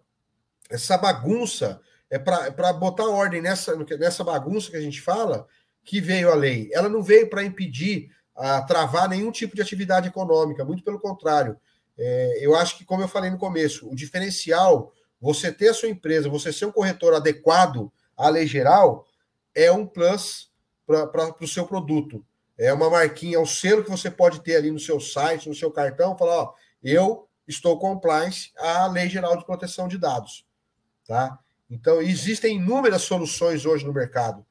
essa 0.71 0.97
bagunça 0.97 1.81
é 2.11 2.19
para 2.19 2.47
é 2.47 2.73
botar 2.73 3.09
ordem 3.09 3.41
nessa 3.43 3.77
nessa 3.77 4.25
bagunça 4.25 4.71
que 4.71 4.77
a 4.77 4.81
gente 4.81 5.01
fala 5.01 5.47
que 5.85 6.01
veio 6.01 6.31
a 6.31 6.35
lei. 6.35 6.71
Ela 6.73 6.89
não 6.89 7.03
veio 7.03 7.29
para 7.29 7.45
impedir 7.45 8.11
a 8.35 8.63
travar 8.63 9.09
nenhum 9.09 9.31
tipo 9.31 9.55
de 9.55 9.63
atividade 9.63 10.09
econômica, 10.09 10.65
muito 10.65 10.83
pelo 10.83 10.99
contrário. 10.99 11.57
É, 11.97 12.39
eu 12.41 12.57
acho 12.57 12.77
que, 12.77 12.85
como 12.85 13.03
eu 13.03 13.09
falei 13.09 13.31
no 13.31 13.39
começo, 13.39 13.89
o 13.89 13.95
diferencial, 13.95 14.93
você 15.21 15.53
ter 15.53 15.69
a 15.69 15.75
sua 15.75 15.89
empresa, 15.89 16.29
você 16.29 16.53
ser 16.53 16.67
um 16.67 16.73
corretor 16.73 17.15
adequado 17.15 17.93
a 18.17 18.29
lei 18.29 18.47
geral 18.47 19.07
é 19.55 19.71
um 19.71 19.87
plus 19.87 20.51
para 20.87 21.37
o 21.41 21.47
seu 21.47 21.67
produto. 21.67 22.25
É 22.57 22.73
uma 22.73 22.89
marquinha, 22.89 23.37
é 23.37 23.41
um 23.41 23.47
selo 23.47 23.83
que 23.83 23.91
você 23.91 24.11
pode 24.11 24.41
ter 24.41 24.57
ali 24.57 24.71
no 24.71 24.79
seu 24.79 25.01
site, 25.01 25.49
no 25.49 25.55
seu 25.55 25.71
cartão, 25.71 26.17
falar, 26.17 26.43
ó, 26.43 26.55
eu 26.83 27.29
estou 27.47 27.79
compliance 27.79 28.53
à 28.59 28.87
Lei 28.87 29.09
Geral 29.09 29.37
de 29.37 29.45
Proteção 29.45 29.89
de 29.89 29.99
Dados. 29.99 30.47
Tá? 31.07 31.39
Então, 31.69 32.01
existem 32.01 32.57
inúmeras 32.57 33.03
soluções 33.03 33.67
hoje 33.67 33.85
no 33.85 33.93
mercado. 33.93 34.45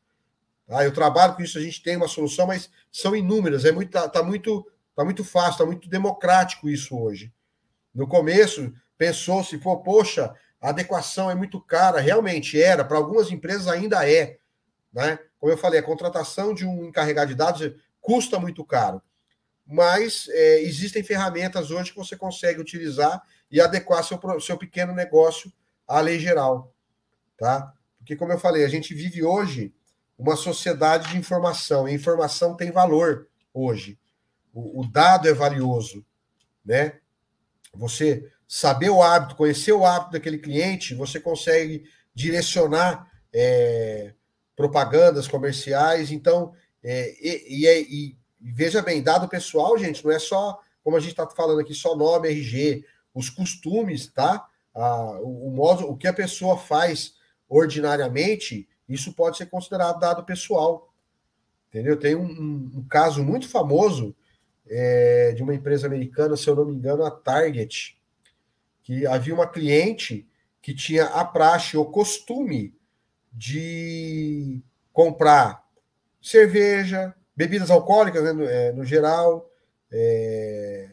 Tá? 0.67 0.83
Eu 0.83 0.93
trabalho 0.93 1.35
com 1.35 1.41
isso, 1.41 1.57
a 1.57 1.61
gente 1.61 1.81
tem 1.81 1.95
uma 1.95 2.07
solução, 2.07 2.47
mas 2.47 2.69
são 2.91 3.15
inúmeras. 3.15 3.65
É 3.65 3.71
muito, 3.71 3.91
tá, 3.91 4.07
tá 4.09 4.21
muito, 4.21 4.69
tá 4.95 5.03
muito 5.05 5.23
fácil, 5.23 5.51
está 5.51 5.65
muito 5.65 5.89
democrático 5.89 6.69
isso 6.69 6.97
hoje. 6.99 7.33
No 7.93 8.07
começo, 8.07 8.73
pensou-se, 8.97 9.57
pô, 9.57 9.77
poxa, 9.77 10.35
a 10.59 10.69
adequação 10.69 11.29
é 11.29 11.35
muito 11.35 11.59
cara. 11.61 11.99
Realmente 11.99 12.61
era, 12.61 12.83
para 12.83 12.97
algumas 12.97 13.31
empresas 13.31 13.67
ainda 13.67 14.07
é. 14.09 14.37
Né? 14.91 15.19
Como 15.39 15.51
eu 15.51 15.57
falei, 15.57 15.79
a 15.79 15.83
contratação 15.83 16.53
de 16.53 16.65
um 16.65 16.85
encarregado 16.85 17.29
de 17.29 17.35
dados 17.35 17.73
custa 18.03 18.37
muito 18.37 18.63
caro. 18.63 19.01
Mas 19.65 20.27
é, 20.29 20.61
existem 20.61 21.01
ferramentas 21.01 21.71
hoje 21.71 21.91
que 21.91 21.97
você 21.97 22.15
consegue 22.15 22.59
utilizar 22.59 23.23
e 23.49 23.61
adequar 23.61 24.03
seu, 24.03 24.19
seu 24.41 24.57
pequeno 24.57 24.93
negócio 24.93 25.51
à 25.87 26.01
lei 26.01 26.19
geral. 26.19 26.75
Tá? 27.37 27.73
Porque, 27.97 28.15
como 28.15 28.33
eu 28.33 28.39
falei, 28.39 28.65
a 28.65 28.69
gente 28.69 28.93
vive 28.93 29.23
hoje 29.23 29.73
uma 30.17 30.35
sociedade 30.35 31.09
de 31.09 31.17
informação. 31.17 31.87
E 31.87 31.93
informação 31.93 32.55
tem 32.55 32.71
valor 32.71 33.27
hoje. 33.53 33.97
O, 34.53 34.81
o 34.81 34.87
dado 34.91 35.29
é 35.29 35.33
valioso. 35.33 36.05
Né? 36.63 36.99
Você 37.73 38.29
saber 38.45 38.89
o 38.89 39.01
hábito, 39.01 39.35
conhecer 39.35 39.71
o 39.71 39.85
hábito 39.85 40.11
daquele 40.11 40.37
cliente, 40.37 40.93
você 40.93 41.19
consegue 41.19 41.85
direcionar 42.13 43.09
é, 43.33 44.13
propagandas 44.55 45.27
comerciais. 45.27 46.11
Então, 46.11 46.53
é, 46.83 47.15
e, 47.19 47.65
e, 47.65 48.07
e, 48.07 48.17
veja 48.39 48.81
bem, 48.81 49.01
dado 49.01 49.27
pessoal, 49.27 49.77
gente, 49.77 50.03
não 50.03 50.11
é 50.11 50.19
só, 50.19 50.59
como 50.83 50.97
a 50.97 50.99
gente 50.99 51.11
está 51.11 51.27
falando 51.29 51.61
aqui, 51.61 51.73
só 51.73 51.95
nome, 51.95 52.29
RG, 52.29 52.85
os 53.13 53.29
costumes, 53.29 54.07
tá? 54.07 54.47
Ah, 54.75 55.19
o, 55.21 55.47
o 55.47 55.51
modo, 55.51 55.87
o 55.87 55.95
que 55.95 56.07
a 56.07 56.13
pessoa 56.13 56.57
faz 56.57 57.15
ordinariamente, 57.47 58.67
isso 58.89 59.13
pode 59.13 59.37
ser 59.37 59.45
considerado 59.45 59.99
dado 59.99 60.23
pessoal. 60.23 60.93
Entendeu? 61.69 61.97
Tem 61.97 62.15
um, 62.15 62.25
um, 62.25 62.71
um 62.75 62.87
caso 62.87 63.23
muito 63.23 63.47
famoso 63.47 64.15
é, 64.67 65.33
de 65.33 65.41
uma 65.41 65.55
empresa 65.55 65.87
americana, 65.87 66.35
se 66.35 66.47
eu 66.47 66.55
não 66.55 66.65
me 66.65 66.75
engano, 66.75 67.03
a 67.05 67.11
Target, 67.11 67.97
que 68.83 69.05
havia 69.05 69.33
uma 69.33 69.47
cliente 69.47 70.27
que 70.61 70.73
tinha 70.73 71.05
a 71.05 71.23
praxe, 71.23 71.77
o 71.77 71.85
costume 71.85 72.75
de 73.31 74.61
comprar 74.91 75.62
cerveja, 76.23 77.13
bebidas 77.35 77.69
alcoólicas, 77.69 78.23
né, 78.23 78.31
no, 78.31 78.43
é, 78.45 78.71
no, 78.71 78.85
geral, 78.85 79.51
é, 79.91 80.89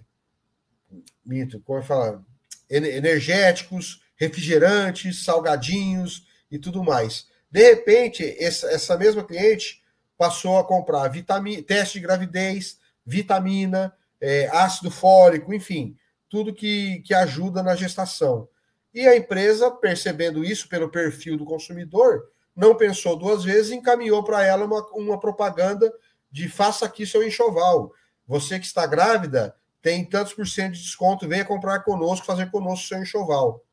mito, 1.25 1.61
como 1.61 1.79
eu 1.79 1.83
falo, 1.85 2.27
energéticos, 2.69 4.03
refrigerantes, 4.17 5.25
salgadinhos 5.25 6.27
e 6.51 6.59
tudo 6.59 6.83
mais. 6.83 7.29
De 7.51 7.63
repente, 7.63 8.25
essa, 8.39 8.69
essa 8.71 8.99
mesma 8.99 9.25
cliente 9.25 9.83
passou 10.19 10.59
a 10.59 10.65
comprar 10.65 11.09
vitamina, 11.09 11.63
teste 11.63 11.99
de 11.99 12.05
gravidez, 12.05 12.79
vitamina, 13.07 13.95
é, 14.21 14.49
ácido 14.49 14.91
fólico, 14.91 15.55
enfim, 15.55 15.97
tudo 16.29 16.55
que, 16.55 17.01
que 17.01 17.15
ajuda 17.15 17.63
na 17.63 17.75
gestação. 17.75 18.49
E 18.93 19.07
a 19.07 19.17
empresa, 19.17 19.71
percebendo 19.71 20.45
isso 20.45 20.69
pelo 20.69 20.91
perfil 20.91 21.37
do 21.37 21.45
consumidor, 21.45 22.31
não 22.61 22.77
pensou 22.77 23.17
duas 23.17 23.43
vezes 23.43 23.73
encaminhou 23.73 24.23
para 24.23 24.45
ela 24.45 24.67
uma, 24.67 24.87
uma 24.93 25.19
propaganda 25.19 25.91
de 26.31 26.47
faça 26.47 26.85
aqui 26.85 27.07
seu 27.07 27.27
enxoval. 27.27 27.91
Você 28.29 28.61
que 28.61 28.67
está 28.67 28.87
grávida 28.87 29.57
tem 29.81 30.05
tantos 30.05 30.35
por 30.35 30.47
cento 30.47 30.75
de 30.75 30.83
desconto, 30.83 31.27
venha 31.27 31.43
comprar 31.43 31.81
conosco, 31.81 32.27
fazer 32.27 32.51
conosco 32.51 32.87
seu 32.87 32.99
enxoval. 32.99 33.65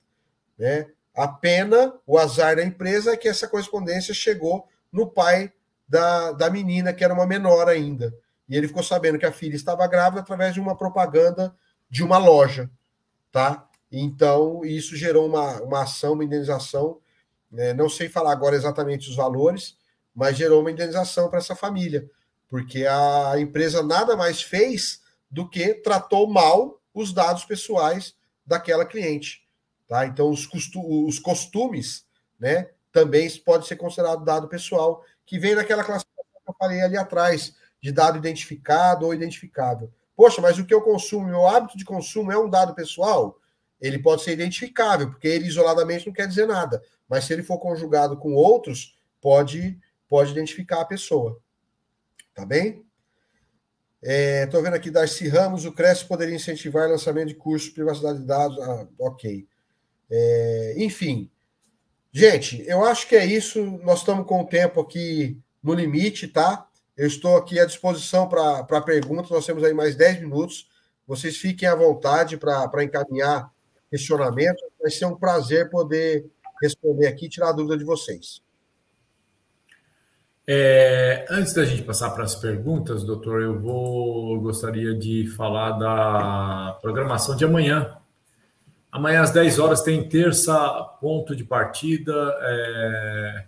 Né? 0.58 0.88
A 1.14 1.28
pena, 1.28 1.94
o 2.06 2.18
azar 2.18 2.56
da 2.56 2.64
empresa 2.64 3.12
é 3.12 3.18
que 3.18 3.28
essa 3.28 3.46
correspondência 3.46 4.14
chegou 4.14 4.66
no 4.90 5.06
pai 5.06 5.52
da, 5.86 6.32
da 6.32 6.50
menina, 6.50 6.94
que 6.94 7.04
era 7.04 7.14
uma 7.14 7.28
menor 7.28 7.68
ainda. 7.68 8.16
E 8.48 8.56
ele 8.56 8.70
ficou 8.70 8.84
sabendo 8.84 9.20
que 9.20 9.26
a 9.26 9.34
filha 9.34 9.56
estava 9.58 9.86
grávida 9.86 10.22
através 10.22 10.54
de 10.54 10.62
uma 10.62 10.78
propaganda 10.78 11.54
de 11.90 12.06
uma 12.06 12.18
loja. 12.18 12.70
Tá? 13.34 13.68
Então, 13.92 14.64
isso 14.64 14.96
gerou 14.96 15.28
uma, 15.28 15.62
uma 15.62 15.84
ação, 15.84 16.14
uma 16.14 16.24
indenização 16.24 17.02
né? 17.52 17.74
Não 17.74 17.90
sei 17.90 18.10
falar 18.10 18.32
agora 18.32 18.56
exatamente 18.56 19.10
os 19.10 19.16
valores, 19.16 19.78
mas 20.14 20.38
gerou 20.38 20.62
uma 20.62 20.72
indenização 20.72 21.30
para 21.30 21.40
essa 21.40 21.56
família, 21.56 22.10
porque 22.50 22.86
a 22.86 23.34
empresa 23.40 23.84
nada 23.84 24.16
mais 24.16 24.42
fez 24.42 25.02
do 25.30 25.48
que 25.48 25.76
tratou 25.76 26.28
mal 26.28 26.82
os 26.94 27.14
dados 27.14 27.46
pessoais 27.46 28.16
daquela 28.46 28.86
cliente. 28.86 29.46
Tá? 29.88 30.06
Então, 30.06 30.30
os, 30.30 30.46
costu 30.46 31.06
os 31.06 31.20
costumes 31.20 32.06
né, 32.40 32.70
também 32.92 33.30
pode 33.40 33.68
ser 33.68 33.76
considerado 33.76 34.24
dado 34.24 34.48
pessoal, 34.48 35.04
que 35.26 35.38
vem 35.38 35.56
naquela 35.56 35.84
classificação 35.84 36.42
que 36.44 36.50
eu 36.50 36.56
falei 36.58 36.82
ali 36.82 36.98
atrás, 36.98 37.56
de 37.82 37.92
dado 37.92 38.18
identificado 38.18 39.06
ou 39.06 39.14
identificável. 39.14 39.92
Poxa, 40.16 40.42
mas 40.42 40.58
o 40.58 40.66
que 40.66 40.74
eu 40.74 40.82
consumo, 40.82 41.28
meu 41.28 41.46
hábito 41.46 41.78
de 41.78 41.86
consumo 41.86 42.32
é 42.32 42.38
um 42.38 42.50
dado 42.50 42.74
pessoal? 42.74 43.40
Ele 43.80 44.00
pode 44.00 44.24
ser 44.24 44.34
identificável, 44.34 45.10
porque 45.10 45.28
ele 45.28 45.48
isoladamente 45.48 46.08
não 46.08 46.14
quer 46.14 46.28
dizer 46.28 46.48
nada 46.48 46.82
mas 47.08 47.24
se 47.24 47.34
ele 47.34 47.44
for 47.44 47.58
conjugado 47.58 48.18
com 48.18 48.34
outros, 48.34 48.96
pode, 49.22 49.80
pode 50.08 50.32
identificar 50.32 50.82
a 50.82 50.86
pessoa. 50.86 51.40
Tá 52.34 52.46
bem? 52.46 52.86
Estou 54.02 54.60
é, 54.60 54.64
vendo 54.64 54.76
aqui 54.76 54.92
Darcy 54.92 55.28
Ramos, 55.28 55.66
o 55.66 55.72
Cresce 55.72 56.06
poderia 56.06 56.36
incentivar 56.36 56.90
lançamento 56.90 57.30
de 57.30 57.36
cursos 57.36 57.70
de 57.70 57.76
privacidade 57.76 58.20
de 58.20 58.26
dados. 58.26 58.60
Ah, 58.60 58.88
ok. 59.00 59.48
É, 60.10 60.76
enfim, 60.78 61.32
gente, 62.12 62.64
eu 62.68 62.86
acho 62.86 63.08
que 63.08 63.16
é 63.16 63.26
isso. 63.26 63.64
Nós 63.84 64.00
estamos 64.00 64.28
com 64.28 64.42
o 64.42 64.48
tempo 64.48 64.80
aqui 64.80 65.42
no 65.64 65.74
limite, 65.74 66.28
tá? 66.28 66.68
Eu 66.96 67.08
estou 67.08 67.38
aqui 67.38 67.60
à 67.60 67.66
disposição 67.66 68.28
para 68.28 68.82
perguntas. 68.82 69.32
Nós 69.32 69.46
temos 69.46 69.64
aí 69.64 69.74
mais 69.74 69.96
10 69.96 70.22
minutos. 70.22 70.70
Vocês 71.08 71.38
fiquem 71.38 71.68
à 71.68 71.76
vontade 71.76 72.38
para 72.38 72.84
encaminhar 72.84 73.52
questionamentos. 73.90 74.64
Vai 74.82 74.92
ser 74.92 75.06
um 75.06 75.16
prazer 75.16 75.70
poder 75.70 76.26
responder 76.62 77.08
aqui 77.08 77.26
e 77.26 77.30
tirar 77.30 77.50
a 77.50 77.54
dúvida 77.54 77.78
de 77.78 77.84
vocês. 77.84 78.42
É, 80.50 81.26
antes 81.30 81.54
da 81.54 81.66
gente 81.66 81.84
passar 81.84 82.12
para 82.12 82.24
as 82.24 82.34
perguntas, 82.34 83.04
doutor, 83.04 83.42
eu 83.42 83.60
vou 83.60 84.40
gostaria 84.40 84.96
de 84.96 85.28
falar 85.36 85.72
da 85.72 86.80
programação 86.82 87.36
de 87.36 87.44
amanhã. 87.44 87.98
Amanhã 88.90 89.22
às 89.22 89.32
10 89.32 89.60
horas 89.60 89.82
tem 89.82 90.08
terça 90.08 90.58
ponto 91.02 91.36
de 91.36 91.44
partida 91.44 92.14
é, 92.42 93.44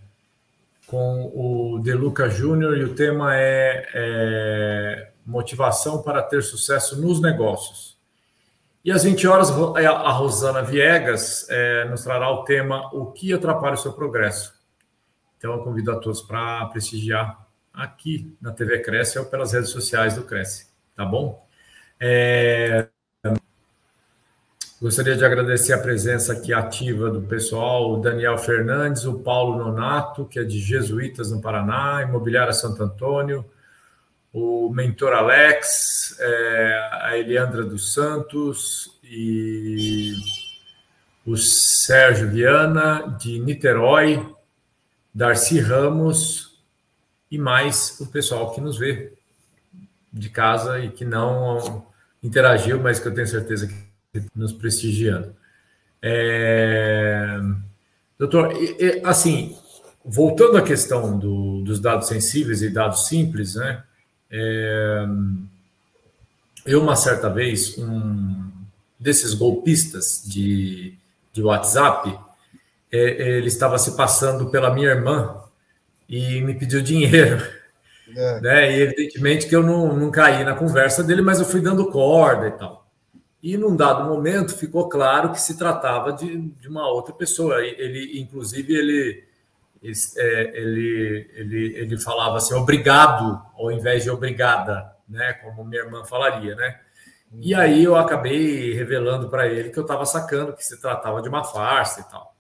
com 0.87 1.31
o 1.33 1.79
Deluca 1.79 2.29
Júnior 2.29 2.77
e 2.77 2.83
o 2.83 2.93
tema 2.93 3.33
é, 3.33 3.87
é 3.93 5.11
motivação 5.25 6.01
para 6.01 6.21
ter 6.21 6.43
sucesso 6.43 6.99
nos 6.99 7.21
negócios. 7.21 7.88
E 8.83 8.91
às 8.91 9.03
20 9.03 9.27
horas, 9.27 9.49
a 9.49 10.11
Rosana 10.11 10.61
Viegas 10.61 11.45
é, 11.49 11.85
nos 11.85 12.03
trará 12.03 12.29
o 12.31 12.43
tema 12.43 12.89
O 12.93 13.07
que 13.07 13.33
atrapalha 13.33 13.73
o 13.73 13.77
seu 13.77 13.91
progresso. 13.91 14.53
Então, 15.37 15.53
eu 15.53 15.59
convido 15.59 15.91
a 15.91 15.95
todos 15.97 16.21
para 16.21 16.65
prestigiar 16.67 17.45
aqui 17.73 18.35
na 18.41 18.51
TV 18.51 18.79
Cresce 18.79 19.19
ou 19.19 19.25
pelas 19.25 19.53
redes 19.53 19.69
sociais 19.69 20.15
do 20.15 20.23
Cresce, 20.23 20.67
tá 20.95 21.05
bom? 21.05 21.45
É... 21.99 22.87
Gostaria 24.81 25.17
de 25.17 25.25
agradecer 25.25 25.73
a 25.73 25.77
presença 25.77 26.31
aqui 26.31 26.53
ativa 26.53 27.09
do 27.09 27.21
pessoal, 27.21 27.91
o 27.91 27.97
Daniel 27.97 28.37
Fernandes, 28.37 29.03
o 29.03 29.19
Paulo 29.19 29.57
Nonato, 29.57 30.25
que 30.25 30.39
é 30.39 30.43
de 30.43 30.57
Jesuítas 30.57 31.31
no 31.31 31.41
Paraná, 31.41 32.01
Imobiliária 32.03 32.53
Santo 32.53 32.81
Antônio, 32.81 33.43
o 34.33 34.69
mentor 34.69 35.13
Alex, 35.13 36.15
é, 36.19 36.89
a 37.01 37.17
Eliandra 37.17 37.63
dos 37.63 37.93
Santos 37.93 38.99
e 39.03 40.13
o 41.25 41.35
Sérgio 41.35 42.29
Viana, 42.29 43.17
de 43.19 43.39
Niterói, 43.39 44.25
Darcy 45.13 45.59
Ramos 45.59 46.59
e 47.31 47.37
mais 47.37 47.99
o 47.99 48.07
pessoal 48.07 48.53
que 48.53 48.61
nos 48.61 48.77
vê 48.77 49.13
de 50.11 50.29
casa 50.29 50.79
e 50.79 50.89
que 50.89 51.05
não 51.05 51.85
interagiu, 52.21 52.79
mas 52.79 52.99
que 52.99 53.07
eu 53.07 53.13
tenho 53.13 53.27
certeza 53.27 53.67
que 53.67 54.25
nos 54.35 54.53
prestigiando. 54.53 55.35
É... 56.01 57.39
Doutor, 58.17 58.53
assim, 59.03 59.57
voltando 60.03 60.57
à 60.57 60.61
questão 60.61 61.17
do, 61.17 61.61
dos 61.61 61.79
dados 61.79 62.07
sensíveis 62.07 62.61
e 62.61 62.69
dados 62.69 63.07
simples, 63.07 63.55
né? 63.55 63.83
É, 64.31 65.05
eu, 66.65 66.81
uma 66.81 66.95
certa 66.95 67.29
vez, 67.29 67.77
um 67.77 68.49
desses 68.99 69.33
golpistas 69.33 70.23
de, 70.25 70.93
de 71.31 71.41
WhatsApp, 71.41 72.17
ele 72.91 73.47
estava 73.47 73.77
se 73.77 73.95
passando 73.95 74.49
pela 74.49 74.73
minha 74.73 74.89
irmã 74.89 75.41
e 76.07 76.41
me 76.41 76.53
pediu 76.53 76.81
dinheiro. 76.81 77.43
É. 77.43 77.59
Né? 78.41 78.75
E 78.75 78.81
evidentemente 78.81 79.47
que 79.47 79.55
eu 79.55 79.61
não, 79.61 79.95
não 79.95 80.09
caí 80.09 80.43
na 80.43 80.55
conversa 80.55 81.03
dele, 81.03 81.21
mas 81.21 81.37
eu 81.39 81.45
fui 81.45 81.61
dando 81.61 81.91
corda 81.91 82.47
e 82.47 82.51
tal. 82.51 82.89
E 83.41 83.55
num 83.55 83.75
dado 83.75 84.09
momento 84.09 84.57
ficou 84.57 84.89
claro 84.89 85.31
que 85.31 85.39
se 85.39 85.55
tratava 85.55 86.11
de, 86.11 86.39
de 86.39 86.67
uma 86.67 86.89
outra 86.89 87.13
pessoa. 87.13 87.63
Ele, 87.63 88.19
inclusive, 88.19 88.73
ele, 88.73 89.23
é, 89.81 90.57
ele, 90.57 91.29
ele, 91.33 91.77
ele 91.77 91.99
falava 91.99 92.37
assim, 92.37 92.53
obrigado, 92.53 93.41
ao 93.55 93.71
invés 93.71 94.03
de 94.03 94.09
obrigada, 94.09 94.95
né? 95.07 95.33
Como 95.33 95.63
minha 95.63 95.81
irmã 95.81 96.03
falaria, 96.03 96.55
né? 96.55 96.79
E 97.41 97.53
aí 97.53 97.83
eu 97.83 97.95
acabei 97.95 98.73
revelando 98.73 99.29
para 99.29 99.47
ele 99.47 99.69
que 99.69 99.77
eu 99.77 99.83
estava 99.83 100.05
sacando 100.05 100.53
que 100.53 100.65
se 100.65 100.79
tratava 100.81 101.21
de 101.21 101.29
uma 101.29 101.43
farsa 101.43 102.01
e 102.01 102.03
tal. 102.09 102.35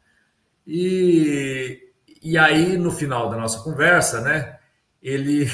E, 0.65 1.91
e 2.21 2.37
aí, 2.37 2.77
no 2.77 2.91
final 2.91 3.29
da 3.29 3.37
nossa 3.37 3.63
conversa, 3.63 4.21
né? 4.21 4.57
Ele, 5.01 5.49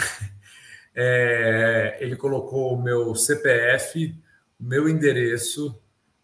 é, 0.96 1.98
ele 2.00 2.16
colocou 2.16 2.74
o 2.74 2.82
meu 2.82 3.14
CPF 3.16 4.16
meu 4.60 4.88
endereço, 4.88 5.80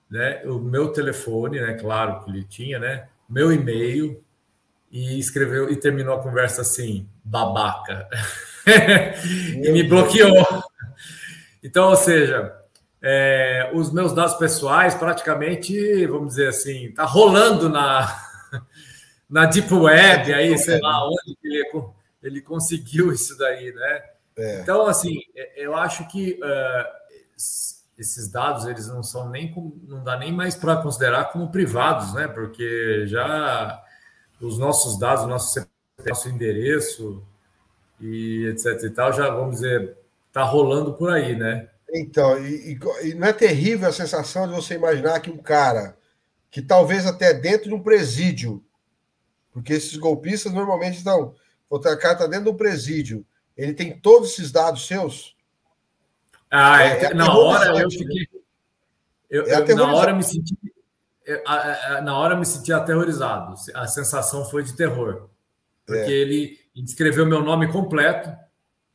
né, 0.09 0.43
o 0.45 0.59
meu 0.59 0.91
telefone, 0.91 1.59
né, 1.59 1.73
claro 1.73 2.23
que 2.23 2.31
ele 2.31 2.43
tinha, 2.43 2.79
né, 2.79 3.07
meu 3.29 3.51
e-mail 3.51 4.23
e 4.91 5.17
escreveu 5.17 5.71
e 5.71 5.75
terminou 5.75 6.15
a 6.15 6.21
conversa 6.21 6.61
assim, 6.61 7.07
babaca. 7.23 8.07
e 9.63 9.71
me 9.71 9.83
bloqueou. 9.83 10.45
Então, 11.63 11.89
ou 11.89 11.95
seja, 11.95 12.53
é, 13.01 13.71
os 13.73 13.91
meus 13.91 14.13
dados 14.13 14.35
pessoais 14.35 14.93
praticamente, 14.93 16.05
vamos 16.07 16.29
dizer 16.29 16.49
assim, 16.49 16.91
tá 16.91 17.05
rolando 17.05 17.69
na 17.69 18.07
na 19.29 19.45
deep 19.45 19.73
web 19.73 20.33
aí, 20.33 20.57
sei 20.57 20.79
lá 20.81 21.07
onde 21.07 21.37
ele, 21.41 21.63
ele 22.21 22.41
conseguiu 22.41 23.11
isso 23.13 23.37
daí, 23.37 23.73
né? 23.73 24.03
É. 24.37 24.59
Então, 24.59 24.85
assim, 24.85 25.17
é, 25.35 25.65
eu 25.65 25.75
acho 25.75 26.05
que 26.09 26.39
uh, 26.43 27.01
esses 27.97 28.29
dados 28.29 28.65
eles 28.65 28.87
não 28.87 29.01
são 29.01 29.29
nem 29.29 29.53
não 29.87 30.03
dá 30.03 30.17
nem 30.17 30.33
mais 30.33 30.55
para 30.55 30.77
considerar 30.77 31.31
como 31.31 31.51
privados, 31.51 32.13
né? 32.13 32.27
Porque 32.27 33.05
já 33.07 33.81
os 34.41 34.57
nossos 34.57 34.97
dados, 34.97 35.27
nosso 35.27 35.65
nosso 36.05 36.29
endereço 36.29 37.23
e 37.99 38.47
etc 38.47 38.83
e 38.83 38.89
tal, 38.89 39.13
já 39.13 39.29
vamos 39.29 39.55
dizer, 39.55 39.95
tá 40.33 40.43
rolando 40.43 40.93
por 40.93 41.11
aí, 41.11 41.35
né? 41.35 41.69
Então, 41.93 42.43
e, 42.43 42.79
e, 43.03 43.13
não 43.13 43.27
é 43.27 43.33
terrível 43.33 43.87
a 43.87 43.93
sensação 43.93 44.47
de 44.47 44.55
você 44.55 44.75
imaginar 44.75 45.19
que 45.19 45.29
um 45.29 45.37
cara 45.37 45.97
que 46.49 46.61
talvez 46.61 47.05
até 47.05 47.33
dentro 47.33 47.69
de 47.69 47.75
um 47.75 47.83
presídio, 47.83 48.63
porque 49.51 49.73
esses 49.73 49.95
golpistas 49.97 50.51
normalmente 50.51 50.97
estão, 50.97 51.35
o 51.69 51.79
cara 51.79 52.13
está 52.13 52.27
dentro 52.27 52.45
de 52.45 52.49
um 52.51 52.57
presídio, 52.57 53.25
ele 53.55 53.73
tem 53.73 53.97
todos 53.97 54.31
esses 54.31 54.51
dados 54.51 54.87
seus, 54.87 55.35
ah, 56.49 56.83
é, 56.83 57.05
é 57.05 57.13
na 57.13 57.33
hora 57.33 57.79
eu 57.79 57.89
fiquei. 57.89 58.27
Eu, 59.29 59.47
é 59.47 59.71
eu, 59.71 59.75
na 59.77 59.93
hora 59.93 60.13
me 60.13 60.21
senti. 60.21 60.53
Na 62.03 62.17
hora 62.17 62.35
me 62.35 62.45
senti 62.45 62.71
aterrorizado. 62.71 63.55
A 63.73 63.87
sensação 63.87 64.45
foi 64.45 64.63
de 64.63 64.73
terror. 64.73 65.29
Porque 65.85 66.11
é. 66.11 66.15
ele 66.15 66.59
escreveu 66.75 67.25
meu 67.25 67.41
nome 67.41 67.71
completo, 67.71 68.31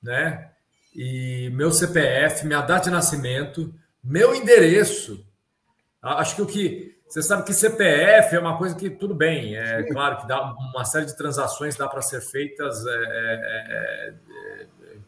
né? 0.03 0.51
E 0.95 1.51
meu 1.53 1.71
CPF, 1.71 2.47
minha 2.47 2.63
data 2.63 2.85
de 2.85 2.91
nascimento, 2.91 3.75
meu 4.03 4.35
endereço. 4.35 5.25
Acho 6.01 6.37
que 6.37 6.43
o 6.43 6.47
que. 6.47 6.97
Você 7.09 7.23
sabe 7.23 7.45
que 7.45 7.55
CPF 7.55 8.35
é 8.35 8.39
uma 8.39 8.59
coisa 8.59 8.75
que 8.75 8.91
tudo 8.91 9.15
bem, 9.15 9.57
é 9.57 9.85
Sim. 9.85 9.93
claro 9.93 10.21
que 10.21 10.27
dá 10.27 10.43
uma 10.43 10.85
série 10.85 11.07
de 11.07 11.17
transações 11.17 11.77
dá 11.77 11.87
para 11.87 12.03
ser 12.03 12.21
feitas 12.21 12.85
é, 12.85 12.91
é, 12.91 14.15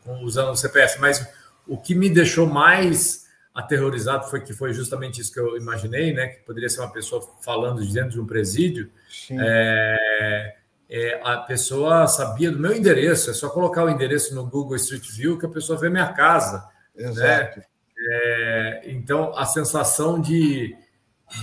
é, 0.07 0.13
usando 0.23 0.53
o 0.53 0.57
CPF, 0.57 1.01
mas 1.01 1.27
o 1.67 1.77
que 1.77 1.97
me 1.97 2.09
deixou 2.09 2.47
mais 2.47 3.28
aterrorizado 3.59 4.31
foi 4.31 4.41
que 4.41 4.53
foi 4.53 4.73
justamente 4.73 5.21
isso 5.21 5.33
que 5.33 5.41
eu 5.41 5.57
imaginei, 5.57 6.13
né? 6.13 6.29
Que 6.29 6.43
poderia 6.45 6.69
ser 6.69 6.81
uma 6.81 6.93
pessoa 6.93 7.21
falando 7.43 7.85
de 7.85 7.93
dentro 7.93 8.11
de 8.11 8.21
um 8.21 8.27
presídio. 8.27 8.89
É, 9.33 10.57
é, 10.89 11.21
a 11.25 11.39
pessoa 11.39 12.07
sabia 12.07 12.53
do 12.53 12.59
meu 12.61 12.73
endereço, 12.73 13.31
é 13.31 13.35
só 13.35 13.51
colocar 13.51 13.85
o 13.85 13.91
endereço 13.91 14.33
no 14.33 14.47
Google 14.47 14.77
Street 14.77 15.05
View 15.11 15.37
que 15.37 15.45
a 15.45 15.49
pessoa 15.49 15.77
vê 15.77 15.91
minha 15.91 16.13
casa. 16.13 16.69
Né? 16.95 17.09
Exato. 17.09 17.59
Né? 17.59 17.65
É, 18.11 18.83
então, 18.85 19.37
a 19.37 19.45
sensação 19.45 20.21
de, 20.21 20.77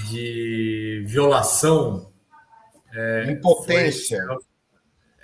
de 0.09 1.03
violação. 1.05 2.13
É, 2.93 3.29
Impotência. 3.29 4.25
Foi, 4.25 4.37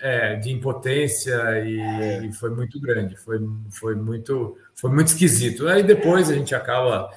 é, 0.02 0.36
de 0.36 0.52
impotência 0.52 1.34
e, 1.64 1.80
é. 1.80 2.26
e, 2.26 2.34
foi 2.34 2.50
muito 2.50 2.80
grande, 2.82 3.16
foi, 3.16 3.40
foi, 3.70 3.96
muito, 3.96 4.58
foi 4.76 4.90
muito 4.92 5.08
esquisito. 5.08 5.68
Aí 5.68 5.84
depois 5.84 6.30
a 6.30 6.34
gente 6.34 6.56
acaba 6.56 7.10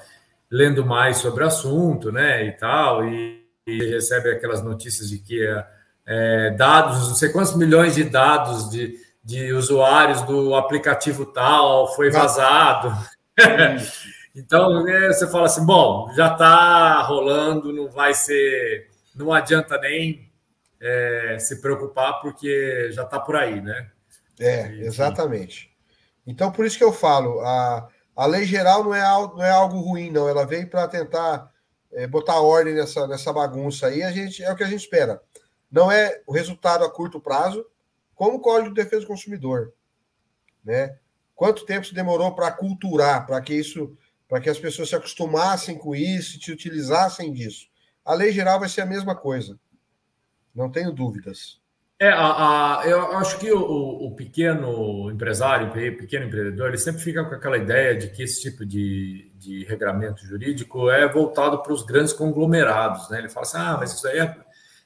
lendo 0.49 0.85
mais 0.85 1.17
sobre 1.17 1.43
o 1.43 1.47
assunto, 1.47 2.11
né, 2.11 2.45
e 2.45 2.51
tal, 2.51 3.03
e, 3.03 3.43
e 3.65 3.83
recebe 3.85 4.29
aquelas 4.29 4.63
notícias 4.63 5.09
de 5.09 5.17
que 5.17 5.43
é, 6.05 6.51
dados, 6.51 7.09
não 7.09 7.15
sei 7.15 7.29
quantos 7.29 7.55
milhões 7.55 7.95
de 7.95 8.03
dados 8.03 8.69
de, 8.69 8.99
de 9.23 9.51
usuários 9.53 10.21
do 10.21 10.53
aplicativo 10.53 11.25
tal 11.25 11.93
foi 11.95 12.11
vazado. 12.11 12.95
então 14.35 14.87
é, 14.87 15.07
você 15.07 15.27
fala 15.27 15.47
assim, 15.47 15.65
bom, 15.65 16.13
já 16.15 16.31
está 16.31 17.01
rolando, 17.01 17.73
não 17.73 17.89
vai 17.89 18.13
ser, 18.13 18.89
não 19.15 19.33
adianta 19.33 19.79
nem 19.79 20.29
é, 20.85 21.39
se 21.39 21.59
preocupar, 21.61 22.21
porque 22.21 22.91
já 22.91 23.03
está 23.03 23.19
por 23.19 23.35
aí, 23.35 23.59
né? 23.59 23.89
É, 24.39 24.67
exatamente. 24.81 25.75
Então, 26.27 26.51
por 26.51 26.63
isso 26.63 26.77
que 26.77 26.83
eu 26.83 26.93
falo, 26.93 27.39
a, 27.39 27.87
a 28.15 28.25
lei 28.27 28.45
geral 28.45 28.83
não 28.83 28.93
é, 28.93 29.01
não 29.01 29.43
é 29.43 29.49
algo 29.49 29.79
ruim, 29.79 30.11
não. 30.11 30.29
Ela 30.29 30.45
veio 30.45 30.69
para 30.69 30.87
tentar 30.87 31.51
é, 31.91 32.05
botar 32.05 32.39
ordem 32.39 32.75
nessa, 32.75 33.07
nessa 33.07 33.33
bagunça 33.33 33.87
aí. 33.87 34.03
A 34.03 34.11
gente, 34.11 34.43
é 34.43 34.51
o 34.51 34.55
que 34.55 34.63
a 34.63 34.67
gente 34.67 34.81
espera. 34.81 35.19
Não 35.71 35.91
é 35.91 36.21
o 36.27 36.31
resultado 36.31 36.85
a 36.85 36.91
curto 36.91 37.19
prazo, 37.19 37.65
como 38.13 38.37
o 38.37 38.39
Código 38.39 38.73
de 38.73 38.83
Defesa 38.83 39.01
do 39.01 39.07
Consumidor. 39.07 39.73
Né? 40.63 40.97
Quanto 41.33 41.65
tempo 41.65 41.87
se 41.87 41.95
demorou 41.95 42.35
para 42.35 42.51
culturar, 42.51 43.25
para 43.25 43.41
que 43.41 43.55
isso, 43.55 43.97
para 44.29 44.39
que 44.39 44.49
as 44.49 44.59
pessoas 44.59 44.89
se 44.89 44.95
acostumassem 44.95 45.79
com 45.79 45.95
isso 45.95 46.37
e 46.37 46.43
se 46.43 46.51
utilizassem 46.51 47.33
disso? 47.33 47.67
A 48.05 48.13
lei 48.13 48.31
geral 48.31 48.59
vai 48.59 48.69
ser 48.69 48.81
a 48.81 48.85
mesma 48.85 49.15
coisa. 49.15 49.59
Não 50.55 50.69
tenho 50.69 50.91
dúvidas. 50.91 51.59
É, 51.97 52.09
a, 52.09 52.79
a, 52.81 52.83
eu 52.85 53.17
acho 53.17 53.39
que 53.39 53.49
o, 53.51 53.59
o, 53.59 54.11
pequeno 54.15 55.09
empresário, 55.09 55.69
o 55.69 55.97
pequeno 55.97 56.25
empreendedor, 56.25 56.67
ele 56.67 56.77
sempre 56.77 57.01
fica 57.01 57.23
com 57.23 57.33
aquela 57.33 57.57
ideia 57.57 57.95
de 57.95 58.09
que 58.09 58.23
esse 58.23 58.41
tipo 58.41 58.65
de, 58.65 59.31
de 59.35 59.63
regramento 59.63 60.25
jurídico 60.25 60.89
é 60.89 61.07
voltado 61.07 61.63
para 61.63 61.71
os 61.71 61.83
grandes 61.83 62.11
conglomerados. 62.11 63.09
Né? 63.09 63.19
Ele 63.19 63.29
fala 63.29 63.45
assim: 63.45 63.57
ah, 63.57 63.77
mas 63.79 63.93
isso 63.93 64.07
aí 64.07 64.19
é, 64.19 64.35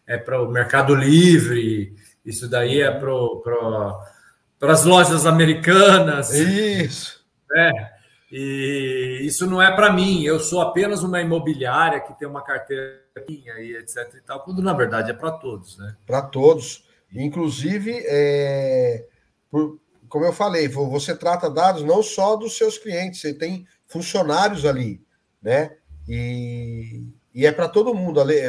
é 0.05 0.17
para 0.17 0.41
o 0.41 0.51
mercado 0.51 0.93
livre, 0.93 1.95
isso 2.23 2.47
daí 2.47 2.79
é 2.79 2.91
para 2.91 4.71
as 4.71 4.85
lojas 4.85 5.25
americanas. 5.25 6.31
Isso. 6.31 7.25
É. 7.55 7.98
E 8.31 9.21
isso 9.23 9.47
não 9.47 9.61
é 9.61 9.75
para 9.75 9.91
mim, 9.91 10.23
eu 10.23 10.39
sou 10.39 10.61
apenas 10.61 11.01
uma 11.01 11.19
imobiliária 11.19 11.99
que 11.99 12.17
tem 12.17 12.27
uma 12.27 12.43
carteira 12.43 13.01
e 13.27 13.75
etc 13.75 14.13
e 14.15 14.21
tal, 14.21 14.43
quando 14.43 14.61
na 14.61 14.73
verdade 14.73 15.09
é 15.09 15.13
para 15.13 15.31
todos, 15.31 15.77
né? 15.77 15.95
Para 16.05 16.21
todos. 16.21 16.87
Inclusive, 17.11 18.03
é, 18.05 19.07
por, 19.49 19.79
como 20.07 20.25
eu 20.25 20.33
falei, 20.33 20.67
você 20.67 21.15
trata 21.15 21.49
dados 21.49 21.83
não 21.83 22.03
só 22.03 22.35
dos 22.35 22.55
seus 22.55 22.77
clientes, 22.77 23.21
você 23.21 23.33
tem 23.33 23.65
funcionários 23.87 24.63
ali, 24.63 25.01
né? 25.41 25.75
E, 26.07 27.03
e 27.33 27.45
é 27.45 27.51
para 27.51 27.67
todo 27.67 27.95
mundo. 27.95 28.19
A, 28.19 28.23
lei, 28.23 28.43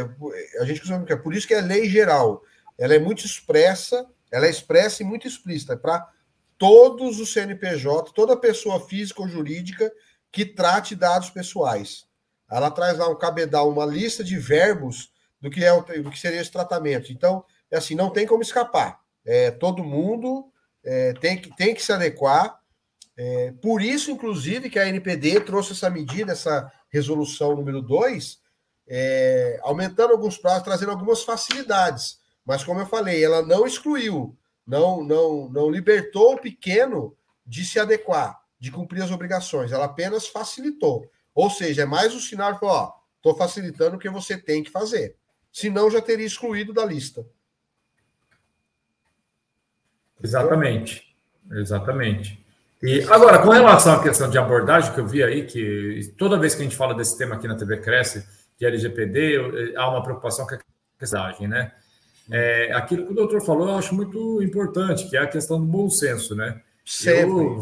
a 0.61 0.65
gente 0.65 0.81
costuma 0.81 1.05
é 1.09 1.17
por 1.17 1.35
isso 1.35 1.47
que 1.47 1.55
é 1.55 1.61
lei 1.61 1.89
geral. 1.89 2.43
Ela 2.79 2.95
é 2.95 2.99
muito 2.99 3.25
expressa, 3.25 4.07
ela 4.31 4.47
é 4.47 4.51
expressa 4.51 5.03
e 5.03 5.07
muito 5.07 5.27
explícita, 5.27 5.75
é 5.75 5.77
para 5.77 6.07
todos 6.61 7.19
os 7.19 7.33
CNPJ, 7.33 8.13
toda 8.13 8.37
pessoa 8.37 8.87
física 8.87 9.23
ou 9.23 9.29
jurídica 9.29 9.91
que 10.31 10.45
trate 10.45 10.95
dados 10.95 11.31
pessoais. 11.31 12.05
Ela 12.51 12.71
traz 12.71 12.99
lá 12.99 13.09
um 13.09 13.17
cabedal, 13.17 13.71
uma 13.71 13.87
lista 13.87 14.23
de 14.23 14.37
verbos 14.37 15.11
do 15.41 15.49
que 15.49 15.65
é 15.65 15.75
do 16.03 16.11
que 16.11 16.21
seria 16.21 16.39
esse 16.39 16.53
tratamento. 16.53 17.11
Então, 17.11 17.43
é 17.71 17.79
assim, 17.79 17.95
não 17.95 18.11
tem 18.11 18.27
como 18.27 18.43
escapar. 18.43 19.01
É, 19.25 19.51
todo 19.51 19.83
mundo 19.83 20.53
é, 20.85 21.15
tem, 21.15 21.41
que, 21.41 21.49
tem 21.57 21.75
que 21.75 21.83
se 21.83 21.95
adequar. 21.95 22.61
É, 23.17 23.53
por 23.63 23.81
isso, 23.81 24.11
inclusive, 24.11 24.69
que 24.69 24.79
a 24.79 24.87
NPD 24.87 25.41
trouxe 25.41 25.73
essa 25.73 25.89
medida, 25.89 26.33
essa 26.33 26.71
resolução 26.91 27.57
número 27.57 27.81
2, 27.81 28.39
é, 28.87 29.59
aumentando 29.63 30.13
alguns 30.13 30.37
prazos, 30.37 30.65
trazendo 30.65 30.91
algumas 30.91 31.23
facilidades. 31.23 32.19
Mas, 32.45 32.63
como 32.63 32.81
eu 32.81 32.87
falei, 32.87 33.25
ela 33.25 33.41
não 33.41 33.67
excluiu, 33.67 34.37
não, 34.71 35.03
não, 35.03 35.49
não 35.49 35.69
libertou 35.69 36.35
o 36.35 36.39
pequeno 36.39 37.17
de 37.45 37.65
se 37.65 37.81
adequar, 37.81 38.41
de 38.57 38.71
cumprir 38.71 39.03
as 39.03 39.11
obrigações. 39.11 39.73
Ela 39.73 39.87
apenas 39.87 40.29
facilitou. 40.29 41.11
Ou 41.35 41.51
seja, 41.51 41.83
é 41.83 41.87
mais 41.87 42.15
um 42.15 42.21
sinal 42.21 42.53
de, 42.53 42.61
ó, 42.63 42.93
estou 43.17 43.35
facilitando 43.35 43.97
o 43.97 43.99
que 43.99 44.09
você 44.09 44.39
tem 44.39 44.63
que 44.63 44.71
fazer. 44.71 45.17
Senão 45.53 45.91
já 45.91 46.01
teria 46.01 46.25
excluído 46.25 46.73
da 46.73 46.85
lista. 46.85 47.27
Exatamente, 50.23 51.17
exatamente. 51.51 52.47
E 52.81 53.03
agora, 53.11 53.43
com 53.43 53.51
relação 53.51 53.95
à 53.97 54.03
questão 54.03 54.31
de 54.31 54.39
abordagem 54.39 54.95
que 54.95 55.01
eu 55.01 55.07
vi 55.07 55.25
aí, 55.25 55.45
que 55.47 56.15
toda 56.17 56.39
vez 56.39 56.55
que 56.55 56.61
a 56.61 56.65
gente 56.65 56.77
fala 56.77 56.95
desse 56.95 57.19
tema 57.19 57.35
aqui 57.35 57.49
na 57.49 57.57
TV 57.57 57.79
Cresce, 57.79 58.25
de 58.57 58.67
LGPD, 58.67 59.75
há 59.77 59.91
uma 59.91 60.03
preocupação 60.03 60.47
com 60.47 60.55
a 60.55 60.59
questão, 60.99 61.49
né? 61.49 61.73
É, 62.31 62.73
aquilo 62.73 63.07
que 63.07 63.13
o 63.13 63.17
doutor 63.17 63.41
falou, 63.43 63.69
eu 63.69 63.77
acho 63.77 63.95
muito 63.95 64.43
importante, 64.43 65.09
que 65.09 65.17
é 65.17 65.21
a 65.21 65.27
questão 65.27 65.61
do 65.61 65.67
bom 65.67 65.89
senso, 65.89 66.35
né? 66.35 66.61
Sempre. 66.85 67.31
Eu, 67.31 67.61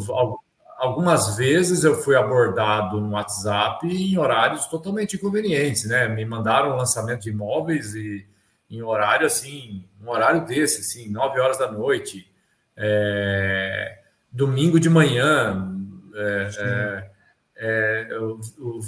algumas 0.78 1.36
vezes 1.36 1.82
eu 1.84 1.96
fui 1.96 2.14
abordado 2.14 3.00
no 3.00 3.10
WhatsApp 3.10 3.86
em 3.86 4.16
horários 4.16 4.66
totalmente 4.66 5.16
inconvenientes, 5.16 5.84
né? 5.86 6.08
Me 6.08 6.24
mandaram 6.24 6.72
um 6.72 6.76
lançamento 6.76 7.22
de 7.22 7.30
imóveis 7.30 7.94
e 7.94 8.24
em 8.70 8.82
horário 8.82 9.26
assim, 9.26 9.84
um 10.02 10.08
horário 10.10 10.46
desse, 10.46 10.80
assim, 10.80 11.10
nove 11.10 11.40
horas 11.40 11.58
da 11.58 11.70
noite, 11.70 12.30
é, 12.76 13.98
domingo 14.30 14.78
de 14.78 14.88
manhã, 14.88 15.74
é, 16.14 17.10
é, 17.56 18.08
é 18.10 18.18
o, 18.18 18.38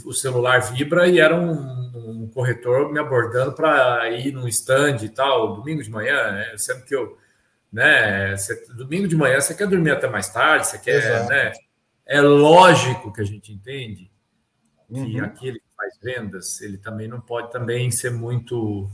o, 0.05 0.12
celular 0.12 0.61
vibra 0.61 1.09
e 1.09 1.18
era 1.18 1.35
um, 1.35 1.80
um 1.95 2.28
corretor 2.28 2.93
me 2.93 2.99
abordando 2.99 3.53
para 3.53 4.11
ir 4.11 4.32
num 4.32 4.49
stand 4.49 4.99
e 5.03 5.09
tal, 5.09 5.55
domingo 5.55 5.82
de 5.82 5.91
manhã, 5.91 6.32
né? 6.32 6.55
sendo 6.57 6.84
que 6.84 6.95
eu, 6.95 7.16
né, 7.72 8.36
você, 8.36 8.66
domingo 8.74 9.07
de 9.07 9.16
manhã 9.16 9.41
você 9.41 9.55
quer 9.55 9.66
dormir 9.66 9.91
até 9.91 10.09
mais 10.09 10.28
tarde, 10.28 10.66
você 10.66 10.78
quer, 10.78 10.97
Exato. 10.97 11.28
né? 11.28 11.53
É 12.07 12.20
lógico 12.20 13.12
que 13.12 13.20
a 13.20 13.24
gente 13.24 13.53
entende 13.53 14.11
que 14.93 15.20
uhum. 15.20 15.24
aquele 15.24 15.61
que 15.61 15.76
faz 15.76 15.97
vendas, 16.03 16.61
ele 16.61 16.76
também 16.76 17.07
não 17.07 17.20
pode 17.20 17.53
também 17.53 17.91
ser 17.91 18.11
muito, 18.11 18.91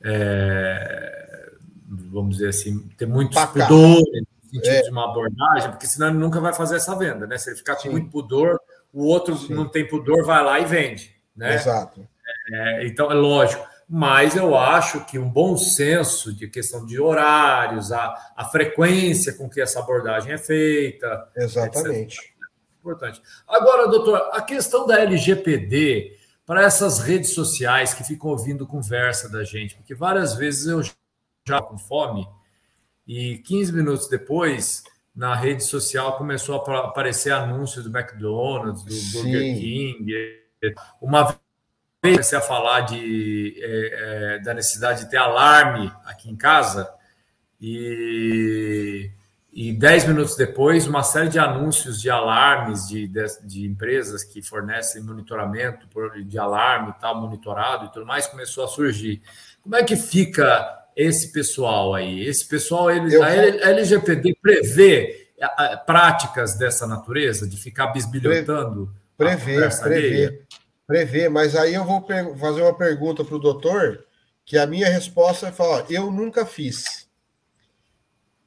é, 0.00 1.52
vamos 1.88 2.36
dizer 2.36 2.50
assim, 2.50 2.88
ter 2.96 3.06
muito 3.06 3.34
pudor 3.48 3.68
no 3.68 4.48
sentido 4.48 4.68
é. 4.68 4.82
de 4.82 4.90
uma 4.90 5.10
abordagem, 5.10 5.70
porque 5.70 5.86
senão 5.86 6.08
ele 6.08 6.18
nunca 6.18 6.40
vai 6.40 6.54
fazer 6.54 6.76
essa 6.76 6.96
venda, 6.96 7.26
né? 7.26 7.36
Se 7.36 7.50
ele 7.50 7.56
ficar 7.56 7.74
com 7.74 7.82
Sim. 7.82 7.90
muito 7.90 8.10
pudor, 8.10 8.60
o 8.92 9.04
outro 9.04 9.36
Sim. 9.36 9.54
não 9.54 9.68
tem 9.68 9.86
pudor, 9.86 10.24
vai 10.24 10.44
lá 10.44 10.60
e 10.60 10.64
vende, 10.64 11.12
né? 11.34 11.56
Exato. 11.56 12.06
É, 12.50 12.86
então 12.86 13.10
é 13.10 13.14
lógico 13.14 13.74
mas 13.86 14.34
eu 14.34 14.56
acho 14.56 15.04
que 15.04 15.18
um 15.18 15.28
bom 15.28 15.58
senso 15.58 16.34
de 16.34 16.48
questão 16.48 16.86
de 16.86 16.98
horários, 16.98 17.92
a, 17.92 18.32
a 18.34 18.46
frequência 18.46 19.34
com 19.34 19.46
que 19.46 19.60
essa 19.60 19.78
abordagem 19.78 20.32
é 20.32 20.38
feita. 20.38 21.30
Exatamente. 21.36 22.18
Etc 22.18 22.34
importante. 22.84 23.22
Agora, 23.48 23.88
doutor, 23.88 24.28
a 24.32 24.42
questão 24.42 24.86
da 24.86 25.00
LGPD 25.00 26.18
para 26.44 26.62
essas 26.62 26.98
redes 26.98 27.30
sociais 27.30 27.94
que 27.94 28.04
ficam 28.04 28.30
ouvindo 28.30 28.66
conversa 28.66 29.30
da 29.30 29.42
gente, 29.42 29.74
porque 29.74 29.94
várias 29.94 30.34
vezes 30.34 30.66
eu 30.66 30.82
já 31.48 31.62
com 31.62 31.78
fome 31.78 32.28
e 33.06 33.38
15 33.38 33.72
minutos 33.72 34.08
depois 34.08 34.82
na 35.16 35.34
rede 35.34 35.64
social 35.64 36.18
começou 36.18 36.56
a 36.56 36.80
aparecer 36.80 37.32
anúncios 37.32 37.84
do 37.84 37.96
McDonald's, 37.96 38.84
do 38.84 38.92
Sim. 38.92 39.12
Burger 39.12 39.54
King. 39.54 40.12
Uma 41.00 41.38
vez 42.04 42.16
comecei 42.16 42.38
a 42.38 42.40
falar 42.40 42.82
de, 42.82 43.54
é, 43.58 44.34
é, 44.34 44.38
da 44.40 44.54
necessidade 44.54 45.04
de 45.04 45.10
ter 45.10 45.16
alarme 45.16 45.92
aqui 46.04 46.30
em 46.30 46.36
casa 46.36 46.88
e 47.60 49.10
e 49.56 49.72
dez 49.72 50.04
minutos 50.04 50.34
depois, 50.34 50.88
uma 50.88 51.04
série 51.04 51.28
de 51.28 51.38
anúncios 51.38 52.00
de 52.00 52.10
alarmes 52.10 52.88
de, 52.88 53.06
de, 53.06 53.24
de, 53.44 53.64
empresas 53.64 54.24
que 54.24 54.42
fornecem 54.42 55.00
monitoramento 55.00 55.86
de 56.24 56.36
alarme 56.36 56.90
e 56.90 57.00
tal, 57.00 57.20
monitorado 57.20 57.84
e 57.84 57.92
tudo 57.92 58.04
mais, 58.04 58.26
começou 58.26 58.64
a 58.64 58.66
surgir. 58.66 59.22
Como 59.62 59.76
é 59.76 59.84
que 59.84 59.94
fica 59.94 60.84
esse 60.96 61.32
pessoal 61.32 61.94
aí? 61.94 62.26
Esse 62.26 62.48
pessoal, 62.48 62.90
ele, 62.90 63.14
a 63.22 63.70
LGPD 63.70 64.36
prevê 64.42 65.28
práticas 65.86 66.58
dessa 66.58 66.84
natureza, 66.84 67.48
de 67.48 67.56
ficar 67.56 67.88
bisbilhotando? 67.88 68.92
Prevê, 69.16 69.68
prevê, 69.80 70.42
prevê, 70.86 71.28
mas 71.28 71.56
aí 71.56 71.74
eu 71.74 71.84
vou 71.84 72.06
fazer 72.38 72.62
uma 72.62 72.76
pergunta 72.76 73.24
para 73.24 73.36
o 73.36 73.40
doutor, 73.40 74.06
que 74.44 74.58
a 74.58 74.66
minha 74.66 74.88
resposta 74.88 75.48
é 75.48 75.52
falar, 75.52 75.90
eu 75.90 76.10
nunca 76.10 76.44
fiz 76.44 77.04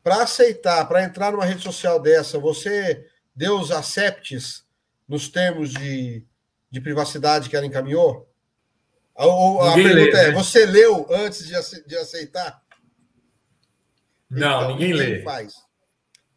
para 0.08 0.24
aceitar, 0.24 0.86
para 0.88 1.04
entrar 1.04 1.34
numa 1.34 1.44
rede 1.44 1.62
social 1.62 2.00
dessa, 2.00 2.40
você 2.40 3.06
deu 3.36 3.60
os 3.60 3.72
acceptes 3.72 4.66
nos 5.06 5.28
termos 5.28 5.74
de, 5.74 6.24
de 6.72 6.80
privacidade 6.80 7.50
que 7.50 7.58
ela 7.58 7.66
encaminhou? 7.66 8.26
Ou 9.14 9.62
a 9.62 9.76
ninguém 9.76 9.94
pergunta 9.94 10.18
lê, 10.18 10.24
é: 10.24 10.28
né? 10.30 10.34
você 10.34 10.66
leu 10.66 11.08
antes 11.10 11.46
de, 11.46 11.86
de 11.86 11.98
aceitar? 11.98 12.64
Não, 14.30 14.62
então, 14.62 14.72
ninguém, 14.72 14.94
ninguém 14.94 15.10
lê. 15.10 15.24
faz. 15.24 15.56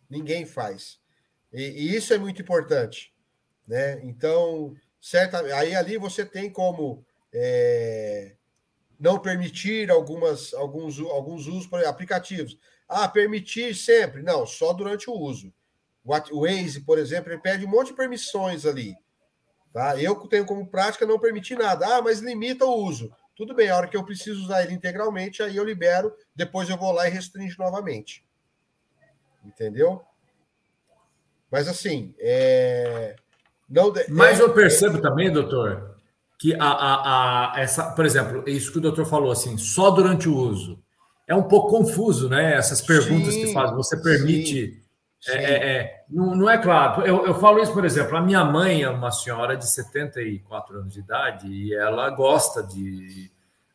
Ninguém 0.08 0.46
faz. 0.46 0.98
E, 1.52 1.62
e, 1.62 1.94
isso 1.94 2.12
é 2.12 2.18
muito 2.18 2.42
importante. 2.42 3.14
Né? 3.68 4.00
Então, 4.02 4.74
certa, 5.00 5.40
aí 5.56 5.74
ali 5.74 5.96
você 5.96 6.24
tem 6.24 6.50
como 6.50 7.04
é, 7.32 8.34
não 8.98 9.18
permitir 9.18 9.90
algumas, 9.90 10.52
alguns, 10.54 10.98
alguns 11.00 11.46
usos 11.46 11.66
por 11.66 11.84
aplicativos. 11.84 12.58
Ah, 12.88 13.08
permitir 13.08 13.74
sempre. 13.74 14.22
Não, 14.22 14.44
só 14.46 14.72
durante 14.72 15.08
o 15.08 15.14
uso. 15.14 15.52
O 16.04 16.42
Waze, 16.42 16.80
por 16.80 16.98
exemplo, 16.98 17.32
ele 17.32 17.40
pede 17.40 17.64
um 17.64 17.68
monte 17.68 17.88
de 17.88 17.94
permissões 17.94 18.66
ali. 18.66 18.96
Tá? 19.72 20.00
Eu 20.00 20.16
tenho 20.26 20.44
como 20.44 20.66
prática 20.66 21.06
não 21.06 21.18
permitir 21.18 21.56
nada. 21.56 21.96
Ah, 21.96 22.02
mas 22.02 22.20
limita 22.20 22.64
o 22.64 22.84
uso. 22.84 23.14
Tudo 23.36 23.54
bem, 23.54 23.70
a 23.70 23.76
hora 23.76 23.88
que 23.88 23.96
eu 23.96 24.04
preciso 24.04 24.42
usar 24.42 24.62
ele 24.62 24.74
integralmente, 24.74 25.42
aí 25.42 25.56
eu 25.56 25.64
libero, 25.64 26.14
depois 26.34 26.68
eu 26.68 26.76
vou 26.76 26.92
lá 26.92 27.08
e 27.08 27.10
restringo 27.10 27.54
novamente. 27.58 28.22
Entendeu? 29.44 30.04
Mas 31.50 31.66
assim, 31.66 32.14
é... 32.18 33.16
não 33.70 33.92
Mas 34.08 34.40
é... 34.40 34.42
eu 34.42 34.52
percebo 34.52 34.98
é... 34.98 35.00
também, 35.00 35.32
doutor, 35.32 35.94
que 36.38 36.54
a, 36.54 36.64
a, 36.64 37.54
a, 37.54 37.60
essa, 37.60 37.92
por 37.92 38.04
exemplo, 38.04 38.42
isso 38.48 38.72
que 38.72 38.78
o 38.78 38.80
doutor 38.80 39.06
falou 39.06 39.30
assim, 39.30 39.56
só 39.56 39.90
durante 39.90 40.28
o 40.28 40.34
uso 40.34 40.78
é 41.30 41.34
um 41.34 41.44
pouco 41.44 41.68
confuso, 41.68 42.28
né? 42.28 42.54
Essas 42.54 42.80
perguntas 42.80 43.32
sim, 43.32 43.44
que 43.44 43.52
faz. 43.52 43.70
Você 43.72 43.96
permite. 43.96 44.82
Sim, 45.20 45.32
sim. 45.32 45.38
É, 45.38 45.44
é, 45.44 45.76
é, 45.76 46.04
não, 46.10 46.34
não, 46.34 46.50
é 46.50 46.58
claro. 46.58 47.06
Eu, 47.06 47.24
eu 47.24 47.34
falo 47.34 47.62
isso, 47.62 47.72
por 47.72 47.84
exemplo, 47.84 48.16
a 48.16 48.20
minha 48.20 48.42
mãe 48.42 48.82
é 48.82 48.90
uma 48.90 49.12
senhora 49.12 49.56
de 49.56 49.70
74 49.70 50.78
anos 50.78 50.94
de 50.94 51.00
idade 51.00 51.46
e 51.46 51.72
ela 51.72 52.10
gosta 52.10 52.64
de 52.64 53.30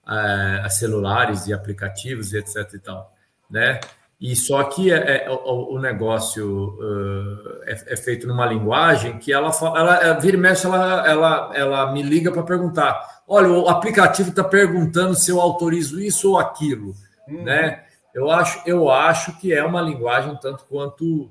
é, 0.05 0.67
celulares 0.69 1.47
e 1.47 1.53
aplicativos 1.53 2.33
e 2.33 2.39
etc 2.39 2.73
e 2.73 2.79
tal, 2.79 3.13
né? 3.49 3.79
E 4.19 4.35
só 4.35 4.63
que 4.63 4.91
é, 4.91 5.25
é 5.25 5.29
o, 5.29 5.75
o, 5.75 5.79
negócio 5.79 6.77
uh, 6.79 7.63
é, 7.65 7.93
é, 7.93 7.97
feito 7.97 8.25
numa 8.27 8.45
linguagem 8.45 9.19
que 9.19 9.33
ela, 9.33 9.51
fala, 9.51 9.97
ela 9.97 10.19
vira 10.19 10.37
e 10.37 10.39
mexe, 10.39 10.65
ela, 10.65 11.07
ela, 11.07 11.51
ela 11.53 11.91
me 11.91 12.01
liga 12.01 12.31
para 12.31 12.43
perguntar: 12.43 13.23
olha, 13.27 13.49
o 13.49 13.67
aplicativo 13.67 14.29
está 14.29 14.43
perguntando 14.43 15.15
se 15.15 15.29
eu 15.29 15.41
autorizo 15.41 15.99
isso 15.99 16.31
ou 16.31 16.39
aquilo 16.39 16.95
uhum. 17.27 17.43
né? 17.43 17.83
Eu 18.13 18.31
acho, 18.31 18.61
eu 18.65 18.89
acho 18.89 19.37
que 19.39 19.53
é 19.53 19.63
uma 19.63 19.81
linguagem 19.81 20.37
tanto 20.37 20.63
quanto 20.65 21.29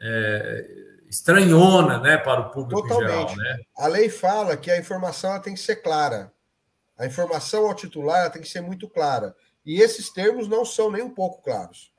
é, 0.00 0.66
estranhona, 1.06 1.98
né, 1.98 2.16
para 2.16 2.40
o 2.40 2.50
público 2.50 2.88
Totalmente. 2.88 3.34
geral, 3.34 3.36
né? 3.36 3.60
A 3.76 3.86
lei 3.86 4.08
fala 4.08 4.56
que 4.56 4.70
a 4.70 4.78
informação 4.78 5.38
tem 5.40 5.52
que 5.52 5.60
ser 5.60 5.76
clara. 5.76 6.32
A 6.96 7.04
informação 7.04 7.66
ao 7.66 7.74
titular 7.74 8.30
tem 8.30 8.40
que 8.40 8.48
ser 8.48 8.62
muito 8.62 8.88
clara. 8.88 9.36
E 9.64 9.80
esses 9.80 10.10
termos 10.10 10.48
não 10.48 10.64
são 10.64 10.90
nem 10.90 11.02
um 11.02 11.10
pouco 11.10 11.42
claros. 11.42 11.92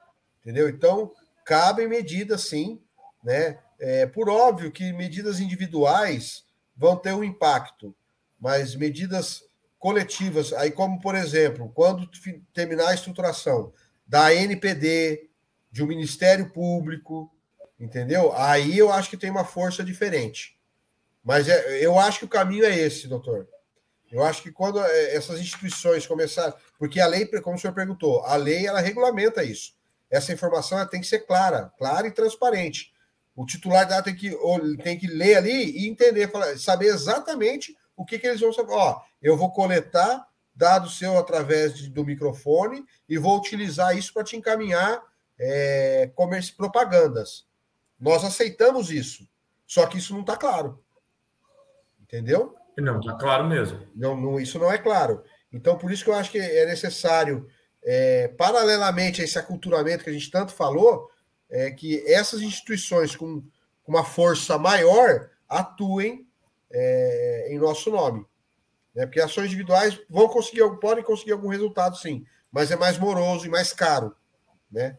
Entendeu? 0.43 0.67
Então, 0.67 1.11
cabem 1.45 1.87
medidas 1.87 2.41
sim, 2.41 2.81
né? 3.23 3.57
É, 3.79 4.05
por 4.05 4.29
óbvio 4.29 4.71
que 4.71 4.93
medidas 4.93 5.39
individuais 5.39 6.45
vão 6.75 6.95
ter 6.95 7.13
um 7.13 7.23
impacto, 7.23 7.95
mas 8.39 8.75
medidas 8.75 9.43
coletivas, 9.79 10.53
aí 10.53 10.71
como, 10.71 10.99
por 11.01 11.15
exemplo, 11.15 11.71
quando 11.73 12.09
terminar 12.53 12.89
a 12.89 12.93
estruturação 12.93 13.73
da 14.07 14.33
NPD, 14.33 15.29
de 15.71 15.83
um 15.83 15.87
Ministério 15.87 16.51
Público, 16.51 17.33
entendeu? 17.79 18.31
Aí 18.35 18.77
eu 18.77 18.91
acho 18.91 19.09
que 19.09 19.17
tem 19.17 19.31
uma 19.31 19.43
força 19.43 19.83
diferente. 19.83 20.55
Mas 21.23 21.49
é, 21.49 21.83
eu 21.83 21.97
acho 21.97 22.19
que 22.19 22.25
o 22.25 22.29
caminho 22.29 22.63
é 22.63 22.77
esse, 22.77 23.07
doutor. 23.07 23.47
Eu 24.11 24.23
acho 24.23 24.43
que 24.43 24.51
quando 24.51 24.79
é, 24.79 25.15
essas 25.15 25.39
instituições 25.39 26.05
começarem. 26.05 26.53
Porque 26.77 26.99
a 26.99 27.07
lei, 27.07 27.25
como 27.41 27.55
o 27.55 27.59
senhor 27.59 27.73
perguntou, 27.73 28.23
a 28.23 28.35
lei 28.35 28.67
ela 28.67 28.79
regulamenta 28.79 29.43
isso. 29.43 29.73
Essa 30.13 30.31
informação 30.31 30.85
tem 30.87 31.01
que 31.01 31.07
ser 31.07 31.25
clara, 31.25 31.73
clara 31.75 32.05
e 32.05 32.11
transparente. 32.11 32.93
O 33.35 33.47
titular 33.47 33.87
dela 33.87 34.03
tem 34.03 34.15
que, 34.15 34.31
tem 34.83 34.95
que 34.95 35.07
ler 35.07 35.37
ali 35.37 35.71
e 35.75 35.89
entender, 35.89 36.31
saber 36.59 36.85
exatamente 36.85 37.75
o 37.97 38.05
que, 38.05 38.19
que 38.19 38.27
eles 38.27 38.39
vão 38.39 38.53
saber. 38.53 38.73
Ó, 38.73 39.01
eu 39.19 39.35
vou 39.35 39.51
coletar 39.51 40.27
dados 40.53 40.99
seu 40.99 41.17
através 41.17 41.73
de, 41.73 41.89
do 41.89 42.05
microfone 42.05 42.85
e 43.09 43.17
vou 43.17 43.35
utilizar 43.35 43.97
isso 43.97 44.13
para 44.13 44.23
te 44.23 44.37
encaminhar 44.37 45.01
é, 45.39 46.11
comércio 46.13 46.55
propagandas. 46.55 47.47
Nós 47.99 48.23
aceitamos 48.23 48.91
isso, 48.91 49.27
só 49.65 49.87
que 49.87 49.97
isso 49.97 50.13
não 50.13 50.21
está 50.21 50.37
claro. 50.37 50.79
Entendeu? 51.99 52.55
Não, 52.77 52.99
está 52.99 53.15
claro 53.15 53.47
mesmo. 53.47 53.87
Não, 53.95 54.15
não, 54.15 54.39
isso 54.39 54.59
não 54.59 54.71
é 54.71 54.77
claro. 54.77 55.23
Então, 55.51 55.75
por 55.75 55.91
isso 55.91 56.03
que 56.03 56.11
eu 56.11 56.15
acho 56.15 56.29
que 56.29 56.37
é 56.37 56.67
necessário, 56.67 57.47
é, 57.83 58.29
paralelamente 58.29 59.21
a 59.21 59.23
esse 59.23 59.37
aculturamento 59.37 60.03
que 60.03 60.09
a 60.09 60.13
gente 60.13 60.31
tanto 60.31 60.53
falou, 60.53 61.09
é, 61.49 61.71
que 61.71 62.03
essas 62.11 62.41
instituições 62.41 63.15
com, 63.15 63.41
com 63.83 63.91
uma 63.91 64.03
força 64.03 64.57
maior 64.57 65.29
atuem 65.47 66.27
é, 66.71 67.47
em 67.49 67.59
nosso 67.59 67.91
nome. 67.91 68.25
Né? 68.95 69.05
Porque 69.05 69.21
ações 69.21 69.47
individuais 69.47 69.99
vão 70.09 70.27
conseguir, 70.27 70.61
podem 70.79 71.03
conseguir 71.03 71.33
algum 71.33 71.49
resultado, 71.49 71.97
sim, 71.97 72.25
mas 72.51 72.71
é 72.71 72.75
mais 72.75 72.97
moroso 72.97 73.45
e 73.45 73.49
mais 73.49 73.73
caro. 73.73 74.15
Né? 74.71 74.97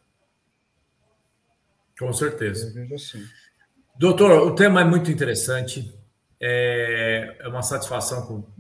Com 1.99 2.13
certeza. 2.13 2.73
Assim. 2.95 3.25
Doutor, 3.97 4.31
o 4.47 4.55
tema 4.55 4.81
é 4.81 4.85
muito 4.85 5.11
interessante. 5.11 5.97
É, 6.41 7.37
é 7.41 7.49
uma 7.49 7.63
satisfação 7.63 8.53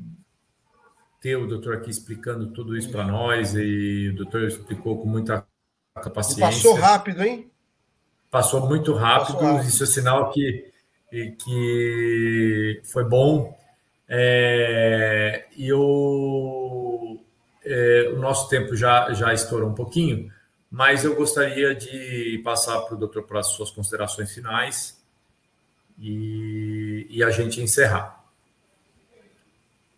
ter 1.25 1.37
o 1.37 1.47
doutor 1.47 1.77
aqui 1.77 1.89
explicando 1.89 2.49
tudo 2.49 2.77
isso 2.77 2.91
para 2.91 3.03
nós 3.03 3.55
e 3.55 4.11
o 4.13 4.15
doutor 4.15 4.43
explicou 4.43 4.99
com 4.99 5.09
muita 5.09 5.43
paciência. 6.13 6.45
Passou 6.45 6.75
rápido, 6.75 7.23
hein? 7.23 7.51
Passou 8.31 8.69
muito 8.69 8.93
rápido, 8.93 9.39
Passou 9.39 9.53
rápido. 9.55 9.67
isso 9.67 9.85
é 9.85 9.87
sinal 9.87 10.31
que, 10.31 10.71
que 11.11 12.83
foi 12.85 13.09
bom. 13.09 13.59
É, 14.07 15.47
e 15.57 15.73
o, 15.73 17.19
é, 17.65 18.13
o 18.15 18.19
nosso 18.19 18.51
tempo 18.51 18.77
já, 18.77 19.11
já 19.15 19.33
estourou 19.33 19.71
um 19.71 19.75
pouquinho, 19.75 20.31
mas 20.71 21.05
eu 21.05 21.17
gostaria 21.17 21.75
de 21.75 22.39
passar 22.45 22.83
para 22.83 22.97
o 22.97 22.99
doutor 22.99 23.23
para 23.23 23.41
as 23.41 23.47
suas 23.47 23.71
considerações 23.71 24.31
finais 24.31 25.03
e, 25.99 27.07
e 27.09 27.25
a 27.25 27.31
gente 27.31 27.63
encerrar. 27.63 28.24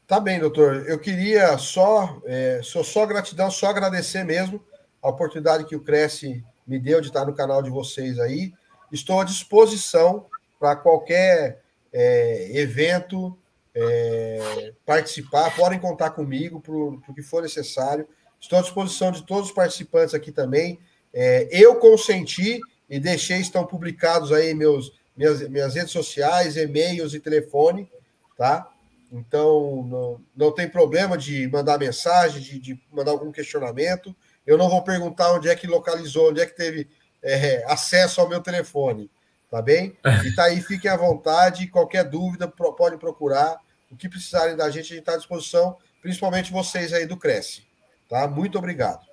Tá 0.06 0.20
bem, 0.20 0.38
doutor. 0.38 0.84
Eu 0.86 1.00
queria 1.00 1.58
só, 1.58 2.22
é, 2.26 2.60
sou 2.62 2.84
só 2.84 3.04
gratidão, 3.04 3.50
só 3.50 3.66
agradecer 3.66 4.22
mesmo 4.22 4.64
a 5.02 5.08
oportunidade 5.08 5.64
que 5.64 5.74
o 5.74 5.80
Cresce 5.80 6.44
me 6.64 6.78
deu 6.78 7.00
de 7.00 7.08
estar 7.08 7.24
no 7.24 7.34
canal 7.34 7.60
de 7.60 7.70
vocês 7.70 8.20
aí. 8.20 8.54
Estou 8.92 9.20
à 9.20 9.24
disposição 9.24 10.26
para 10.60 10.76
qualquer 10.76 11.60
é, 11.92 12.50
evento, 12.56 13.36
é, 13.74 14.72
participar, 14.86 15.56
podem 15.56 15.80
contar 15.80 16.10
comigo 16.10 16.60
para 16.60 16.72
o 16.72 17.14
que 17.14 17.22
for 17.22 17.42
necessário. 17.42 18.06
Estou 18.40 18.60
à 18.60 18.62
disposição 18.62 19.10
de 19.10 19.26
todos 19.26 19.48
os 19.48 19.54
participantes 19.54 20.14
aqui 20.14 20.30
também. 20.30 20.78
É, 21.12 21.48
eu 21.50 21.80
consenti 21.80 22.60
e 22.88 23.00
deixei, 23.00 23.40
estão 23.40 23.66
publicados 23.66 24.30
aí 24.30 24.54
meus, 24.54 24.92
minhas, 25.16 25.40
minhas 25.48 25.74
redes 25.74 25.90
sociais, 25.90 26.56
e-mails 26.56 27.12
e 27.12 27.18
telefone, 27.18 27.90
tá? 28.36 28.70
Então, 29.10 29.84
não, 29.88 30.20
não 30.36 30.52
tem 30.52 30.68
problema 30.68 31.16
de 31.16 31.48
mandar 31.48 31.78
mensagem, 31.78 32.40
de, 32.40 32.58
de, 32.58 32.80
mandar 32.92 33.12
algum 33.12 33.30
questionamento. 33.30 34.14
Eu 34.46 34.58
não 34.58 34.68
vou 34.68 34.82
perguntar 34.82 35.32
onde 35.32 35.48
é 35.48 35.54
que 35.54 35.66
localizou, 35.66 36.30
onde 36.30 36.40
é 36.40 36.46
que 36.46 36.56
teve 36.56 36.88
é, 37.22 37.64
acesso 37.66 38.20
ao 38.20 38.28
meu 38.28 38.40
telefone, 38.40 39.10
tá 39.50 39.62
bem? 39.62 39.96
E 40.24 40.34
tá 40.34 40.44
aí, 40.44 40.60
fiquem 40.60 40.90
à 40.90 40.96
vontade. 40.96 41.68
Qualquer 41.68 42.04
dúvida, 42.04 42.48
pode 42.48 42.96
procurar. 42.98 43.58
O 43.90 43.96
que 43.96 44.08
precisarem 44.08 44.56
da 44.56 44.68
gente, 44.68 44.86
a 44.86 44.96
gente 44.96 44.98
está 44.98 45.14
à 45.14 45.16
disposição, 45.16 45.76
principalmente 46.02 46.52
vocês 46.52 46.92
aí 46.92 47.06
do 47.06 47.16
Cresce. 47.16 47.62
Tá? 48.08 48.26
Muito 48.26 48.58
obrigado. 48.58 49.06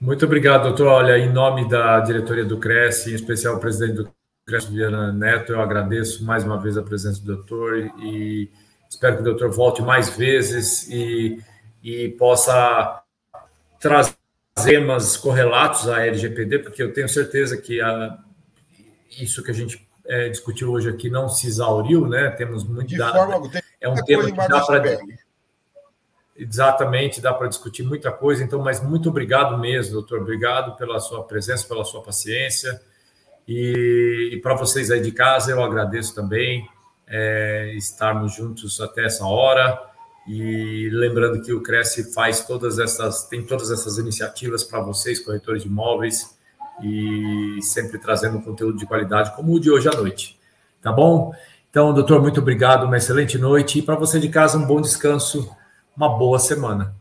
Muito 0.00 0.24
obrigado, 0.24 0.64
doutor. 0.64 0.88
Olha, 0.88 1.18
em 1.18 1.32
nome 1.32 1.68
da 1.68 2.00
diretoria 2.00 2.44
do 2.44 2.58
Cresce, 2.58 3.12
em 3.12 3.14
especial 3.14 3.56
o 3.56 3.60
presidente 3.60 3.96
do 3.96 4.12
Cresce, 4.46 4.70
Viana 4.70 5.12
Neto, 5.12 5.52
eu 5.52 5.60
agradeço 5.60 6.24
mais 6.24 6.44
uma 6.44 6.60
vez 6.60 6.76
a 6.76 6.82
presença 6.82 7.20
do 7.20 7.36
doutor 7.36 7.78
e 7.98 8.50
Espero 8.88 9.16
que 9.16 9.22
o 9.22 9.24
doutor 9.24 9.50
volte 9.50 9.82
mais 9.82 10.10
vezes 10.10 10.88
e, 10.88 11.42
e 11.82 12.08
possa 12.10 13.02
trazer 13.80 14.14
temas 14.64 15.16
correlatos 15.16 15.88
à 15.88 16.06
LGPD, 16.06 16.60
porque 16.60 16.82
eu 16.82 16.92
tenho 16.92 17.08
certeza 17.08 17.56
que 17.56 17.80
a, 17.80 18.18
isso 19.20 19.42
que 19.42 19.50
a 19.50 19.54
gente 19.54 19.86
é, 20.06 20.28
discutiu 20.28 20.72
hoje 20.72 20.88
aqui 20.88 21.10
não 21.10 21.28
se 21.28 21.46
exauriu, 21.46 22.06
né? 22.06 22.30
Temos 22.30 22.64
muito 22.64 22.88
De 22.88 22.96
dado. 22.96 23.14
Forma, 23.14 23.50
é 23.80 23.88
um 23.88 23.94
tema 23.96 24.24
que 24.24 24.48
dá 24.48 24.60
para 24.64 24.98
exatamente 26.38 27.20
dá 27.20 27.32
para 27.32 27.48
discutir 27.48 27.82
muita 27.82 28.12
coisa. 28.12 28.42
Então, 28.42 28.60
mas 28.60 28.82
muito 28.82 29.08
obrigado 29.08 29.58
mesmo, 29.58 29.94
doutor. 29.94 30.20
Obrigado 30.20 30.76
pela 30.76 31.00
sua 31.00 31.24
presença, 31.24 31.66
pela 31.66 31.84
sua 31.84 32.02
paciência 32.02 32.80
e, 33.46 34.30
e 34.32 34.40
para 34.40 34.54
vocês 34.54 34.90
aí 34.90 35.00
de 35.00 35.12
casa 35.12 35.50
eu 35.50 35.62
agradeço 35.62 36.14
também 36.14 36.68
é, 37.08 37.72
estarmos 37.74 38.34
juntos 38.34 38.80
até 38.80 39.06
essa 39.06 39.24
hora. 39.24 39.80
E 40.26 40.88
lembrando 40.92 41.40
que 41.40 41.52
o 41.52 41.62
Cresce 41.62 42.12
faz 42.12 42.44
todas 42.44 42.78
essas, 42.78 43.28
tem 43.28 43.44
todas 43.44 43.70
essas 43.70 43.96
iniciativas 43.96 44.64
para 44.64 44.80
vocês, 44.80 45.20
corretores 45.20 45.62
de 45.62 45.68
imóveis, 45.68 46.36
e 46.82 47.58
sempre 47.62 47.98
trazendo 47.98 48.40
conteúdo 48.40 48.76
de 48.76 48.86
qualidade, 48.86 49.34
como 49.36 49.54
o 49.54 49.60
de 49.60 49.70
hoje 49.70 49.88
à 49.88 49.92
noite. 49.92 50.38
Tá 50.82 50.90
bom? 50.90 51.32
Então, 51.70 51.92
doutor, 51.92 52.20
muito 52.20 52.40
obrigado, 52.40 52.84
uma 52.84 52.96
excelente 52.96 53.38
noite. 53.38 53.78
E 53.78 53.82
para 53.82 53.94
você 53.94 54.18
de 54.18 54.28
casa, 54.28 54.58
um 54.58 54.66
bom 54.66 54.80
descanso, 54.80 55.48
uma 55.96 56.08
boa 56.08 56.38
semana. 56.38 56.94